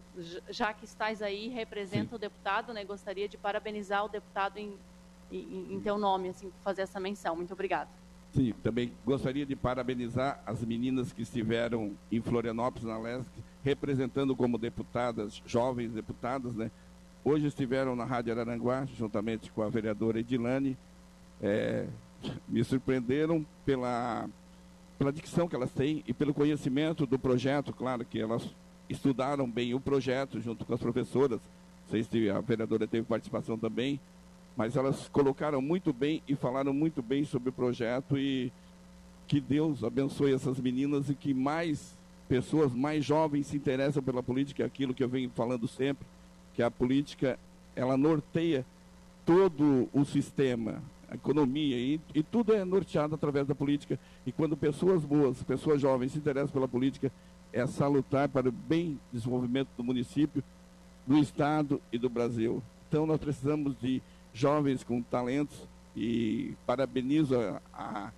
já 0.50 0.74
que 0.74 0.84
estás 0.84 1.22
aí, 1.22 1.48
representa 1.48 2.10
Sim. 2.10 2.16
o 2.16 2.18
deputado, 2.18 2.74
né? 2.74 2.84
Gostaria 2.84 3.26
de 3.26 3.38
parabenizar 3.38 4.04
o 4.04 4.08
deputado 4.08 4.58
em, 4.58 4.76
em, 5.32 5.72
em 5.72 5.80
teu 5.80 5.96
nome, 5.96 6.28
assim, 6.28 6.50
por 6.50 6.60
fazer 6.62 6.82
essa 6.82 7.00
menção. 7.00 7.34
Muito 7.34 7.54
obrigada. 7.54 7.88
Sim, 8.32 8.52
também 8.62 8.92
gostaria 9.02 9.46
de 9.46 9.56
parabenizar 9.56 10.42
as 10.44 10.62
meninas 10.62 11.10
que 11.10 11.22
estiveram 11.22 11.96
em 12.12 12.20
Florianópolis, 12.20 12.86
na 12.86 12.98
LESC, 12.98 13.32
representando 13.64 14.36
como 14.36 14.58
deputadas, 14.58 15.42
jovens 15.46 15.92
deputadas, 15.92 16.54
né? 16.54 16.70
Hoje 17.24 17.46
estiveram 17.46 17.96
na 17.96 18.04
Rádio 18.04 18.32
Araranguá, 18.32 18.84
juntamente 18.84 19.50
com 19.50 19.62
a 19.62 19.68
vereadora 19.70 20.20
Edilane. 20.20 20.76
É, 21.40 21.86
me 22.46 22.62
surpreenderam 22.62 23.44
pela, 23.64 24.28
pela 24.98 25.10
dicção 25.10 25.48
que 25.48 25.56
elas 25.56 25.72
têm 25.72 26.04
e 26.06 26.12
pelo 26.12 26.34
conhecimento 26.34 27.06
do 27.06 27.18
projeto, 27.18 27.72
claro 27.72 28.04
que 28.04 28.20
elas 28.20 28.54
estudaram 28.88 29.50
bem 29.50 29.72
o 29.72 29.80
projeto 29.80 30.38
junto 30.40 30.66
com 30.66 30.74
as 30.74 30.80
professoras. 30.80 31.40
Sei 31.90 32.02
se 32.02 32.28
a 32.28 32.40
vereadora 32.40 32.86
teve 32.86 33.06
participação 33.06 33.58
também, 33.58 33.98
mas 34.54 34.76
elas 34.76 35.08
colocaram 35.08 35.62
muito 35.62 35.90
bem 35.90 36.22
e 36.28 36.34
falaram 36.34 36.74
muito 36.74 37.02
bem 37.02 37.24
sobre 37.24 37.48
o 37.48 37.52
projeto 37.52 38.18
e 38.18 38.52
que 39.26 39.40
Deus 39.40 39.82
abençoe 39.82 40.34
essas 40.34 40.60
meninas 40.60 41.08
e 41.08 41.14
que 41.14 41.32
mais 41.32 41.96
pessoas 42.28 42.72
mais 42.72 43.04
jovens 43.04 43.46
se 43.46 43.56
interessam 43.56 44.02
pela 44.02 44.22
política, 44.22 44.62
é 44.62 44.66
aquilo 44.66 44.94
que 44.94 45.02
eu 45.02 45.08
venho 45.08 45.30
falando 45.30 45.68
sempre, 45.68 46.06
que 46.54 46.62
a 46.62 46.70
política 46.70 47.38
ela 47.76 47.96
norteia 47.96 48.64
todo 49.26 49.88
o 49.92 50.04
sistema, 50.04 50.82
a 51.08 51.14
economia 51.14 51.76
e, 51.76 52.00
e 52.14 52.22
tudo 52.22 52.52
é 52.52 52.64
norteado 52.64 53.14
através 53.14 53.46
da 53.46 53.54
política. 53.54 53.98
E 54.26 54.32
quando 54.32 54.56
pessoas 54.56 55.04
boas, 55.04 55.42
pessoas 55.42 55.80
jovens 55.80 56.12
se 56.12 56.18
interessam 56.18 56.52
pela 56.52 56.68
política, 56.68 57.10
é 57.52 57.66
salutar 57.66 58.28
para 58.28 58.48
o 58.48 58.52
bem 58.52 58.98
desenvolvimento 59.12 59.68
do 59.76 59.84
município, 59.84 60.42
do 61.06 61.18
estado 61.18 61.80
e 61.92 61.98
do 61.98 62.08
Brasil. 62.08 62.62
Então 62.88 63.06
nós 63.06 63.20
precisamos 63.20 63.76
de 63.80 64.02
jovens 64.32 64.82
com 64.82 65.00
talentos 65.02 65.56
e 65.96 66.54
parabenizo 66.66 67.36
a, 67.38 67.60
a, 67.72 68.12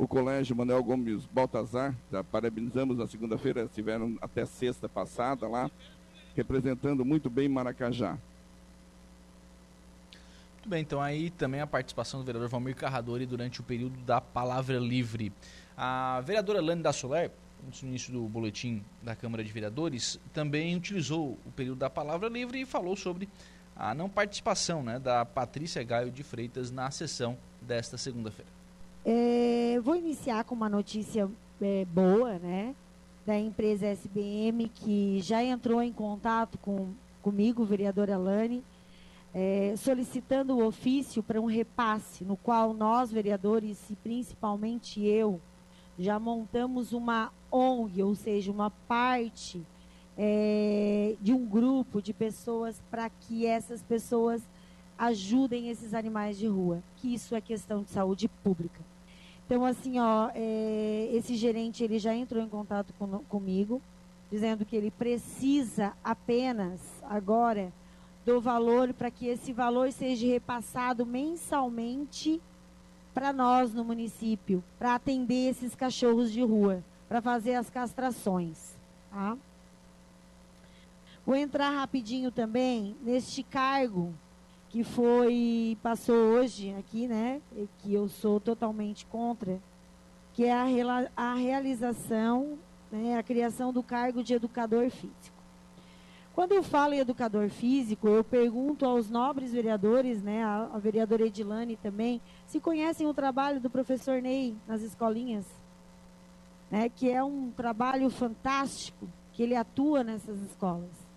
o 0.00 0.08
Colégio 0.08 0.56
Manuel 0.56 0.82
Gomes 0.82 1.26
Baltazar, 1.26 1.94
já 2.10 2.24
parabenizamos 2.24 2.96
na 2.96 3.06
segunda-feira, 3.06 3.64
estiveram 3.64 4.16
até 4.22 4.46
sexta 4.46 4.88
passada 4.88 5.46
lá, 5.46 5.70
representando 6.34 7.04
muito 7.04 7.28
bem 7.28 7.50
Maracajá. 7.50 8.16
Muito 10.54 10.70
bem, 10.70 10.80
então 10.80 11.02
aí 11.02 11.28
também 11.28 11.60
a 11.60 11.66
participação 11.66 12.18
do 12.18 12.24
vereador 12.24 12.48
Valmir 12.48 12.74
Carradori 12.74 13.26
durante 13.26 13.60
o 13.60 13.62
período 13.62 13.98
da 14.06 14.22
palavra 14.22 14.78
livre. 14.78 15.34
A 15.76 16.22
vereadora 16.24 16.62
Lani 16.62 16.82
da 16.82 16.94
Soler, 16.94 17.30
no 17.62 17.88
início 17.88 18.10
do 18.10 18.22
boletim 18.22 18.82
da 19.02 19.14
Câmara 19.14 19.44
de 19.44 19.52
Vereadores, 19.52 20.18
também 20.32 20.74
utilizou 20.74 21.36
o 21.44 21.52
período 21.54 21.78
da 21.78 21.90
palavra 21.90 22.30
livre 22.30 22.62
e 22.62 22.64
falou 22.64 22.96
sobre 22.96 23.28
a 23.76 23.94
não 23.94 24.08
participação 24.08 24.82
né, 24.82 24.98
da 24.98 25.26
Patrícia 25.26 25.84
Gaio 25.84 26.10
de 26.10 26.22
Freitas 26.22 26.70
na 26.70 26.90
sessão 26.90 27.36
desta 27.60 27.98
segunda-feira. 27.98 28.59
É, 29.04 29.80
vou 29.82 29.96
iniciar 29.96 30.44
com 30.44 30.54
uma 30.54 30.68
notícia 30.68 31.28
é, 31.60 31.84
boa, 31.86 32.38
né? 32.38 32.74
Da 33.24 33.38
empresa 33.38 33.86
SBM, 33.86 34.68
que 34.68 35.20
já 35.20 35.42
entrou 35.42 35.82
em 35.82 35.92
contato 35.92 36.58
com, 36.58 36.92
comigo, 37.22 37.64
vereadora 37.64 38.14
Alane, 38.14 38.62
é, 39.32 39.74
solicitando 39.76 40.56
o 40.56 40.66
ofício 40.66 41.22
para 41.22 41.40
um 41.40 41.46
repasse, 41.46 42.24
no 42.24 42.36
qual 42.36 42.74
nós, 42.74 43.10
vereadores, 43.10 43.78
e 43.88 43.96
principalmente 43.96 45.04
eu, 45.04 45.40
já 45.98 46.18
montamos 46.18 46.92
uma 46.92 47.32
ONG, 47.50 48.02
ou 48.02 48.14
seja, 48.14 48.50
uma 48.50 48.70
parte 48.70 49.62
é, 50.16 51.16
de 51.20 51.32
um 51.32 51.46
grupo 51.46 52.02
de 52.02 52.12
pessoas 52.12 52.82
para 52.90 53.08
que 53.08 53.46
essas 53.46 53.82
pessoas 53.82 54.42
ajudem 54.98 55.70
esses 55.70 55.94
animais 55.94 56.36
de 56.36 56.46
rua, 56.46 56.82
que 56.96 57.14
isso 57.14 57.34
é 57.34 57.40
questão 57.40 57.82
de 57.82 57.90
saúde 57.90 58.28
pública. 58.28 58.89
Então, 59.50 59.64
assim, 59.64 59.98
ó, 59.98 60.30
é, 60.32 61.08
esse 61.12 61.34
gerente 61.34 61.82
ele 61.82 61.98
já 61.98 62.14
entrou 62.14 62.40
em 62.40 62.48
contato 62.48 62.94
com, 62.96 63.18
comigo, 63.24 63.82
dizendo 64.30 64.64
que 64.64 64.76
ele 64.76 64.92
precisa 64.92 65.92
apenas 66.04 66.80
agora 67.02 67.72
do 68.24 68.40
valor 68.40 68.94
para 68.94 69.10
que 69.10 69.26
esse 69.26 69.52
valor 69.52 69.90
seja 69.90 70.24
repassado 70.24 71.04
mensalmente 71.04 72.40
para 73.12 73.32
nós 73.32 73.74
no 73.74 73.84
município, 73.84 74.62
para 74.78 74.94
atender 74.94 75.50
esses 75.50 75.74
cachorros 75.74 76.30
de 76.30 76.42
rua, 76.44 76.84
para 77.08 77.20
fazer 77.20 77.56
as 77.56 77.68
castrações. 77.68 78.76
Tá? 79.10 79.36
Vou 81.26 81.34
entrar 81.34 81.70
rapidinho 81.70 82.30
também 82.30 82.94
neste 83.02 83.42
cargo 83.42 84.14
que 84.70 84.84
foi 84.84 85.76
passou 85.82 86.14
hoje 86.14 86.72
aqui, 86.78 87.08
né? 87.08 87.42
Que 87.78 87.92
eu 87.92 88.08
sou 88.08 88.38
totalmente 88.40 89.04
contra, 89.06 89.60
que 90.32 90.44
é 90.44 90.52
a, 90.52 91.10
a 91.16 91.34
realização, 91.34 92.56
né, 92.90 93.18
a 93.18 93.22
criação 93.22 93.72
do 93.72 93.82
cargo 93.82 94.22
de 94.22 94.34
educador 94.34 94.88
físico. 94.88 95.40
Quando 96.32 96.52
eu 96.52 96.62
falo 96.62 96.94
em 96.94 97.00
educador 97.00 97.50
físico, 97.50 98.08
eu 98.08 98.22
pergunto 98.22 98.86
aos 98.86 99.10
nobres 99.10 99.52
vereadores, 99.52 100.22
né, 100.22 100.44
a, 100.44 100.70
a 100.72 100.78
vereadora 100.78 101.26
Edilane 101.26 101.76
também, 101.76 102.20
se 102.46 102.60
conhecem 102.60 103.08
o 103.08 103.12
trabalho 103.12 103.60
do 103.60 103.68
professor 103.68 104.22
Ney 104.22 104.56
nas 104.68 104.82
escolinhas, 104.82 105.44
né, 106.70 106.88
que 106.88 107.10
é 107.10 107.22
um 107.22 107.50
trabalho 107.50 108.08
fantástico 108.08 109.08
que 109.32 109.42
ele 109.42 109.56
atua 109.56 110.04
nessas 110.04 110.40
escolas. 110.42 111.10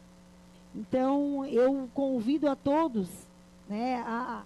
Então, 0.75 1.45
eu 1.45 1.87
convido 1.93 2.49
a 2.49 2.55
todos 2.55 3.31
né, 3.68 4.03
a, 4.05 4.43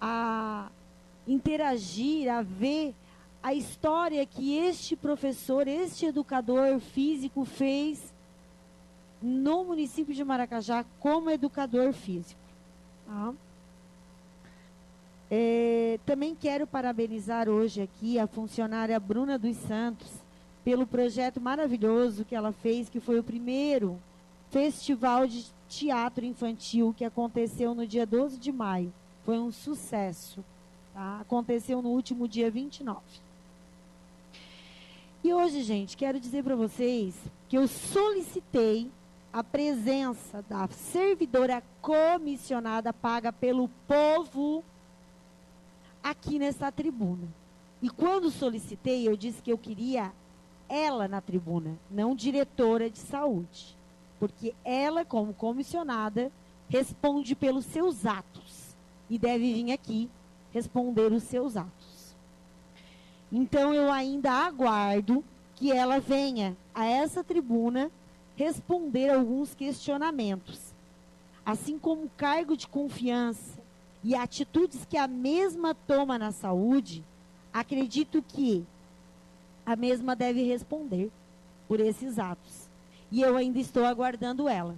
a 0.00 0.68
interagir, 1.26 2.28
a 2.28 2.42
ver 2.42 2.94
a 3.42 3.54
história 3.54 4.24
que 4.26 4.56
este 4.56 4.96
professor, 4.96 5.68
este 5.68 6.06
educador 6.06 6.80
físico 6.80 7.44
fez 7.44 8.12
no 9.22 9.64
município 9.64 10.14
de 10.14 10.24
Maracajá 10.24 10.84
como 11.00 11.30
educador 11.30 11.92
físico. 11.92 12.40
Tá? 13.06 13.34
É, 15.30 15.98
também 16.06 16.34
quero 16.34 16.66
parabenizar 16.66 17.48
hoje 17.48 17.82
aqui 17.82 18.18
a 18.18 18.26
funcionária 18.26 18.98
Bruna 18.98 19.38
dos 19.38 19.56
Santos 19.56 20.08
pelo 20.64 20.86
projeto 20.86 21.40
maravilhoso 21.40 22.24
que 22.24 22.34
ela 22.34 22.52
fez, 22.52 22.88
que 22.88 23.00
foi 23.00 23.18
o 23.18 23.24
primeiro 23.24 23.98
festival 24.50 25.26
de 25.26 25.46
teatro 25.68 26.24
infantil 26.24 26.94
que 26.96 27.04
aconteceu 27.04 27.74
no 27.74 27.86
dia 27.86 28.06
12 28.06 28.38
de 28.38 28.50
maio. 28.50 28.92
Foi 29.24 29.38
um 29.38 29.52
sucesso. 29.52 30.44
Tá? 30.94 31.20
Aconteceu 31.20 31.82
no 31.82 31.90
último 31.90 32.26
dia 32.26 32.50
29. 32.50 33.00
E 35.22 35.32
hoje, 35.32 35.62
gente, 35.62 35.96
quero 35.96 36.18
dizer 36.18 36.42
para 36.42 36.56
vocês 36.56 37.14
que 37.48 37.58
eu 37.58 37.68
solicitei 37.68 38.90
a 39.32 39.44
presença 39.44 40.42
da 40.48 40.66
servidora 40.68 41.62
comissionada 41.82 42.92
paga 42.92 43.32
pelo 43.32 43.68
povo 43.86 44.64
aqui 46.02 46.38
nessa 46.38 46.72
tribuna. 46.72 47.28
E 47.82 47.90
quando 47.90 48.30
solicitei, 48.30 49.06
eu 49.06 49.16
disse 49.16 49.42
que 49.42 49.52
eu 49.52 49.58
queria 49.58 50.12
ela 50.68 51.06
na 51.06 51.20
tribuna, 51.20 51.78
não 51.90 52.14
diretora 52.14 52.90
de 52.90 52.98
saúde. 52.98 53.77
Porque 54.18 54.54
ela, 54.64 55.04
como 55.04 55.32
comissionada, 55.32 56.32
responde 56.68 57.34
pelos 57.34 57.64
seus 57.64 58.04
atos 58.04 58.76
e 59.08 59.18
deve 59.18 59.52
vir 59.52 59.72
aqui 59.72 60.10
responder 60.52 61.12
os 61.12 61.22
seus 61.22 61.56
atos. 61.56 62.14
Então 63.30 63.74
eu 63.74 63.90
ainda 63.90 64.32
aguardo 64.32 65.24
que 65.54 65.70
ela 65.70 65.98
venha 65.98 66.56
a 66.74 66.86
essa 66.86 67.22
tribuna 67.22 67.90
responder 68.36 69.10
alguns 69.10 69.54
questionamentos. 69.54 70.72
Assim 71.44 71.78
como 71.78 72.04
o 72.04 72.10
cargo 72.16 72.56
de 72.56 72.66
confiança 72.66 73.58
e 74.02 74.14
atitudes 74.14 74.86
que 74.86 74.96
a 74.96 75.08
mesma 75.08 75.74
toma 75.74 76.18
na 76.18 76.30
saúde, 76.30 77.04
acredito 77.52 78.22
que 78.22 78.64
a 79.66 79.76
mesma 79.76 80.14
deve 80.14 80.42
responder 80.42 81.10
por 81.66 81.80
esses 81.80 82.18
atos. 82.18 82.57
E 83.10 83.22
eu 83.22 83.36
ainda 83.36 83.58
estou 83.58 83.84
aguardando 83.84 84.48
ela. 84.48 84.76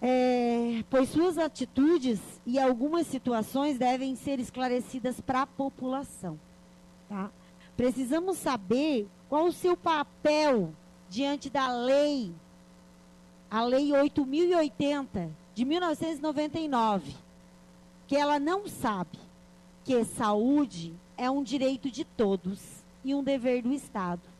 É, 0.00 0.84
pois 0.90 1.08
suas 1.08 1.38
atitudes 1.38 2.20
e 2.46 2.58
algumas 2.58 3.06
situações 3.06 3.78
devem 3.78 4.14
ser 4.14 4.38
esclarecidas 4.38 5.20
para 5.20 5.42
a 5.42 5.46
população. 5.46 6.38
Tá? 7.08 7.30
Precisamos 7.76 8.38
saber 8.38 9.08
qual 9.28 9.46
o 9.46 9.52
seu 9.52 9.76
papel 9.76 10.72
diante 11.08 11.48
da 11.48 11.68
lei, 11.68 12.32
a 13.50 13.62
Lei 13.64 13.92
8080 13.92 15.30
de 15.54 15.64
1999, 15.64 17.14
que 18.06 18.16
ela 18.16 18.38
não 18.38 18.68
sabe 18.68 19.18
que 19.84 20.04
saúde 20.04 20.94
é 21.16 21.30
um 21.30 21.42
direito 21.42 21.90
de 21.90 22.04
todos 22.04 22.60
e 23.04 23.14
um 23.14 23.22
dever 23.22 23.62
do 23.62 23.72
Estado. 23.72 24.35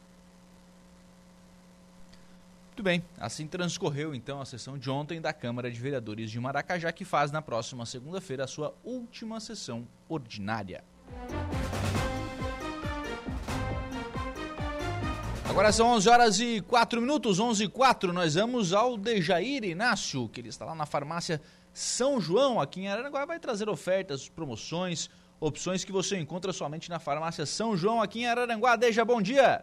Muito 2.77 2.85
bem, 2.85 3.03
assim 3.19 3.47
transcorreu 3.47 4.15
então 4.15 4.39
a 4.39 4.45
sessão 4.45 4.77
de 4.77 4.91
ontem 4.91 5.19
da 5.19 5.33
Câmara 5.33 5.71
de 5.71 5.81
Vereadores 5.81 6.31
de 6.31 6.39
Maracajá, 6.39 6.93
que 6.93 7.07
faz 7.07 7.33
na 7.33 7.41
próxima 7.41 7.87
segunda-feira 7.87 8.45
a 8.45 8.47
sua 8.47 8.75
última 8.85 9.41
sessão 9.41 9.89
ordinária. 10.07 10.85
Agora 15.49 15.73
são 15.73 15.89
11 15.89 16.09
horas 16.11 16.39
e 16.39 16.61
4 16.61 17.01
minutos, 17.01 17.41
11 17.41 17.65
e 17.65 17.69
4. 17.69 18.13
Nós 18.13 18.35
vamos 18.35 18.75
ao 18.75 18.99
Dejair 18.99 19.65
Inácio, 19.65 20.29
que 20.29 20.43
ele 20.43 20.51
está 20.51 20.67
lá 20.67 20.75
na 20.75 20.85
farmácia 20.85 21.41
São 21.73 22.21
João, 22.21 22.61
aqui 22.61 22.83
em 22.83 22.89
Aranaguá. 22.89 23.25
Vai 23.25 23.41
trazer 23.41 23.71
ofertas, 23.71 24.29
promoções, 24.29 25.09
opções 25.41 25.83
que 25.83 25.93
você 25.93 26.19
encontra 26.19 26.53
somente 26.53 26.91
na 26.91 26.99
farmácia 26.99 27.47
São 27.47 27.75
João, 27.75 28.03
aqui 28.03 28.21
em 28.21 28.27
Araranguá. 28.27 28.77
Deja, 28.77 29.03
bom 29.03 29.23
dia! 29.23 29.61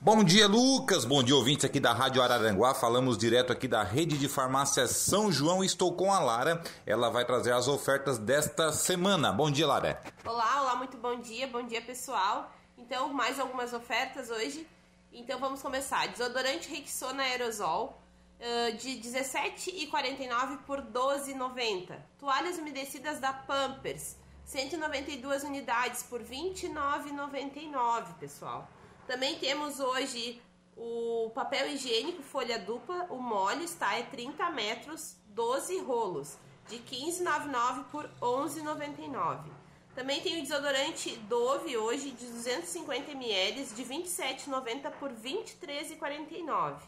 Bom 0.00 0.22
dia, 0.22 0.46
Lucas. 0.46 1.04
Bom 1.04 1.24
dia, 1.24 1.34
ouvintes 1.34 1.64
aqui 1.64 1.80
da 1.80 1.92
Rádio 1.92 2.22
Araranguá. 2.22 2.72
Falamos 2.72 3.18
direto 3.18 3.52
aqui 3.52 3.66
da 3.66 3.82
rede 3.82 4.16
de 4.16 4.28
farmácia 4.28 4.86
São 4.86 5.32
João. 5.32 5.64
Estou 5.64 5.92
com 5.92 6.12
a 6.12 6.20
Lara. 6.20 6.62
Ela 6.86 7.10
vai 7.10 7.24
trazer 7.24 7.52
as 7.52 7.66
ofertas 7.66 8.16
desta 8.16 8.70
semana. 8.70 9.32
Bom 9.32 9.50
dia, 9.50 9.66
Lara. 9.66 10.00
Olá, 10.24 10.62
olá, 10.62 10.76
muito 10.76 10.96
bom 10.96 11.18
dia. 11.18 11.48
Bom 11.48 11.64
dia, 11.66 11.82
pessoal. 11.82 12.48
Então, 12.78 13.12
mais 13.12 13.40
algumas 13.40 13.72
ofertas 13.72 14.30
hoje. 14.30 14.64
Então, 15.12 15.40
vamos 15.40 15.60
começar. 15.60 16.06
Desodorante 16.06 16.68
Rexona 16.68 17.24
Aerosol 17.24 18.00
uh, 18.38 18.76
de 18.76 19.00
R$17,49 19.00 20.58
por 20.58 20.78
R$12,90. 20.78 21.98
Toalhas 22.20 22.56
umedecidas 22.56 23.18
da 23.18 23.32
Pampers, 23.32 24.16
192 24.44 25.42
unidades 25.42 26.04
por 26.04 26.20
R$29,99, 26.20 28.14
pessoal. 28.20 28.68
Também 29.08 29.38
temos 29.38 29.80
hoje 29.80 30.38
o 30.76 31.30
papel 31.34 31.66
higiênico 31.70 32.22
folha 32.22 32.58
dupla, 32.58 33.06
o 33.08 33.16
mole 33.16 33.64
está 33.64 33.94
é 33.94 34.02
30 34.02 34.50
metros, 34.50 35.16
12 35.28 35.78
rolos, 35.80 36.36
de 36.68 36.76
R$15,99 36.76 37.84
por 37.90 38.04
R$11,99. 38.04 39.50
Também 39.94 40.20
tem 40.20 40.38
o 40.38 40.42
desodorante 40.42 41.16
Dove 41.26 41.74
hoje 41.78 42.10
de 42.10 42.26
250 42.26 43.10
ml 43.12 43.64
de 43.64 43.82
27,90 43.82 44.90
por 45.00 45.10
23,49. 45.10 46.82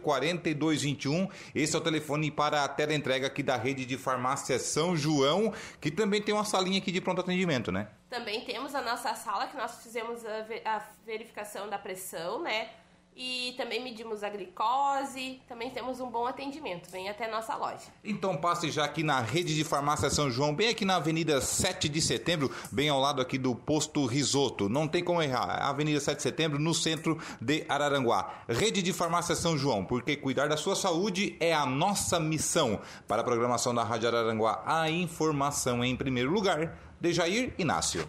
991684221. 0.00 1.28
Esse 1.54 1.76
é 1.76 1.78
o 1.78 1.82
telefone 1.82 2.30
para 2.30 2.64
a 2.64 2.68
teleentrega 2.68 3.26
aqui 3.26 3.42
da 3.42 3.58
rede 3.58 3.84
de 3.84 3.98
farmácia 3.98 4.58
São 4.58 4.96
João, 4.96 5.52
que 5.78 5.90
também 5.90 6.22
tem 6.22 6.34
uma 6.34 6.46
salinha 6.46 6.78
aqui 6.78 6.90
de 6.90 7.02
pronto 7.02 7.20
atendimento, 7.20 7.70
né? 7.70 7.88
Também 8.08 8.40
temos 8.46 8.74
a 8.74 8.80
nossa 8.80 9.14
sala 9.14 9.46
que 9.46 9.58
nós 9.58 9.82
fizemos 9.82 10.24
a 10.64 10.82
verificação 11.04 11.68
da 11.68 11.78
pressão, 11.78 12.42
né? 12.42 12.70
E 13.16 13.54
também 13.56 13.82
medimos 13.82 14.22
a 14.22 14.30
glicose, 14.30 15.40
também 15.46 15.70
temos 15.70 16.00
um 16.00 16.08
bom 16.10 16.26
atendimento. 16.26 16.90
Vem 16.90 17.08
até 17.08 17.30
nossa 17.30 17.54
loja. 17.56 17.86
Então 18.02 18.36
passe 18.36 18.70
já 18.70 18.84
aqui 18.84 19.02
na 19.02 19.20
rede 19.20 19.54
de 19.54 19.64
farmácia 19.64 20.08
São 20.08 20.30
João, 20.30 20.54
bem 20.54 20.68
aqui 20.68 20.84
na 20.84 20.96
Avenida 20.96 21.40
7 21.40 21.88
de 21.88 22.00
Setembro, 22.00 22.50
bem 22.72 22.88
ao 22.88 23.00
lado 23.00 23.20
aqui 23.20 23.36
do 23.36 23.54
posto 23.54 24.06
Risoto. 24.06 24.68
Não 24.68 24.88
tem 24.88 25.04
como 25.04 25.22
errar. 25.22 25.68
Avenida 25.68 26.00
7 26.00 26.16
de 26.16 26.22
Setembro, 26.22 26.58
no 26.58 26.72
centro 26.72 27.18
de 27.40 27.64
Araranguá. 27.68 28.44
Rede 28.48 28.82
de 28.82 28.92
farmácia 28.92 29.34
São 29.34 29.58
João, 29.58 29.84
porque 29.84 30.16
cuidar 30.16 30.48
da 30.48 30.56
sua 30.56 30.76
saúde 30.76 31.36
é 31.40 31.52
a 31.52 31.66
nossa 31.66 32.18
missão. 32.18 32.80
Para 33.06 33.22
a 33.22 33.24
programação 33.24 33.74
da 33.74 33.84
Rádio 33.84 34.08
Araranguá, 34.08 34.62
a 34.64 34.90
informação 34.90 35.84
em 35.84 35.94
primeiro 35.96 36.30
lugar. 36.30 36.78
Dejair 37.00 37.54
Inácio. 37.58 38.08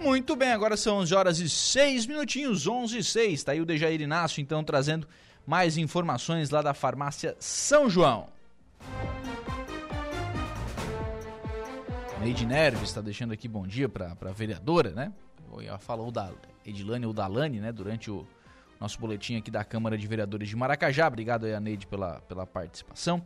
Muito 0.00 0.36
bem, 0.36 0.52
agora 0.52 0.76
são 0.76 0.98
11 0.98 1.14
horas 1.14 1.38
e 1.40 1.48
6 1.48 2.06
minutinhos, 2.06 2.66
11 2.66 2.98
e 2.98 3.04
6. 3.04 3.44
Tá 3.44 3.52
aí 3.52 3.60
o 3.60 3.66
Dejair 3.66 4.00
Inácio, 4.00 4.40
então, 4.40 4.62
trazendo 4.62 5.08
mais 5.46 5.76
informações 5.76 6.50
lá 6.50 6.60
da 6.60 6.74
farmácia 6.74 7.34
São 7.38 7.88
João. 7.88 8.28
Neide 12.20 12.44
Nerves 12.44 12.88
está 12.88 13.00
deixando 13.00 13.32
aqui 13.32 13.46
bom 13.46 13.66
dia 13.66 13.88
para 13.88 14.16
a 14.20 14.32
vereadora, 14.32 14.90
né? 14.90 15.12
Ela 15.64 15.78
falou 15.78 16.10
da 16.10 16.30
Edilane 16.64 17.06
ou 17.06 17.12
da 17.12 17.26
Lani, 17.26 17.60
né? 17.60 17.72
Durante 17.72 18.10
o 18.10 18.26
nosso 18.80 18.98
boletim 18.98 19.36
aqui 19.36 19.50
da 19.50 19.64
Câmara 19.64 19.96
de 19.96 20.06
Vereadores 20.06 20.48
de 20.48 20.56
Maracajá. 20.56 21.06
Obrigado 21.06 21.46
aí 21.46 21.54
a 21.54 21.60
Neide 21.60 21.86
pela, 21.86 22.20
pela 22.22 22.46
participação. 22.46 23.22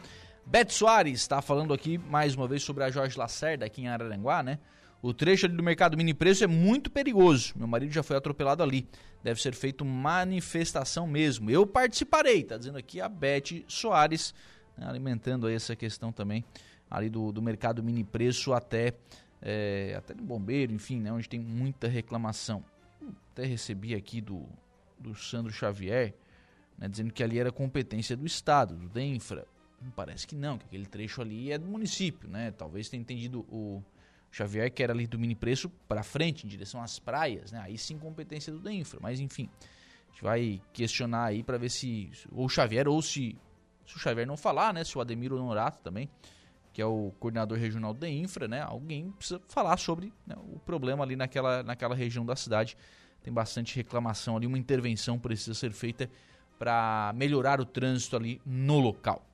Beto 0.46 0.72
Soares 0.72 1.20
está 1.20 1.40
falando 1.42 1.72
aqui 1.72 1.98
mais 1.98 2.34
uma 2.34 2.46
vez 2.46 2.62
sobre 2.62 2.84
a 2.84 2.90
Jorge 2.90 3.18
Lacerda 3.18 3.64
aqui 3.64 3.82
em 3.82 3.88
Araranguá, 3.88 4.42
né? 4.42 4.58
O 5.02 5.14
trecho 5.14 5.48
do 5.48 5.62
mercado 5.62 5.96
mini 5.96 6.12
preço 6.12 6.44
é 6.44 6.46
muito 6.46 6.90
perigoso. 6.90 7.54
Meu 7.56 7.66
marido 7.66 7.92
já 7.92 8.02
foi 8.02 8.16
atropelado 8.16 8.62
ali. 8.62 8.86
Deve 9.22 9.40
ser 9.40 9.54
feito 9.54 9.84
manifestação 9.84 11.06
mesmo. 11.06 11.50
Eu 11.50 11.66
participarei, 11.66 12.42
tá 12.42 12.58
dizendo 12.58 12.78
aqui 12.78 13.00
a 13.00 13.08
Beth 13.08 13.64
Soares, 13.66 14.34
né, 14.76 14.86
alimentando 14.86 15.46
aí 15.46 15.54
essa 15.54 15.74
questão 15.74 16.12
também 16.12 16.44
ali 16.90 17.08
do, 17.08 17.32
do 17.32 17.40
mercado 17.40 17.82
mini 17.82 18.04
preço 18.04 18.52
até 18.52 18.94
é, 19.40 19.94
até 19.96 20.12
do 20.12 20.22
bombeiro, 20.22 20.72
enfim, 20.72 21.00
né, 21.00 21.10
onde 21.10 21.28
tem 21.28 21.40
muita 21.40 21.88
reclamação. 21.88 22.62
Até 23.32 23.46
recebi 23.46 23.94
aqui 23.94 24.20
do 24.20 24.46
do 24.98 25.14
Sandro 25.14 25.50
Xavier, 25.50 26.14
né, 26.76 26.86
dizendo 26.86 27.10
que 27.10 27.22
ali 27.22 27.38
era 27.38 27.50
competência 27.50 28.14
do 28.14 28.26
Estado, 28.26 28.76
do 28.76 28.88
DENFRA. 28.88 29.46
Parece 29.96 30.26
que 30.26 30.36
não, 30.36 30.58
que 30.58 30.66
aquele 30.66 30.84
trecho 30.84 31.22
ali 31.22 31.50
é 31.50 31.56
do 31.56 31.66
município, 31.66 32.28
né? 32.28 32.50
Talvez 32.50 32.90
tenha 32.90 33.00
entendido 33.00 33.46
o 33.48 33.82
Xavier 34.30 34.70
que 34.70 34.82
era 34.82 34.92
ali 34.92 35.06
do 35.06 35.18
mini 35.18 35.34
preço 35.34 35.68
para 35.88 36.02
frente, 36.02 36.46
em 36.46 36.48
direção 36.48 36.82
às 36.82 36.98
praias, 36.98 37.50
né? 37.52 37.60
Aí 37.62 37.76
sim 37.76 37.98
competência 37.98 38.52
do 38.52 38.60
DENFRA, 38.60 39.00
mas 39.02 39.20
enfim. 39.20 39.48
A 40.08 40.12
gente 40.12 40.22
vai 40.22 40.62
questionar 40.72 41.26
aí 41.26 41.42
para 41.42 41.58
ver 41.58 41.70
se 41.70 42.10
ou 42.30 42.46
o 42.46 42.48
Xavier 42.48 42.88
ou 42.88 43.00
se, 43.02 43.36
se 43.86 43.96
o 43.96 43.98
Xavier 43.98 44.26
não 44.26 44.36
falar, 44.36 44.72
né? 44.72 44.84
Se 44.84 44.96
o 44.96 45.00
Ademir 45.00 45.32
Honorato 45.32 45.82
também, 45.82 46.08
que 46.72 46.80
é 46.80 46.86
o 46.86 47.12
coordenador 47.18 47.58
regional 47.58 47.92
da 47.92 48.08
Infra, 48.08 48.46
né? 48.46 48.62
Alguém 48.62 49.10
precisa 49.12 49.40
falar 49.48 49.76
sobre 49.76 50.12
né, 50.26 50.36
o 50.52 50.58
problema 50.60 51.04
ali 51.04 51.16
naquela, 51.16 51.62
naquela 51.62 51.94
região 51.94 52.24
da 52.24 52.36
cidade. 52.36 52.76
Tem 53.22 53.32
bastante 53.32 53.76
reclamação 53.76 54.36
ali, 54.36 54.46
uma 54.46 54.58
intervenção 54.58 55.18
precisa 55.18 55.54
ser 55.54 55.72
feita 55.72 56.10
para 56.58 57.12
melhorar 57.14 57.60
o 57.60 57.64
trânsito 57.64 58.16
ali 58.16 58.40
no 58.44 58.78
local. 58.78 59.24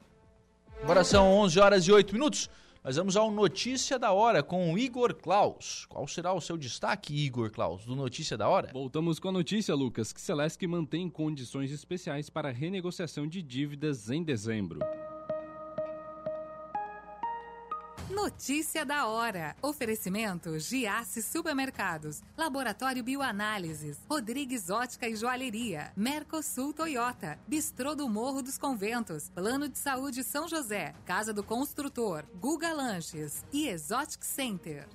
Agora 0.82 1.05
são 1.05 1.32
11 1.32 1.59
horas 1.59 1.84
e 1.86 1.92
8 1.92 2.12
minutos. 2.12 2.51
Nós 2.87 2.95
vamos 2.95 3.16
ao 3.16 3.32
Notícia 3.32 3.99
da 3.99 4.12
Hora 4.12 4.45
com 4.45 4.72
o 4.72 4.78
Igor 4.78 5.12
Klaus. 5.12 5.87
Qual 5.89 6.07
será 6.07 6.32
o 6.32 6.41
seu 6.41 6.57
destaque, 6.57 7.12
Igor 7.12 7.51
Klaus, 7.51 7.84
do 7.84 7.97
Notícia 7.97 8.39
da 8.39 8.49
Hora? 8.49 8.70
Voltamos 8.72 9.18
com 9.18 9.26
a 9.26 9.32
notícia, 9.32 9.74
Lucas, 9.74 10.12
que 10.12 10.20
Celesc 10.20 10.64
mantém 10.68 11.11
condições 11.11 11.72
especiais 11.72 12.30
para 12.30 12.53
renegociação 12.53 13.26
de 13.26 13.43
dívidas 13.43 14.09
em 14.09 14.22
dezembro. 14.22 14.78
Notícia 18.27 18.85
da 18.85 19.07
hora. 19.07 19.55
Oferecimento 19.62 20.59
Giasse 20.59 21.22
Supermercados, 21.22 22.24
Laboratório 22.37 23.05
Bioanálises, 23.05 24.01
Rodrigues 24.11 24.68
Ótica 24.68 25.09
e 25.09 25.14
Joalheria, 25.14 25.93
Mercosul 25.97 26.72
Toyota, 26.72 27.39
Bistrô 27.47 27.95
do 27.95 28.09
Morro 28.09 28.43
dos 28.43 28.59
Conventos, 28.59 29.31
Plano 29.31 29.68
de 29.68 29.79
Saúde 29.79 30.24
São 30.24 30.49
José, 30.49 30.93
Casa 31.05 31.33
do 31.33 31.45
Construtor, 31.45 32.24
Guga 32.41 32.72
Lanches. 32.72 33.45
E 33.53 33.68
Exotic 33.68 34.24
Center. 34.24 34.89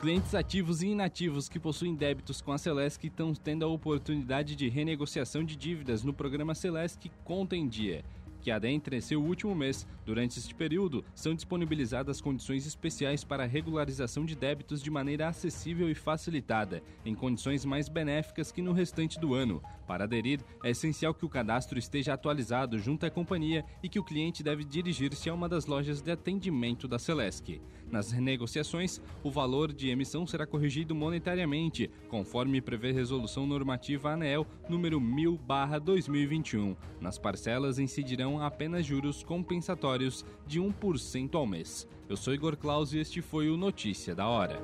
Clientes 0.00 0.34
ativos 0.34 0.82
e 0.82 0.88
inativos 0.88 1.48
que 1.48 1.58
possuem 1.58 1.94
débitos 1.94 2.42
com 2.42 2.52
a 2.52 2.58
Celesc 2.58 3.02
estão 3.02 3.32
tendo 3.32 3.64
a 3.64 3.68
oportunidade 3.68 4.54
de 4.54 4.68
renegociação 4.68 5.42
de 5.42 5.56
dívidas 5.56 6.04
no 6.04 6.12
programa 6.12 6.54
Celesc 6.54 7.10
Conta 7.24 7.56
em 7.56 7.66
Dia 7.66 8.04
que 8.44 8.50
adentra 8.50 9.00
seu 9.00 9.22
último 9.22 9.54
mês. 9.54 9.86
Durante 10.04 10.38
este 10.38 10.54
período, 10.54 11.02
são 11.14 11.34
disponibilizadas 11.34 12.20
condições 12.20 12.66
especiais 12.66 13.24
para 13.24 13.46
regularização 13.46 14.26
de 14.26 14.36
débitos 14.36 14.82
de 14.82 14.90
maneira 14.90 15.28
acessível 15.28 15.88
e 15.90 15.94
facilitada, 15.94 16.82
em 17.06 17.14
condições 17.14 17.64
mais 17.64 17.88
benéficas 17.88 18.52
que 18.52 18.60
no 18.60 18.72
restante 18.72 19.18
do 19.18 19.32
ano. 19.32 19.62
Para 19.86 20.04
aderir, 20.04 20.40
é 20.62 20.70
essencial 20.70 21.12
que 21.12 21.26
o 21.26 21.28
cadastro 21.28 21.78
esteja 21.78 22.14
atualizado 22.14 22.78
junto 22.78 23.04
à 23.04 23.10
companhia 23.10 23.64
e 23.82 23.88
que 23.88 23.98
o 23.98 24.04
cliente 24.04 24.42
deve 24.42 24.64
dirigir-se 24.64 25.28
a 25.28 25.34
uma 25.34 25.48
das 25.48 25.66
lojas 25.66 26.00
de 26.00 26.10
atendimento 26.10 26.88
da 26.88 26.98
Celesc. 26.98 27.60
Nas 27.90 28.10
renegociações, 28.10 29.00
o 29.22 29.30
valor 29.30 29.72
de 29.72 29.90
emissão 29.90 30.26
será 30.26 30.46
corrigido 30.46 30.94
monetariamente, 30.94 31.90
conforme 32.08 32.60
prevê 32.60 32.92
resolução 32.92 33.46
normativa 33.46 34.10
ANEEL 34.12 34.46
número 34.68 35.00
1000/2021. 35.00 36.76
Nas 37.00 37.18
parcelas 37.18 37.78
incidirão 37.78 38.42
apenas 38.42 38.86
juros 38.86 39.22
compensatórios 39.22 40.24
de 40.46 40.60
1% 40.60 41.34
ao 41.36 41.46
mês. 41.46 41.86
Eu 42.08 42.16
sou 42.16 42.34
Igor 42.34 42.56
Claus 42.56 42.92
e 42.92 42.98
este 42.98 43.22
foi 43.22 43.48
o 43.48 43.56
Notícia 43.56 44.14
da 44.14 44.26
Hora. 44.26 44.60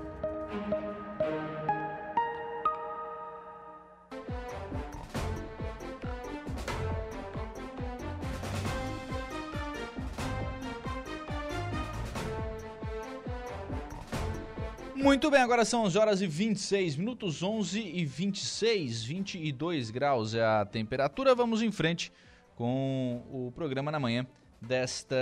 Muito 15.03 15.31
bem, 15.31 15.41
agora 15.41 15.65
são 15.65 15.85
11 15.85 15.99
horas 15.99 16.21
e 16.21 16.27
26 16.27 16.97
minutos, 16.97 17.43
11 17.43 17.81
e 17.81 18.05
26, 18.05 19.03
22 19.03 19.91
graus 19.91 20.35
é 20.35 20.45
a 20.45 20.67
temperatura. 20.67 21.35
Vamos 21.35 21.63
em 21.63 21.73
frente 21.73 22.13
com 22.55 23.25
o 23.31 23.51
programa 23.53 23.91
na 23.91 23.99
manhã 23.99 24.27
desta 24.61 25.17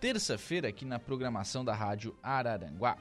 terça-feira 0.00 0.66
aqui 0.66 0.84
na 0.84 0.98
programação 0.98 1.64
da 1.64 1.72
Rádio 1.72 2.16
Araranguá. 2.20 2.98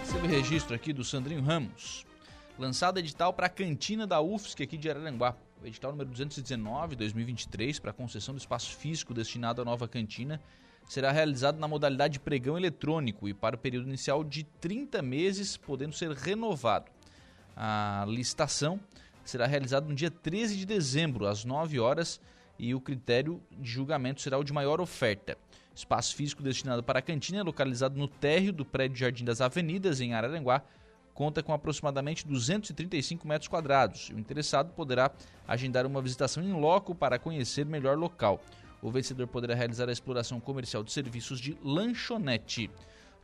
Recebe 0.00 0.26
registro 0.26 0.74
aqui 0.74 0.92
do 0.92 1.04
Sandrinho 1.04 1.42
Ramos. 1.42 2.04
Lançado 2.58 2.98
edital 2.98 3.32
para 3.32 3.46
a 3.46 3.50
cantina 3.50 4.04
da 4.04 4.20
UFSC 4.20 4.64
aqui 4.64 4.76
de 4.76 4.90
Araranguá 4.90 5.36
o 5.62 5.66
edital 5.66 5.92
número 5.92 6.10
219-2023 6.10 7.80
para 7.80 7.92
concessão 7.92 8.34
do 8.34 8.38
espaço 8.38 8.74
físico 8.76 9.14
destinado 9.14 9.62
à 9.62 9.64
nova 9.64 9.88
cantina 9.88 10.40
será 10.88 11.10
realizado 11.10 11.58
na 11.58 11.66
modalidade 11.66 12.20
pregão 12.20 12.56
eletrônico 12.56 13.28
e 13.28 13.34
para 13.34 13.56
o 13.56 13.58
período 13.58 13.88
inicial 13.88 14.22
de 14.22 14.44
30 14.60 15.02
meses, 15.02 15.56
podendo 15.56 15.94
ser 15.94 16.10
renovado. 16.12 16.90
A 17.56 18.04
licitação 18.06 18.78
será 19.24 19.46
realizada 19.46 19.88
no 19.88 19.94
dia 19.94 20.10
13 20.10 20.56
de 20.56 20.64
dezembro, 20.64 21.26
às 21.26 21.44
9 21.44 21.80
horas, 21.80 22.20
e 22.58 22.74
o 22.74 22.80
critério 22.80 23.42
de 23.50 23.68
julgamento 23.68 24.20
será 24.20 24.38
o 24.38 24.44
de 24.44 24.52
maior 24.52 24.80
oferta. 24.80 25.36
Espaço 25.74 26.14
físico 26.14 26.42
destinado 26.42 26.82
para 26.82 27.00
a 27.00 27.02
cantina 27.02 27.40
é 27.40 27.42
localizado 27.42 27.98
no 27.98 28.08
térreo 28.08 28.52
do 28.52 28.64
prédio 28.64 28.96
Jardim 28.96 29.24
das 29.24 29.40
Avenidas, 29.40 30.00
em 30.00 30.14
Araranguá, 30.14 30.62
conta 31.16 31.42
com 31.42 31.52
aproximadamente 31.54 32.26
235 32.26 33.26
metros 33.26 33.48
quadrados. 33.48 34.10
O 34.10 34.18
interessado 34.18 34.72
poderá 34.74 35.10
agendar 35.48 35.86
uma 35.86 36.02
visitação 36.02 36.44
em 36.44 36.52
loco 36.52 36.94
para 36.94 37.18
conhecer 37.18 37.64
melhor 37.64 37.96
local. 37.96 38.38
O 38.82 38.90
vencedor 38.90 39.26
poderá 39.26 39.54
realizar 39.54 39.88
a 39.88 39.92
exploração 39.92 40.38
comercial 40.38 40.84
de 40.84 40.92
serviços 40.92 41.40
de 41.40 41.56
lanchonete. 41.64 42.70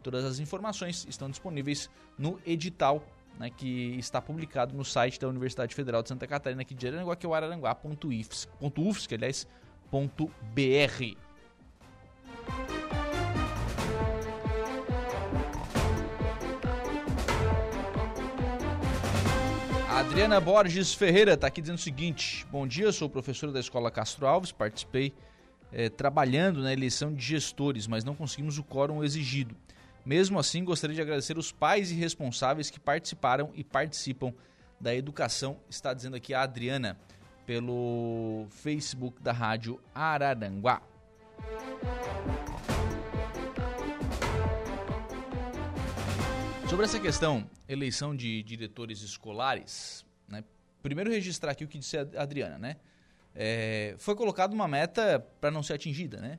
Todas 0.03 0.25
as 0.25 0.39
informações 0.39 1.07
estão 1.07 1.29
disponíveis 1.29 1.91
no 2.19 2.41
edital 2.47 3.05
né, 3.39 3.51
que 3.51 3.95
está 3.99 4.23
publicado 4.23 4.75
no 4.75 4.85
site 4.85 5.21
da 5.21 5.29
Universidade 5.29 5.75
Federal 5.75 6.03
de 6.03 6.09
Santa 6.09 6.27
Catarina, 6.27 6.63
aqui 6.63 6.75
de 6.75 6.89
Araranguá, 6.89 7.15
que 7.15 7.27
é 7.27 7.29
o 7.29 7.35
araranguá.ufsc. 7.35 8.49
Adriana 20.03 20.41
Borges 20.41 20.93
Ferreira 20.93 21.35
está 21.35 21.47
aqui 21.47 21.61
dizendo 21.61 21.79
o 21.79 21.81
seguinte: 21.81 22.45
Bom 22.51 22.67
dia, 22.67 22.91
sou 22.91 23.09
professora 23.09 23.53
da 23.53 23.61
Escola 23.61 23.89
Castro 23.89 24.27
Alves, 24.27 24.51
participei 24.51 25.15
é, 25.71 25.89
trabalhando 25.89 26.61
na 26.61 26.73
eleição 26.73 27.15
de 27.15 27.25
gestores, 27.25 27.87
mas 27.87 28.03
não 28.03 28.13
conseguimos 28.13 28.59
o 28.59 28.65
quórum 28.65 29.05
exigido. 29.05 29.55
Mesmo 30.05 30.41
assim, 30.41 30.65
gostaria 30.65 30.97
de 30.97 31.01
agradecer 31.01 31.39
os 31.39 31.53
pais 31.53 31.93
e 31.93 31.95
responsáveis 31.95 32.69
que 32.69 32.81
participaram 32.81 33.51
e 33.55 33.63
participam 33.63 34.35
da 34.81 34.93
educação, 34.93 35.61
está 35.71 35.95
dizendo 35.95 36.17
aqui 36.17 36.35
a 36.35 36.43
Adriana, 36.43 36.99
pelo 37.47 38.47
Facebook 38.51 39.23
da 39.23 39.33
Rádio 39.33 39.81
Araranguá. 39.95 40.83
Sobre 46.73 46.87
essa 46.87 46.99
questão, 46.99 47.51
eleição 47.69 48.17
de 48.17 48.43
diretores 48.45 49.03
escolares, 49.03 50.07
né? 50.27 50.43
primeiro 50.83 51.11
registrar 51.11 51.53
aqui 51.53 51.65
o 51.67 51.69
que 51.69 51.79
disse 51.79 51.99
a 51.99 52.07
Adriana, 52.17 52.57
né? 52.57 52.77
É, 53.35 53.95
foi 53.99 54.15
colocada 54.15 54.55
uma 54.55 54.67
meta 54.67 55.21
para 55.39 55.51
não 55.51 55.63
ser 55.63 55.75
atingida, 55.75 56.19
né? 56.19 56.39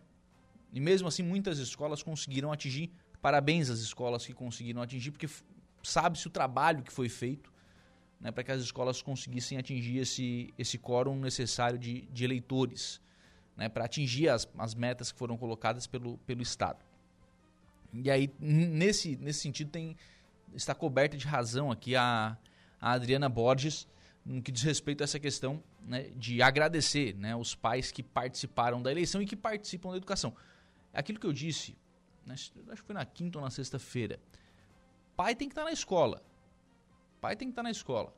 E 0.73 0.79
mesmo 0.79 1.07
assim, 1.07 1.21
muitas 1.21 1.59
escolas 1.59 2.01
conseguiram 2.01 2.51
atingir. 2.51 2.91
Parabéns 3.21 3.69
às 3.69 3.77
escolas 3.77 4.25
que 4.25 4.34
conseguiram 4.34 4.81
atingir, 4.81 5.11
porque 5.11 5.29
sabe-se 5.84 6.25
o 6.25 6.31
trabalho 6.31 6.81
que 6.81 6.91
foi 6.91 7.09
feito 7.09 7.53
né, 8.19 8.31
para 8.31 8.43
que 8.43 8.51
as 8.51 8.61
escolas 8.63 9.03
conseguissem 9.03 9.59
atingir 9.59 9.99
esse, 9.99 10.51
esse 10.57 10.79
quórum 10.79 11.15
necessário 11.19 11.77
de, 11.77 12.07
de 12.11 12.23
eleitores, 12.23 12.99
né, 13.55 13.69
para 13.69 13.86
atingir 13.86 14.29
as, 14.29 14.49
as 14.57 14.73
metas 14.73 15.11
que 15.11 15.19
foram 15.19 15.38
colocadas 15.38 15.86
pelo, 15.86 16.17
pelo 16.25 16.41
Estado. 16.41 16.84
E 17.93 18.09
aí, 18.09 18.34
nesse, 18.39 19.15
nesse 19.17 19.41
sentido, 19.41 19.69
tem, 19.69 19.95
está 20.55 20.73
coberta 20.73 21.17
de 21.17 21.25
razão 21.25 21.71
aqui 21.71 21.95
a, 21.95 22.37
a 22.79 22.91
Adriana 22.91 23.29
Borges 23.29 23.87
no 24.25 24.41
que 24.41 24.51
diz 24.51 24.63
respeito 24.63 25.01
a 25.01 25.03
essa 25.03 25.19
questão 25.19 25.61
né, 25.81 26.03
de 26.15 26.41
agradecer 26.41 27.13
né, 27.15 27.35
os 27.35 27.53
pais 27.55 27.91
que 27.91 28.01
participaram 28.01 28.81
da 28.81 28.91
eleição 28.91 29.21
e 29.21 29.25
que 29.25 29.35
participam 29.35 29.91
da 29.91 29.97
educação. 29.97 30.33
Aquilo 30.93 31.19
que 31.19 31.27
eu 31.27 31.33
disse, 31.33 31.75
né, 32.25 32.33
acho 32.33 32.51
que 32.53 32.83
foi 32.83 32.95
na 32.95 33.05
quinta 33.05 33.37
ou 33.37 33.43
na 33.43 33.49
sexta-feira, 33.49 34.19
pai 35.15 35.35
tem 35.35 35.47
que 35.47 35.53
estar 35.53 35.65
na 35.65 35.71
escola. 35.71 36.23
Pai 37.19 37.35
tem 37.35 37.47
que 37.47 37.51
estar 37.51 37.63
na 37.63 37.71
escola. 37.71 38.13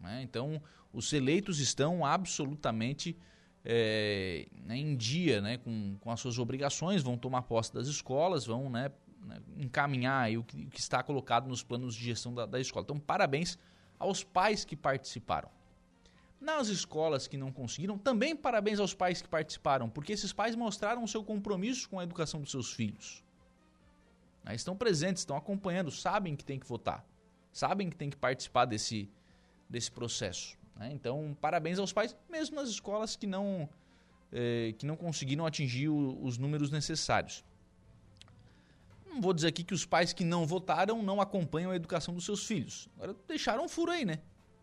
Né? 0.00 0.22
Então, 0.22 0.62
os 0.92 1.12
eleitos 1.12 1.58
estão 1.58 2.04
absolutamente 2.04 3.16
é, 3.64 4.46
em 4.68 4.96
dia 4.96 5.40
né, 5.40 5.58
com, 5.58 5.96
com 6.00 6.10
as 6.10 6.20
suas 6.20 6.38
obrigações, 6.38 7.02
vão 7.02 7.16
tomar 7.16 7.42
posse 7.42 7.72
das 7.72 7.86
escolas, 7.86 8.46
vão 8.46 8.68
né, 8.68 8.90
né 9.22 9.40
encaminhar 9.56 10.30
o 10.36 10.44
que, 10.44 10.64
o, 10.64 10.70
que, 10.70 10.80
está 10.80 11.02
colocado 11.02 11.48
nos 11.48 11.62
planos 11.62 11.94
de 11.94 12.04
gestão 12.04 12.34
da, 12.34 12.46
da 12.46 12.60
escola. 12.60 12.84
Então, 12.84 12.98
parabéns 12.98 13.58
aos 13.98 14.24
pais 14.24 14.64
que 14.64 14.76
participaram. 14.76 15.48
Nas 16.40 16.68
escolas 16.68 17.28
que 17.28 17.36
não 17.36 17.52
conseguiram, 17.52 17.96
também 17.96 18.34
parabéns 18.34 18.80
aos 18.80 18.92
pais 18.92 19.22
que 19.22 19.28
participaram, 19.28 19.88
porque 19.88 20.12
esses 20.12 20.32
pais 20.32 20.56
mostraram 20.56 21.04
o 21.04 21.08
seu 21.08 21.22
compromisso 21.22 21.88
com 21.88 22.00
a 22.00 22.02
educação 22.02 22.40
dos 22.40 22.50
seus 22.50 22.72
filhos. 22.72 23.22
Né, 24.42 24.54
estão 24.54 24.76
presentes, 24.76 25.22
estão 25.22 25.36
acompanhando, 25.36 25.90
sabem 25.90 26.34
que 26.34 26.44
tem 26.44 26.58
que 26.58 26.66
votar, 26.66 27.04
sabem 27.52 27.88
que 27.88 27.94
tem 27.94 28.10
que 28.10 28.16
participar 28.16 28.64
desse, 28.64 29.08
desse 29.70 29.90
processo. 29.90 30.58
Né? 30.76 30.90
Então, 30.92 31.36
parabéns 31.40 31.78
aos 31.78 31.92
pais, 31.92 32.16
mesmo 32.28 32.56
nas 32.56 32.68
escolas 32.68 33.14
que 33.14 33.26
não, 33.26 33.68
eh, 34.32 34.74
que 34.78 34.84
não 34.84 34.96
conseguiram 34.96 35.46
atingir 35.46 35.88
o, 35.88 36.18
os 36.24 36.38
números 36.38 36.72
necessários. 36.72 37.44
Não 39.12 39.20
vou 39.20 39.34
dizer 39.34 39.48
aqui 39.48 39.62
que 39.62 39.74
os 39.74 39.84
pais 39.84 40.12
que 40.12 40.24
não 40.24 40.46
votaram 40.46 41.02
não 41.02 41.20
acompanham 41.20 41.70
a 41.70 41.76
educação 41.76 42.14
dos 42.14 42.24
seus 42.24 42.46
filhos. 42.46 42.88
Agora 42.96 43.14
deixaram 43.28 43.64
um 43.64 43.68
furo 43.68 43.92
aí, 43.92 44.06
né? 44.06 44.20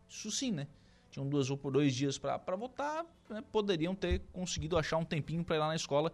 Isso 0.10 0.32
sim, 0.32 0.52
né? 0.52 0.68
Tinham 1.12 1.28
duas 1.30 1.50
ou 1.52 1.58
dois 1.58 1.93
dias 1.93 2.18
para 2.18 2.56
votar, 2.56 3.06
né? 3.30 3.43
poderiam 3.52 3.93
ter 3.93 4.22
conseguido 4.34 4.78
achar 4.78 4.97
um 4.97 5.06
tempinho 5.06 5.43
para 5.43 5.56
ir 5.56 5.60
lá 5.60 5.68
na 5.68 5.76
escola 5.76 6.12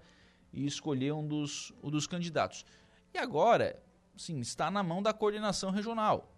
e 0.51 0.65
escolher 0.65 1.13
um 1.13 1.25
dos, 1.25 1.73
um 1.81 1.89
dos 1.89 2.07
candidatos. 2.07 2.65
E 3.13 3.17
agora, 3.17 3.81
sim, 4.17 4.39
está 4.39 4.69
na 4.69 4.83
mão 4.83 5.01
da 5.01 5.13
coordenação 5.13 5.71
regional, 5.71 6.29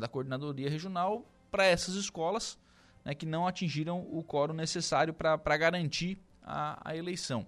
da 0.00 0.08
coordenadoria 0.08 0.70
regional 0.70 1.26
para 1.50 1.64
essas 1.64 1.94
escolas 1.94 2.58
né, 3.04 3.14
que 3.14 3.26
não 3.26 3.46
atingiram 3.46 4.00
o 4.10 4.24
quórum 4.24 4.54
necessário 4.54 5.12
para 5.12 5.56
garantir 5.58 6.18
a, 6.42 6.90
a 6.90 6.96
eleição. 6.96 7.46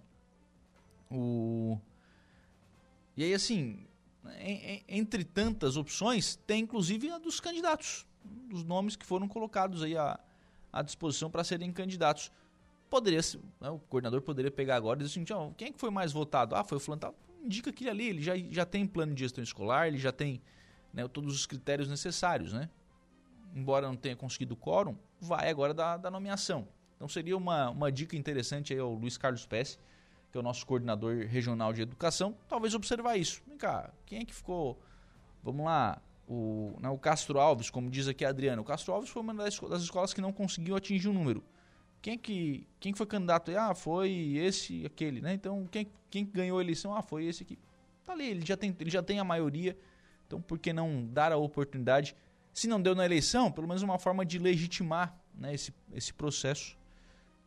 O... 1.11 1.79
E 3.17 3.25
aí, 3.25 3.33
assim, 3.33 3.87
entre 4.89 5.25
tantas 5.25 5.77
opções, 5.77 6.37
tem 6.47 6.63
inclusive 6.63 7.11
a 7.11 7.19
dos 7.19 7.41
candidatos, 7.41 8.07
dos 8.49 8.65
nomes 8.65 8.97
que 8.97 9.05
foram 9.05 9.29
colocados 9.29 9.83
aí 9.83 9.97
à, 9.97 10.19
à 10.73 10.83
disposição 10.83 11.31
para 11.31 11.45
serem 11.45 11.73
candidatos. 11.73 12.31
Poderia, 12.89 13.21
né, 13.61 13.71
o 13.71 13.79
coordenador 13.79 14.23
poderia 14.23 14.51
pegar 14.51 14.77
agora 14.77 15.01
e 15.01 15.05
dizer 15.05 15.21
assim, 15.21 15.53
quem 15.57 15.69
é 15.69 15.73
que 15.73 15.79
foi 15.79 15.91
mais 15.91 16.13
votado? 16.13 16.55
Ah, 16.55 16.65
foi 16.65 16.79
o 16.79 16.81
fulano 16.81 17.01
tal. 17.01 17.15
Indica 17.43 17.71
aquele 17.71 17.91
ali, 17.91 18.09
ele 18.09 18.23
já, 18.23 18.33
já 18.51 18.65
tem 18.65 18.87
plano 18.87 19.15
de 19.15 19.21
gestão 19.21 19.43
escolar, 19.43 19.89
ele 19.89 19.99
já 19.99 20.13
tem 20.13 20.41
né, 20.93 21.07
todos 21.09 21.35
os 21.35 21.45
critérios 21.45 21.89
necessários, 21.89 22.53
né? 22.53 22.71
Embora 23.55 23.87
não 23.87 23.97
tenha 23.97 24.17
conseguido 24.17 24.55
o 24.55 24.57
quórum, 24.57 24.97
vai 25.21 25.51
agora 25.51 25.75
da, 25.75 25.97
da 25.97 26.11
nomeação. 26.11 26.67
Então 26.97 27.09
seria 27.09 27.37
uma, 27.37 27.71
uma 27.71 27.93
dica 27.93 28.17
interessante 28.17 28.73
aí 28.73 28.79
ao 28.79 28.95
Luiz 28.95 29.19
Carlos 29.19 29.45
Pesce, 29.45 29.79
que 30.35 30.39
é 30.39 30.41
o 30.41 30.43
nosso 30.43 30.67
coordenador 30.67 31.29
regional 31.29 31.73
de 31.73 31.81
educação, 31.81 32.37
talvez 32.49 32.75
observar 32.75 33.17
isso. 33.17 33.41
Vem 33.47 33.57
cá, 33.57 33.93
quem 34.05 34.19
é 34.19 34.25
que 34.25 34.35
ficou. 34.35 34.83
Vamos 35.45 35.65
lá, 35.65 36.03
o, 36.27 36.77
né, 36.81 36.89
o 36.89 36.99
Castro 36.99 37.39
Alves, 37.39 37.71
como 37.71 37.89
diz 37.89 38.09
aqui 38.09 38.25
a 38.25 38.31
Adriana. 38.31 38.61
O 38.61 38.65
Castro 38.65 38.93
Alves 38.93 39.11
foi 39.11 39.23
uma 39.23 39.33
das, 39.33 39.57
das 39.61 39.83
escolas 39.83 40.13
que 40.13 40.21
não 40.21 40.33
conseguiu 40.33 40.75
atingir 40.75 41.07
o 41.07 41.13
um 41.13 41.15
número. 41.15 41.45
Quem 42.03 42.15
é 42.15 42.17
que, 42.17 42.67
quem 42.81 42.93
foi 42.93 43.07
candidato? 43.07 43.57
Ah, 43.57 43.77
foi 43.77 44.11
esse, 44.37 44.85
aquele, 44.85 45.21
né? 45.21 45.35
Então, 45.35 45.69
quem, 45.71 45.87
quem 46.11 46.27
ganhou 46.27 46.59
a 46.59 46.63
eleição? 46.65 46.97
Ah, 46.97 47.01
foi 47.01 47.27
esse 47.27 47.45
aqui. 47.45 47.57
Tá 48.05 48.13
ali, 48.13 48.27
ele 48.27 48.45
já 48.45 48.57
tem, 48.57 48.75
ele 48.81 48.91
já 48.91 49.05
tem 49.05 49.21
a 49.21 49.25
maioria. 49.25 49.79
Então, 50.27 50.43
por 50.43 50.59
que 50.59 50.73
não 50.73 51.07
dar 51.07 51.31
a 51.31 51.37
oportunidade? 51.37 52.17
Se 52.53 52.67
não 52.67 52.83
deu 52.83 52.97
na 52.97 53.05
eleição, 53.05 53.53
pelo 53.53 53.69
menos 53.69 53.85
uma 53.85 54.01
forma 54.01 54.27
de 54.27 54.41
legitimar 54.41 55.17
né, 55.33 55.55
esse, 55.55 55.73
esse 55.93 56.13
processo 56.13 56.77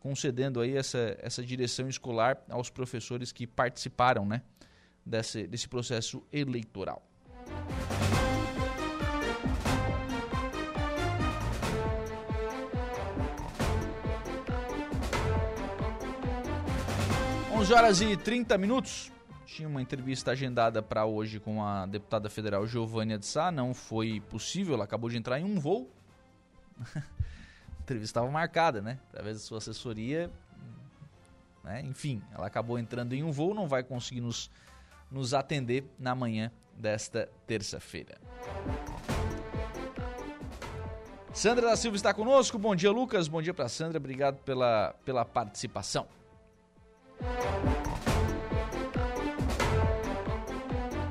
concedendo 0.00 0.60
aí 0.60 0.76
essa, 0.76 1.16
essa 1.20 1.42
direção 1.42 1.88
escolar 1.88 2.38
aos 2.48 2.70
professores 2.70 3.32
que 3.32 3.46
participaram 3.46 4.24
né, 4.24 4.42
desse, 5.04 5.46
desse 5.46 5.68
processo 5.68 6.22
eleitoral. 6.32 7.02
Onze 17.52 17.72
horas 17.72 18.00
e 18.00 18.16
30 18.16 18.56
minutos. 18.56 19.10
Tinha 19.44 19.68
uma 19.68 19.82
entrevista 19.82 20.30
agendada 20.30 20.80
para 20.80 21.04
hoje 21.06 21.40
com 21.40 21.64
a 21.64 21.86
deputada 21.86 22.30
federal 22.30 22.64
Giovânia 22.66 23.18
de 23.18 23.26
Sá. 23.26 23.50
Não 23.50 23.74
foi 23.74 24.20
possível, 24.20 24.74
ela 24.74 24.84
acabou 24.84 25.10
de 25.10 25.16
entrar 25.16 25.40
em 25.40 25.44
um 25.44 25.58
voo. 25.58 25.90
entrevista 27.88 28.20
estava 28.20 28.30
marcada, 28.30 28.82
né? 28.82 28.98
Através 29.08 29.38
da 29.38 29.42
sua 29.42 29.58
assessoria. 29.58 30.30
Né? 31.64 31.82
Enfim, 31.86 32.22
ela 32.34 32.46
acabou 32.46 32.78
entrando 32.78 33.14
em 33.14 33.22
um 33.22 33.32
voo, 33.32 33.54
não 33.54 33.66
vai 33.66 33.82
conseguir 33.82 34.20
nos, 34.20 34.50
nos 35.10 35.32
atender 35.32 35.84
na 35.98 36.14
manhã 36.14 36.52
desta 36.76 37.28
terça-feira. 37.46 38.18
Sandra 41.32 41.68
da 41.68 41.76
Silva 41.76 41.96
está 41.96 42.12
conosco. 42.12 42.58
Bom 42.58 42.74
dia, 42.74 42.90
Lucas. 42.90 43.26
Bom 43.26 43.40
dia 43.40 43.54
para 43.54 43.68
Sandra. 43.68 43.98
Obrigado 43.98 44.36
pela, 44.42 44.94
pela 45.04 45.24
participação. 45.24 46.06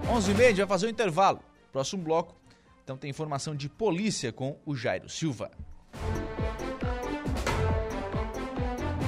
Onze 0.10 0.32
e 0.32 0.36
meia, 0.36 0.56
vai 0.56 0.68
fazer 0.68 0.86
o 0.86 0.90
um 0.90 0.92
intervalo. 0.92 1.40
Próximo 1.72 2.04
bloco. 2.04 2.36
Então 2.84 2.98
tem 2.98 3.10
informação 3.10 3.56
de 3.56 3.68
polícia 3.68 4.32
com 4.32 4.58
o 4.66 4.76
Jairo 4.76 5.10
Silva. 5.10 5.52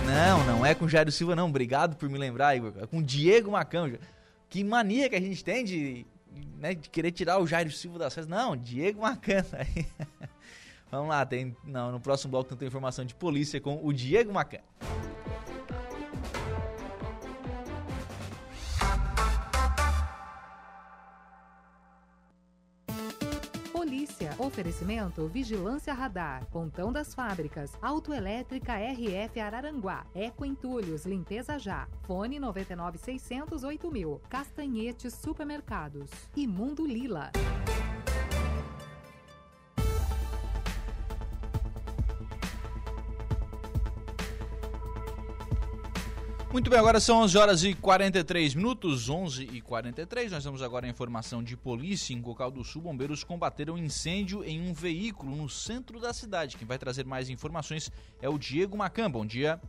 Não, 0.10 0.44
não 0.46 0.66
é 0.66 0.74
com 0.74 0.88
Jairo 0.88 1.12
Silva, 1.12 1.36
não. 1.36 1.48
Obrigado 1.48 1.96
por 1.96 2.10
me 2.10 2.18
lembrar, 2.18 2.56
Igor. 2.56 2.74
É 2.82 2.88
com 2.88 3.02
Diego 3.02 3.52
Macão. 3.52 3.92
Que 4.50 4.64
mania 4.64 5.08
que 5.10 5.16
a 5.16 5.22
gente 5.22 5.44
tem 5.44 5.64
de, 5.64 6.06
né, 6.58 6.74
de 6.74 6.90
querer 6.90 7.12
tirar 7.12 7.40
o 7.40 7.46
Jairo 7.46 7.72
Silva 7.72 8.00
das 8.00 8.14
festas. 8.14 8.30
Não, 8.30 8.58
Diego 8.58 9.02
Macan. 9.02 9.46
Vamos 10.92 11.10
lá, 11.10 11.24
tem, 11.24 11.56
não, 11.64 11.92
no 11.92 12.00
próximo 12.00 12.32
bloco 12.32 12.56
tem 12.56 12.68
informação 12.68 13.06
de 13.06 13.14
polícia 13.14 13.62
com 13.62 13.80
o 13.84 13.94
Diego 13.94 14.34
Oferecimento 24.38 25.28
Vigilância 25.28 25.94
Radar, 25.94 26.46
Pontão 26.48 26.92
das 26.92 27.14
Fábricas, 27.14 27.72
Autoelétrica 27.82 28.74
RF 28.74 29.40
Araranguá, 29.40 30.06
Eco 30.14 30.46
Entulhos, 30.46 31.06
Limpeza 31.06 31.58
Já, 31.58 31.88
Fone 32.04 32.40
99608 32.40 33.92
mil, 33.92 34.22
Castanhetes 34.30 35.14
Supermercados. 35.14 36.10
E 36.36 36.46
Mundo 36.46 36.86
Lila. 36.86 37.32
Muito 46.52 46.68
bem, 46.68 46.80
agora 46.80 47.00
são 47.00 47.20
11 47.20 47.38
horas 47.38 47.64
e 47.64 47.76
43 47.76 48.56
minutos, 48.56 49.08
11 49.08 49.44
e 49.54 49.62
43. 49.62 50.32
Nós 50.32 50.44
temos 50.44 50.64
agora 50.64 50.88
a 50.88 50.90
informação 50.90 51.44
de 51.44 51.56
polícia 51.56 52.12
em 52.12 52.20
Cocal 52.20 52.50
do 52.50 52.64
Sul. 52.64 52.82
Bombeiros 52.82 53.24
combateram 53.24 53.78
incêndio 53.78 54.44
em 54.44 54.60
um 54.60 54.74
veículo 54.74 55.36
no 55.36 55.48
centro 55.48 56.00
da 56.00 56.12
cidade. 56.12 56.58
Quem 56.58 56.68
vai 56.68 56.80
trazer 56.80 57.06
mais 57.06 57.30
informações 57.30 57.92
é 58.20 58.28
o 58.28 58.40
Diego 58.40 58.76
Macan. 58.76 59.12
Bom 59.12 59.28
dia. 59.28 59.62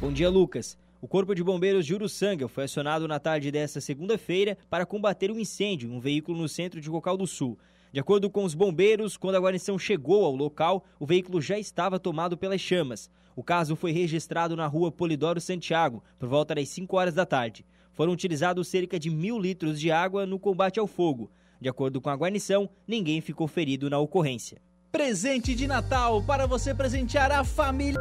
Bom 0.00 0.10
dia, 0.10 0.30
Lucas. 0.30 0.78
O 0.98 1.06
Corpo 1.06 1.34
de 1.34 1.44
Bombeiros 1.44 1.84
de 1.84 1.94
Uruçanga 1.94 2.48
foi 2.48 2.64
acionado 2.64 3.06
na 3.06 3.20
tarde 3.20 3.50
desta 3.50 3.78
segunda-feira 3.78 4.56
para 4.70 4.86
combater 4.86 5.30
um 5.30 5.38
incêndio 5.38 5.90
em 5.90 5.92
um 5.92 6.00
veículo 6.00 6.38
no 6.38 6.48
centro 6.48 6.80
de 6.80 6.88
Cocal 6.88 7.18
do 7.18 7.26
Sul. 7.26 7.58
De 7.92 8.00
acordo 8.00 8.30
com 8.30 8.44
os 8.44 8.54
bombeiros, 8.54 9.18
quando 9.18 9.36
a 9.36 9.40
guarnição 9.40 9.78
chegou 9.78 10.24
ao 10.24 10.34
local, 10.34 10.86
o 10.98 11.04
veículo 11.04 11.38
já 11.42 11.58
estava 11.58 11.98
tomado 11.98 12.34
pelas 12.34 12.62
chamas. 12.62 13.10
O 13.36 13.42
caso 13.42 13.74
foi 13.74 13.92
registrado 13.92 14.54
na 14.54 14.66
rua 14.66 14.92
Polidoro 14.92 15.40
Santiago, 15.40 16.02
por 16.18 16.28
volta 16.28 16.54
das 16.54 16.68
5 16.68 16.96
horas 16.96 17.14
da 17.14 17.26
tarde. 17.26 17.64
Foram 17.92 18.12
utilizados 18.12 18.68
cerca 18.68 18.98
de 18.98 19.10
mil 19.10 19.38
litros 19.38 19.80
de 19.80 19.90
água 19.90 20.26
no 20.26 20.38
combate 20.38 20.78
ao 20.78 20.86
fogo. 20.86 21.30
De 21.60 21.68
acordo 21.68 22.00
com 22.00 22.10
a 22.10 22.16
guarnição, 22.16 22.68
ninguém 22.86 23.20
ficou 23.20 23.48
ferido 23.48 23.88
na 23.88 23.98
ocorrência. 23.98 24.60
Presente 24.92 25.54
de 25.54 25.66
Natal 25.66 26.22
para 26.22 26.46
você 26.46 26.74
presentear 26.74 27.32
a 27.32 27.42
família. 27.42 28.00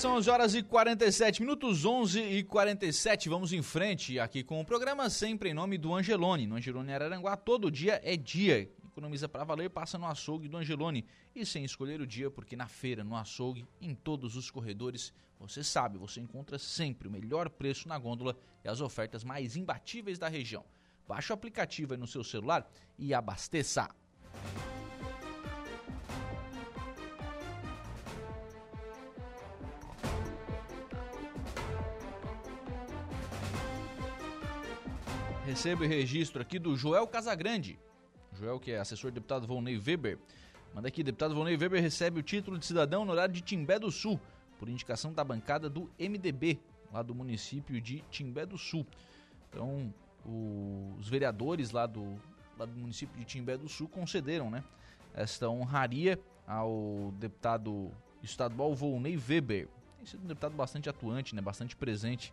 São 0.00 0.16
11 0.16 0.30
horas 0.30 0.54
e 0.54 0.62
47 0.62 1.42
minutos, 1.42 1.84
11 1.84 2.22
e 2.22 2.42
47. 2.42 3.28
Vamos 3.28 3.52
em 3.52 3.60
frente 3.60 4.18
aqui 4.18 4.42
com 4.42 4.58
o 4.58 4.64
programa, 4.64 5.10
sempre 5.10 5.50
em 5.50 5.54
nome 5.54 5.76
do 5.76 5.94
Angelone. 5.94 6.46
No 6.46 6.56
Angelone 6.56 6.90
Araranguá, 6.90 7.36
todo 7.36 7.70
dia 7.70 8.00
é 8.02 8.16
dia. 8.16 8.62
Economiza 8.82 9.28
para 9.28 9.44
valer, 9.44 9.68
passa 9.68 9.98
no 9.98 10.06
açougue 10.06 10.48
do 10.48 10.56
Angelone. 10.56 11.04
E 11.34 11.44
sem 11.44 11.64
escolher 11.64 12.00
o 12.00 12.06
dia, 12.06 12.30
porque 12.30 12.56
na 12.56 12.66
feira, 12.66 13.04
no 13.04 13.14
açougue, 13.14 13.66
em 13.78 13.94
todos 13.94 14.36
os 14.36 14.50
corredores, 14.50 15.12
você 15.38 15.62
sabe, 15.62 15.98
você 15.98 16.18
encontra 16.18 16.58
sempre 16.58 17.06
o 17.06 17.10
melhor 17.10 17.50
preço 17.50 17.86
na 17.86 17.98
gôndola 17.98 18.34
e 18.64 18.70
as 18.70 18.80
ofertas 18.80 19.22
mais 19.22 19.54
imbatíveis 19.54 20.18
da 20.18 20.28
região. 20.28 20.64
Baixe 21.06 21.30
o 21.30 21.34
aplicativo 21.34 21.92
aí 21.92 22.00
no 22.00 22.06
seu 22.06 22.24
celular 22.24 22.66
e 22.98 23.12
abasteça. 23.12 23.90
Recebo 35.50 35.82
e 35.82 35.88
registro 35.88 36.40
aqui 36.40 36.60
do 36.60 36.76
Joel 36.76 37.08
Casagrande. 37.08 37.76
Joel, 38.38 38.60
que 38.60 38.70
é 38.70 38.78
assessor 38.78 39.10
do 39.10 39.14
deputado 39.14 39.48
Volney 39.48 39.82
Weber. 39.84 40.16
Manda 40.72 40.86
aqui, 40.86 41.02
deputado 41.02 41.34
Volney 41.34 41.56
Weber 41.56 41.82
recebe 41.82 42.20
o 42.20 42.22
título 42.22 42.56
de 42.56 42.64
cidadão 42.64 43.04
no 43.04 43.10
horário 43.10 43.34
de 43.34 43.40
Timbé 43.40 43.76
do 43.76 43.90
Sul, 43.90 44.20
por 44.60 44.68
indicação 44.68 45.12
da 45.12 45.24
bancada 45.24 45.68
do 45.68 45.90
MDB, 45.98 46.60
lá 46.92 47.02
do 47.02 47.16
município 47.16 47.80
de 47.80 47.98
Timbé 48.12 48.46
do 48.46 48.56
Sul. 48.56 48.86
Então, 49.48 49.92
o, 50.24 50.94
os 51.00 51.08
vereadores 51.08 51.72
lá 51.72 51.84
do, 51.84 52.14
lá 52.56 52.64
do 52.64 52.78
município 52.78 53.18
de 53.18 53.24
Timbé 53.24 53.56
do 53.56 53.68
Sul 53.68 53.88
concederam 53.88 54.52
né, 54.52 54.62
esta 55.12 55.48
honraria 55.48 56.16
ao 56.46 57.12
deputado 57.18 57.90
estadual 58.22 58.72
Volney 58.72 59.16
Weber. 59.16 59.66
Tem 59.96 60.06
sido 60.06 60.22
um 60.22 60.28
deputado 60.28 60.54
bastante 60.54 60.88
atuante, 60.88 61.34
né, 61.34 61.42
bastante 61.42 61.74
presente 61.74 62.32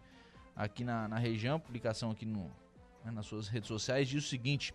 aqui 0.56 0.84
na, 0.84 1.08
na 1.08 1.18
região. 1.18 1.60
Publicação 1.60 2.12
aqui 2.12 2.24
no, 2.24 2.52
né, 3.08 3.12
nas 3.12 3.26
suas 3.26 3.48
redes 3.48 3.68
sociais 3.68 4.08
diz 4.08 4.26
o 4.26 4.28
seguinte. 4.28 4.74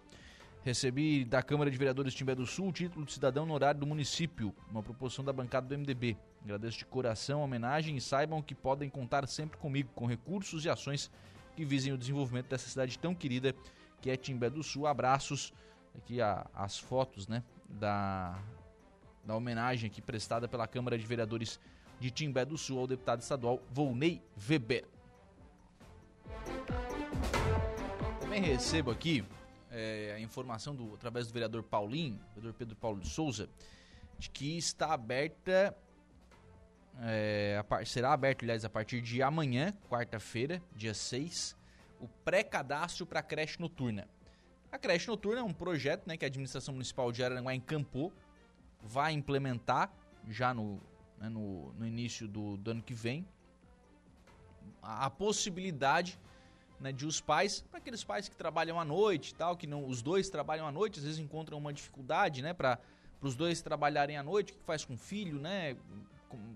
Recebi 0.64 1.24
da 1.24 1.42
Câmara 1.42 1.70
de 1.70 1.76
Vereadores 1.76 2.12
de 2.12 2.18
Timbé 2.18 2.34
do 2.34 2.46
Sul 2.46 2.68
o 2.68 2.72
título 2.72 3.04
de 3.04 3.12
cidadão 3.12 3.44
no 3.44 3.52
horário 3.52 3.80
do 3.80 3.86
município, 3.86 4.54
uma 4.70 4.82
proposição 4.82 5.24
da 5.24 5.32
bancada 5.32 5.66
do 5.66 5.76
MDB. 5.76 6.16
Agradeço 6.44 6.78
de 6.78 6.86
coração 6.86 7.40
a 7.40 7.44
homenagem 7.44 7.96
e 7.96 8.00
saibam 8.00 8.40
que 8.40 8.54
podem 8.54 8.88
contar 8.88 9.26
sempre 9.26 9.58
comigo 9.58 9.90
com 9.94 10.06
recursos 10.06 10.64
e 10.64 10.68
ações 10.68 11.10
que 11.56 11.64
visem 11.64 11.92
o 11.92 11.98
desenvolvimento 11.98 12.48
dessa 12.48 12.68
cidade 12.68 12.98
tão 12.98 13.14
querida 13.14 13.54
que 14.00 14.08
é 14.08 14.16
Timbé 14.16 14.48
do 14.48 14.62
Sul. 14.62 14.86
Abraços, 14.86 15.52
aqui 15.96 16.20
a, 16.20 16.46
as 16.54 16.78
fotos 16.78 17.26
né, 17.26 17.42
da, 17.68 18.38
da 19.24 19.36
homenagem 19.36 19.90
aqui 19.90 20.00
prestada 20.00 20.46
pela 20.48 20.66
Câmara 20.66 20.96
de 20.96 21.04
Vereadores 21.04 21.60
de 21.98 22.10
Timbé 22.10 22.44
do 22.44 22.56
Sul 22.56 22.78
ao 22.78 22.86
deputado 22.86 23.20
estadual 23.20 23.60
Volney 23.72 24.22
Weber. 24.48 24.84
Também 28.32 28.50
recebo 28.50 28.90
aqui 28.90 29.22
é, 29.70 30.14
a 30.16 30.18
informação 30.18 30.74
do, 30.74 30.94
através 30.94 31.26
do 31.26 31.34
vereador 31.34 31.62
Paulinho, 31.62 32.18
vereador 32.28 32.54
Pedro 32.54 32.74
Paulo 32.74 32.98
de 32.98 33.10
Souza, 33.10 33.46
de 34.18 34.30
que 34.30 34.56
está 34.56 34.94
aberta 34.94 35.76
é, 37.02 37.62
a, 37.68 37.84
será 37.84 38.10
aberto, 38.10 38.42
aliás, 38.42 38.64
a 38.64 38.70
partir 38.70 39.02
de 39.02 39.22
amanhã, 39.22 39.74
quarta-feira, 39.86 40.62
dia 40.74 40.94
6, 40.94 41.54
o 42.00 42.08
pré-cadastro 42.08 43.04
para 43.04 43.20
a 43.20 43.22
creche 43.22 43.60
noturna. 43.60 44.08
A 44.72 44.78
creche 44.78 45.08
noturna 45.08 45.40
é 45.40 45.44
um 45.44 45.52
projeto 45.52 46.06
né, 46.06 46.16
que 46.16 46.24
a 46.24 46.28
administração 46.28 46.72
municipal 46.72 47.12
de 47.12 47.22
Araranguá 47.22 47.54
encampou, 47.54 48.10
vai 48.80 49.12
implementar 49.12 49.92
já 50.26 50.54
no, 50.54 50.80
né, 51.18 51.28
no, 51.28 51.70
no, 51.74 51.86
início 51.86 52.26
do, 52.26 52.56
do, 52.56 52.70
ano 52.70 52.82
que 52.82 52.94
vem 52.94 53.28
a, 54.82 55.04
a 55.04 55.10
possibilidade 55.10 56.18
né, 56.82 56.92
de 56.92 57.06
os 57.06 57.20
pais, 57.20 57.64
para 57.70 57.78
aqueles 57.78 58.02
pais 58.04 58.28
que 58.28 58.36
trabalham 58.36 58.78
à 58.78 58.84
noite 58.84 59.34
tal, 59.34 59.56
que 59.56 59.66
não, 59.66 59.86
os 59.86 60.02
dois 60.02 60.28
trabalham 60.28 60.66
à 60.66 60.72
noite, 60.72 60.98
às 60.98 61.04
vezes 61.04 61.18
encontram 61.18 61.56
uma 61.56 61.72
dificuldade 61.72 62.42
né, 62.42 62.52
para 62.52 62.78
os 63.20 63.34
dois 63.34 63.62
trabalharem 63.62 64.16
à 64.16 64.22
noite, 64.22 64.52
o 64.52 64.56
que 64.56 64.64
faz 64.64 64.84
com 64.84 64.94
o 64.94 64.98
filho, 64.98 65.40
né? 65.40 65.76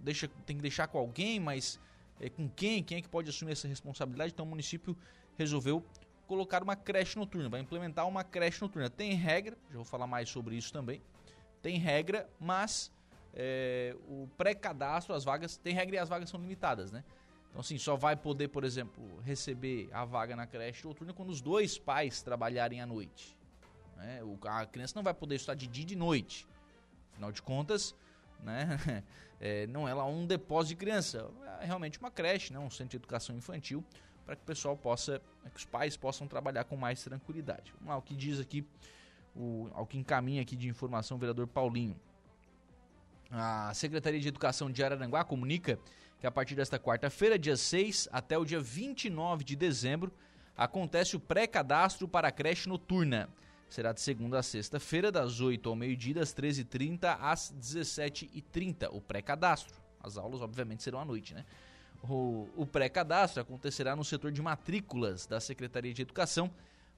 deixa, 0.03 0.29
tem 0.45 0.57
que 0.57 0.63
deixar 0.63 0.89
com 0.89 0.99
alguém, 0.99 1.39
mas 1.39 1.79
é, 2.21 2.29
com 2.29 2.49
quem? 2.49 2.83
Quem 2.83 2.99
é 2.99 3.03
que 3.03 3.09
pode 3.09 3.29
assumir 3.31 3.53
essa 3.53 3.69
responsabilidade? 3.69 4.33
Então 4.33 4.45
o 4.45 4.49
município 4.49 4.97
resolveu 5.37 5.85
colocar 6.27 6.63
uma 6.63 6.75
creche 6.75 7.19
noturna, 7.19 7.49
vai 7.49 7.61
implementar 7.61 8.07
uma 8.07 8.25
creche 8.25 8.61
noturna. 8.61 8.91
Tem 8.91 9.13
regra, 9.13 9.57
já 9.71 9.77
vou 9.77 9.85
falar 9.85 10.07
mais 10.07 10.29
sobre 10.29 10.57
isso 10.57 10.73
também. 10.73 11.01
Tem 11.63 11.79
regra, 11.79 12.29
mas 12.41 12.93
é, 13.35 13.97
o 14.09 14.29
pré-cadastro, 14.37 15.15
as 15.15 15.25
vagas, 15.25 15.57
tem 15.57 15.75
regra 15.75 15.97
e 15.97 15.99
as 15.99 16.09
vagas 16.09 16.31
são 16.31 16.41
limitadas, 16.41 16.91
né? 16.91 17.05
Então, 17.57 17.63
assim, 17.63 17.79
só 17.79 17.97
vai 17.97 18.15
poder, 18.15 18.49
por 18.49 18.65
exemplo, 18.65 19.03
receber 19.23 19.89
a 19.91 20.05
vaga 20.05 20.37
na 20.37 20.47
creche 20.47 20.87
noturna 20.87 21.15
quando 21.15 21.31
os 21.31 21.41
dois 21.41 21.79
pais 21.79 22.21
trabalharem 22.21 22.83
à 22.83 22.87
noite. 22.87 23.35
Né? 23.97 24.21
A 24.45 24.67
criança 24.67 24.93
não 24.95 25.03
vai 25.03 25.15
poder 25.15 25.37
estudar 25.37 25.55
de 25.55 25.67
dia 25.67 25.85
e 25.85 25.87
de 25.87 25.97
noite. 25.97 26.47
Afinal 27.13 27.33
de 27.33 27.41
contas, 27.41 27.95
né? 28.41 28.77
É, 29.39 29.67
não 29.67 29.87
é 29.87 29.93
lá 29.93 30.07
um 30.07 30.27
depósito 30.27 30.71
de 30.71 30.77
criança, 30.77 31.31
é 31.61 31.67
realmente 31.67 31.99
uma 31.99 32.11
creche, 32.11 32.55
né? 32.55 32.59
um 32.59 32.71
centro 32.71 32.93
de 32.93 32.97
educação 32.97 33.37
infantil, 33.37 33.85
para 34.25 34.35
que 34.35 34.41
o 34.41 34.47
pessoal 34.47 34.75
possa, 34.79 35.21
que 35.53 35.59
os 35.59 35.67
pais 35.67 35.95
possam 35.95 36.27
trabalhar 36.27 36.65
com 36.65 36.75
mais 36.75 37.05
tranquilidade. 37.05 37.71
Vamos 37.75 37.89
lá, 37.89 37.99
o 37.99 38.03
que 38.03 38.17
diz 38.17 38.41
aqui, 38.41 38.67
o, 39.35 39.69
ao 39.75 39.87
que 39.87 39.99
encaminha 39.99 40.41
aqui 40.41 40.57
de 40.57 40.71
informação 40.71 41.19
o 41.19 41.21
vereador 41.21 41.47
Paulinho. 41.47 42.01
A 43.31 43.75
Secretaria 43.75 44.19
de 44.19 44.29
Educação 44.29 44.71
de 44.71 44.83
Araranguá 44.83 45.23
comunica 45.23 45.79
que 46.19 46.27
a 46.27 46.31
partir 46.31 46.55
desta 46.55 46.79
quarta-feira, 46.79 47.39
dia 47.39 47.57
6 47.57 48.09
até 48.13 48.39
o 48.39 48.45
dia 48.45 48.61
29 48.61 49.45
de 49.45 49.57
dezembro, 49.57 50.13
acontece 50.57 51.17
o 51.17 51.21
pré-cadastro 51.21 52.09
para 52.09 52.29
a 52.29 52.33
creche 52.33 52.69
noturna 52.69 53.29
será 53.69 53.93
de 53.93 54.01
segunda 54.01 54.39
a 54.39 54.43
sexta-feira, 54.43 55.11
das 55.11 55.41
8 55.41 55.69
ao 55.69 55.77
meio-dia, 55.77 56.15
das 56.15 56.35
13h30 56.35 57.19
às 57.21 57.53
17h30, 57.53 58.89
o 58.93 59.01
pré-cadastro. 59.01 59.75
As 60.01 60.17
aulas, 60.17 60.41
obviamente, 60.41 60.83
serão 60.83 61.01
à 61.01 61.05
noite, 61.05 61.35
né? 61.35 61.45
O, 62.09 62.49
o 62.57 62.67
pré-cadastro 62.67 63.43
acontecerá 63.43 63.97
no 63.97 64.05
setor 64.05 64.31
de 64.31 64.41
matrículas 64.41 65.27
da 65.27 65.41
Secretaria 65.41 65.93
de 65.93 66.03
Educação 66.03 66.51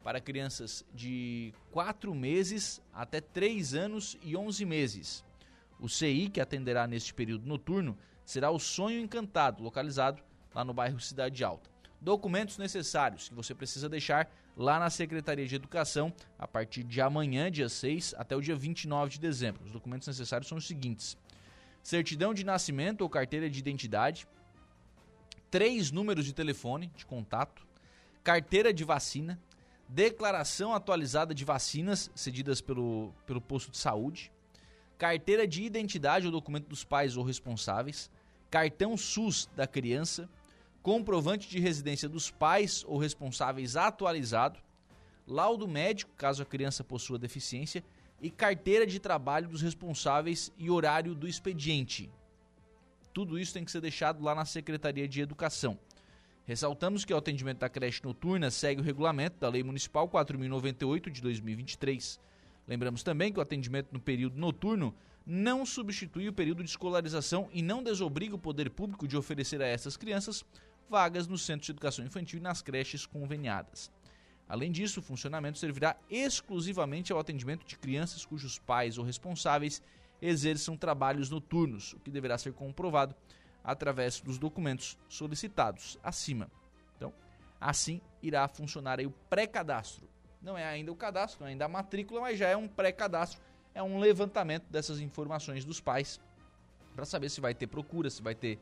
para 0.03 0.21
crianças 0.21 0.85
de 0.93 1.53
4 1.73 2.15
meses 2.15 2.83
até 2.93 3.21
3 3.21 3.75
anos 3.75 4.19
e 4.23 4.37
11 4.37 4.65
meses. 4.65 5.25
O 5.81 5.89
CI, 5.89 6.29
que 6.29 6.41
atenderá 6.41 6.87
neste 6.87 7.15
período 7.15 7.47
noturno, 7.47 7.97
será 8.29 8.51
o 8.51 8.59
Sonho 8.59 9.01
Encantado, 9.01 9.63
localizado 9.63 10.23
lá 10.55 10.63
no 10.63 10.75
bairro 10.75 11.01
Cidade 11.01 11.43
Alta. 11.43 11.71
Documentos 11.99 12.59
necessários 12.59 13.27
que 13.27 13.35
você 13.35 13.55
precisa 13.55 13.89
deixar 13.89 14.31
lá 14.55 14.79
na 14.79 14.91
Secretaria 14.91 15.47
de 15.47 15.55
Educação 15.55 16.13
a 16.39 16.47
partir 16.47 16.85
de 16.85 17.01
amanhã, 17.01 17.51
dia 17.51 17.71
6, 17.71 18.15
até 18.19 18.37
o 18.37 18.43
dia 18.43 18.55
29 18.55 19.13
de 19.13 19.19
dezembro. 19.19 19.65
Os 19.65 19.73
documentos 19.73 20.07
necessários 20.07 20.47
são 20.47 20.59
os 20.59 20.67
seguintes: 20.67 21.17
certidão 21.83 22.35
de 22.35 22.45
nascimento 22.45 23.01
ou 23.01 23.09
carteira 23.09 23.49
de 23.49 23.59
identidade, 23.59 24.29
três 25.51 25.91
números 25.91 26.27
de 26.27 26.35
telefone 26.35 26.93
de 26.95 27.07
contato, 27.07 27.67
carteira 28.23 28.75
de 28.75 28.85
vacina, 28.85 29.41
declaração 29.89 30.75
atualizada 30.75 31.35
de 31.35 31.47
vacinas 31.47 32.11
cedidas 32.15 32.61
pelo, 32.61 33.11
pelo 33.25 33.41
posto 33.41 33.71
de 33.71 33.79
saúde, 33.79 34.31
carteira 34.99 35.47
de 35.47 35.63
identidade 35.63 36.27
ou 36.27 36.33
documento 36.33 36.69
dos 36.69 36.85
pais 36.85 37.17
ou 37.17 37.25
responsáveis, 37.25 38.11
cartão 38.51 38.97
SUS 38.97 39.49
da 39.55 39.67
criança, 39.67 40.29
comprovante 40.83 41.49
de 41.49 41.59
residência 41.59 42.09
dos 42.09 42.31
pais 42.31 42.85
ou 42.87 42.99
responsáveis 42.99 43.77
atualizado, 43.77 44.59
laudo 45.27 45.69
médico, 45.69 46.11
caso 46.17 46.43
a 46.43 46.47
criança 46.47 46.83
possua 46.83 47.19
deficiência, 47.19 47.85
e 48.21 48.31
carteira 48.31 48.87
de 48.87 48.99
trabalho 48.99 49.49
dos 49.49 49.63
responsáveis 49.63 50.53
e 50.59 50.71
horário 50.71 51.15
do 51.15 51.29
expediente. 51.29 52.11
Tudo 53.13 53.39
isso 53.39 53.53
tem 53.53 53.65
que 53.65 53.71
ser 53.71 53.81
deixado 53.81 54.23
lá 54.23 54.35
na 54.35 54.45
Secretaria 54.45 55.07
de 55.07 55.21
Educação. 55.21 55.79
Ressaltamos 56.45 57.05
que 57.05 57.13
o 57.13 57.17
atendimento 57.17 57.59
da 57.59 57.69
creche 57.69 58.03
noturna 58.03 58.51
segue 58.51 58.81
o 58.81 58.85
regulamento 58.85 59.39
da 59.39 59.49
Lei 59.49 59.63
Municipal 59.63 60.09
4098 60.09 61.11
de 61.11 61.21
2023. 61.21 62.19
Lembramos 62.67 63.03
também 63.03 63.33
que 63.33 63.39
o 63.39 63.43
atendimento 63.43 63.89
no 63.93 64.01
período 64.01 64.39
noturno 64.39 64.95
não 65.31 65.67
substitui 65.67 66.27
o 66.27 66.33
período 66.33 66.65
de 66.65 66.71
escolarização 66.71 67.51
e 67.53 67.61
não 67.61 67.83
desobriga 67.83 68.35
o 68.35 68.39
poder 68.39 68.71
público 68.71 69.07
de 69.07 69.15
oferecer 69.15 69.61
a 69.61 69.67
essas 69.67 69.95
crianças 69.95 70.43
vagas 70.89 71.27
nos 71.27 71.43
centros 71.43 71.67
de 71.67 71.73
educação 71.73 72.03
infantil 72.03 72.39
e 72.39 72.43
nas 72.43 72.63
creches 72.63 73.05
conveniadas. 73.05 73.93
Além 74.49 74.73
disso, 74.73 75.01
o 75.01 75.03
funcionamento 75.03 75.59
servirá 75.59 75.99
exclusivamente 76.09 77.13
ao 77.13 77.19
atendimento 77.19 77.67
de 77.67 77.77
crianças 77.77 78.25
cujos 78.25 78.59
pais 78.59 78.97
ou 78.97 79.05
responsáveis 79.05 79.83
exerçam 80.23 80.79
trabalhos 80.79 81.29
noturnos, 81.29 81.93
o 81.93 82.01
que 82.01 82.11
deverá 82.11 82.39
ser 82.39 82.55
comprovado 82.55 83.15
através 83.63 84.23
dos 84.23 84.39
documentos 84.39 84.97
solicitados 85.11 85.99
acima. 86.03 86.51
Então, 86.97 87.13
assim 87.61 88.01
irá 88.23 88.49
funcionar 88.49 88.99
o 89.01 89.11
pré-cadastro. 89.29 90.09
Não 90.41 90.57
é 90.57 90.65
ainda 90.65 90.91
o 90.91 90.97
cadastro, 90.97 91.41
não 91.41 91.49
é 91.49 91.51
ainda 91.51 91.67
a 91.67 91.69
matrícula, 91.69 92.23
mas 92.23 92.39
já 92.39 92.49
é 92.49 92.57
um 92.57 92.67
pré-cadastro, 92.67 93.39
é 93.79 93.83
um 93.83 94.01
levantamento 94.01 94.65
dessas 94.69 94.99
informações 94.99 95.65
dos 95.65 95.81
pais 95.81 96.21
para 96.97 97.05
saber 97.05 97.29
se 97.29 97.41
vai 97.41 97.55
ter 97.55 97.69
procura, 97.69 98.11
se 98.11 98.21
vai 98.21 98.35
ter 98.35 98.59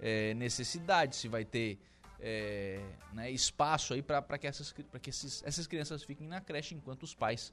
é, 0.00 0.32
necessidade, 0.32 1.16
se 1.16 1.28
vai 1.28 1.44
ter 1.44 1.78
é, 2.18 2.80
né, 3.12 3.30
espaço 3.30 3.92
aí 3.92 4.00
para 4.00 4.38
que, 4.38 4.46
essas, 4.46 4.72
que 4.72 5.10
esses, 5.10 5.42
essas 5.44 5.66
crianças 5.66 6.02
fiquem 6.02 6.26
na 6.26 6.40
creche 6.40 6.74
enquanto 6.74 7.02
os 7.02 7.14
pais 7.14 7.52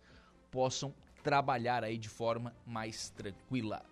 possam 0.50 0.94
trabalhar 1.22 1.84
aí 1.84 1.98
de 1.98 2.08
forma 2.08 2.56
mais 2.66 3.10
tranquila. 3.10 3.84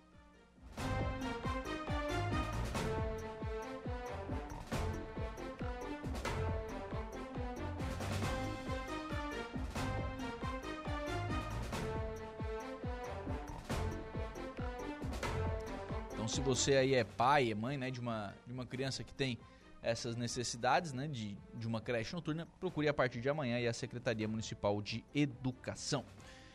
Então, 16.20 16.28
se 16.28 16.42
você 16.42 16.74
aí 16.76 16.94
é 16.94 17.02
pai, 17.02 17.50
é 17.50 17.54
mãe, 17.54 17.78
né, 17.78 17.90
de 17.90 17.98
uma, 17.98 18.34
de 18.46 18.52
uma 18.52 18.66
criança 18.66 19.02
que 19.02 19.14
tem 19.14 19.38
essas 19.82 20.16
necessidades, 20.16 20.92
né, 20.92 21.08
de, 21.08 21.34
de 21.54 21.66
uma 21.66 21.80
creche 21.80 22.14
noturna, 22.14 22.46
procure 22.60 22.86
a 22.88 22.92
partir 22.92 23.22
de 23.22 23.30
amanhã 23.30 23.58
e 23.58 23.66
a 23.66 23.72
Secretaria 23.72 24.28
Municipal 24.28 24.82
de 24.82 25.02
Educação. 25.14 26.04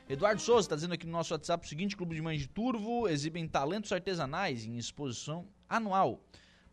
Eduardo 0.08 0.40
Souza 0.40 0.68
está 0.68 0.76
dizendo 0.76 0.94
aqui 0.94 1.08
no 1.08 1.12
nosso 1.12 1.34
WhatsApp 1.34 1.66
o 1.66 1.68
seguinte: 1.68 1.98
Clube 1.98 2.14
de 2.14 2.22
Mães 2.22 2.42
de 2.42 2.48
Turvo 2.48 3.08
exibem 3.08 3.48
talentos 3.48 3.92
artesanais 3.92 4.68
em 4.68 4.78
exposição 4.78 5.48
anual. 5.68 6.22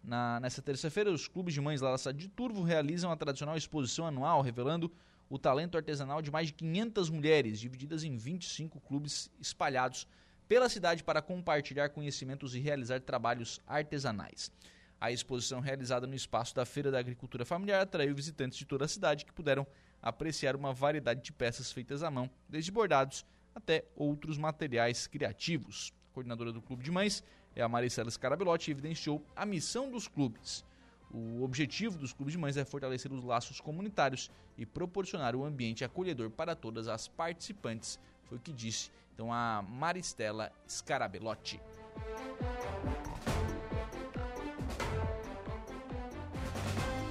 Na, 0.04 0.38
nessa 0.40 0.60
terça-feira, 0.60 1.10
os 1.10 1.26
clubes 1.26 1.54
de 1.54 1.62
mães 1.62 1.80
lá 1.80 1.92
da 1.92 1.96
cidade 1.96 2.18
de 2.18 2.28
Turvo 2.28 2.62
realizam 2.62 3.10
a 3.10 3.16
tradicional 3.16 3.56
exposição 3.56 4.06
anual, 4.06 4.42
revelando 4.42 4.92
o 5.30 5.38
talento 5.38 5.78
artesanal 5.78 6.20
de 6.20 6.30
mais 6.30 6.48
de 6.48 6.52
500 6.52 7.08
mulheres, 7.08 7.58
divididas 7.58 8.04
em 8.04 8.18
25 8.18 8.78
clubes 8.80 9.30
espalhados 9.40 10.06
pela 10.52 10.68
cidade 10.68 11.02
para 11.02 11.22
compartilhar 11.22 11.88
conhecimentos 11.88 12.54
e 12.54 12.58
realizar 12.58 13.00
trabalhos 13.00 13.58
artesanais. 13.66 14.52
A 15.00 15.10
exposição 15.10 15.60
realizada 15.60 16.06
no 16.06 16.14
espaço 16.14 16.54
da 16.54 16.66
Feira 16.66 16.90
da 16.90 16.98
Agricultura 16.98 17.42
Familiar 17.46 17.80
atraiu 17.80 18.14
visitantes 18.14 18.58
de 18.58 18.66
toda 18.66 18.84
a 18.84 18.88
cidade 18.88 19.24
que 19.24 19.32
puderam 19.32 19.66
apreciar 20.02 20.54
uma 20.54 20.70
variedade 20.70 21.22
de 21.22 21.32
peças 21.32 21.72
feitas 21.72 22.02
à 22.02 22.10
mão, 22.10 22.28
desde 22.50 22.70
bordados 22.70 23.24
até 23.54 23.86
outros 23.96 24.36
materiais 24.36 25.06
criativos. 25.06 25.90
A 26.10 26.12
coordenadora 26.12 26.52
do 26.52 26.60
Clube 26.60 26.84
de 26.84 26.90
Mães 26.90 27.24
é 27.56 27.62
a 27.62 27.68
Maricela 27.68 28.10
Scarabelotti 28.10 28.70
e 28.70 28.72
evidenciou 28.72 29.24
a 29.34 29.46
missão 29.46 29.90
dos 29.90 30.06
clubes. 30.06 30.66
O 31.10 31.42
objetivo 31.42 31.96
dos 31.96 32.12
clubes 32.12 32.32
de 32.32 32.38
mães 32.38 32.58
é 32.58 32.64
fortalecer 32.66 33.10
os 33.10 33.24
laços 33.24 33.58
comunitários 33.58 34.30
e 34.58 34.66
proporcionar 34.66 35.34
um 35.34 35.46
ambiente 35.46 35.82
acolhedor 35.82 36.28
para 36.28 36.54
todas 36.54 36.88
as 36.88 37.08
participantes, 37.08 37.98
foi 38.32 38.38
o 38.38 38.40
que 38.40 38.52
disse 38.52 38.90
então 39.14 39.32
a 39.32 39.62
Maristela 39.62 40.52
Scarabelotti. 40.68 41.60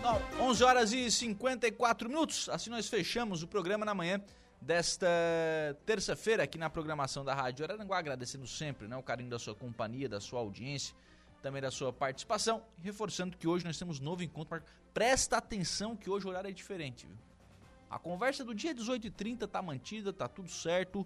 Não, 0.02 0.48
11 0.48 0.64
horas 0.64 0.94
e 0.94 1.10
54 1.10 2.10
minutos. 2.10 2.50
Assim 2.50 2.70
nós 2.70 2.90
fechamos 2.90 3.44
o 3.44 3.48
programa 3.48 3.86
na 3.86 3.94
manhã 3.94 4.22
desta 4.60 5.08
terça-feira 5.86 6.44
aqui 6.44 6.58
na 6.58 6.70
programação 6.70 7.24
da 7.24 7.34
Rádio 7.34 7.66
Araranguá, 7.66 7.98
agradecendo 7.98 8.46
sempre 8.48 8.88
né, 8.88 8.98
o 8.98 9.04
carinho 9.04 9.30
da 9.30 9.40
sua 9.40 9.56
companhia, 9.56 10.10
da 10.10 10.20
sua 10.20 10.40
audiência, 10.40 10.96
também 11.42 11.62
da 11.62 11.72
sua 11.72 11.94
participação, 11.94 12.64
reforçando 12.82 13.38
que 13.38 13.48
hoje 13.48 13.66
nós 13.66 13.78
temos 13.78 14.00
novo 14.00 14.24
encontro. 14.24 14.62
Presta 14.94 15.38
atenção 15.38 15.96
que 15.96 16.10
hoje 16.10 16.28
o 16.28 16.30
horário 16.30 16.50
é 16.50 16.54
diferente, 16.54 17.06
viu? 17.08 17.18
A 17.90 18.00
conversa 18.00 18.44
do 18.46 18.56
dia 18.56 18.74
18h30 18.74 19.48
tá 19.48 19.62
mantida, 19.62 20.14
tá 20.14 20.28
tudo 20.28 20.50
certo, 20.50 21.06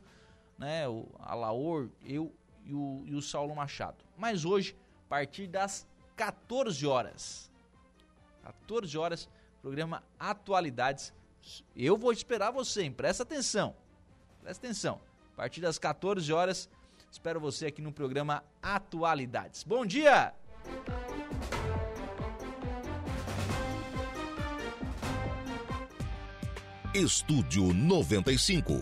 né? 0.57 0.87
O, 0.87 1.07
a 1.19 1.35
Laor, 1.35 1.89
eu 2.03 2.33
e 2.63 2.73
o, 2.73 3.03
e 3.05 3.15
o 3.15 3.21
Saulo 3.21 3.55
Machado. 3.55 3.97
Mas 4.17 4.45
hoje, 4.45 4.75
a 5.05 5.09
partir 5.09 5.47
das 5.47 5.87
14 6.15 6.85
horas, 6.85 7.51
14 8.43 8.97
horas, 8.97 9.29
programa 9.61 10.03
Atualidades. 10.19 11.13
Eu 11.75 11.97
vou 11.97 12.11
esperar 12.11 12.51
você, 12.51 12.83
hein? 12.83 12.91
presta 12.91 13.23
atenção. 13.23 13.75
Presta 14.41 14.65
atenção. 14.65 15.01
A 15.33 15.37
partir 15.37 15.61
das 15.61 15.77
14 15.77 16.31
horas, 16.31 16.69
espero 17.11 17.39
você 17.39 17.65
aqui 17.67 17.81
no 17.81 17.91
programa 17.91 18.43
Atualidades. 18.61 19.63
Bom 19.63 19.85
dia! 19.85 20.33
Estúdio 26.93 27.73
95, 27.73 28.81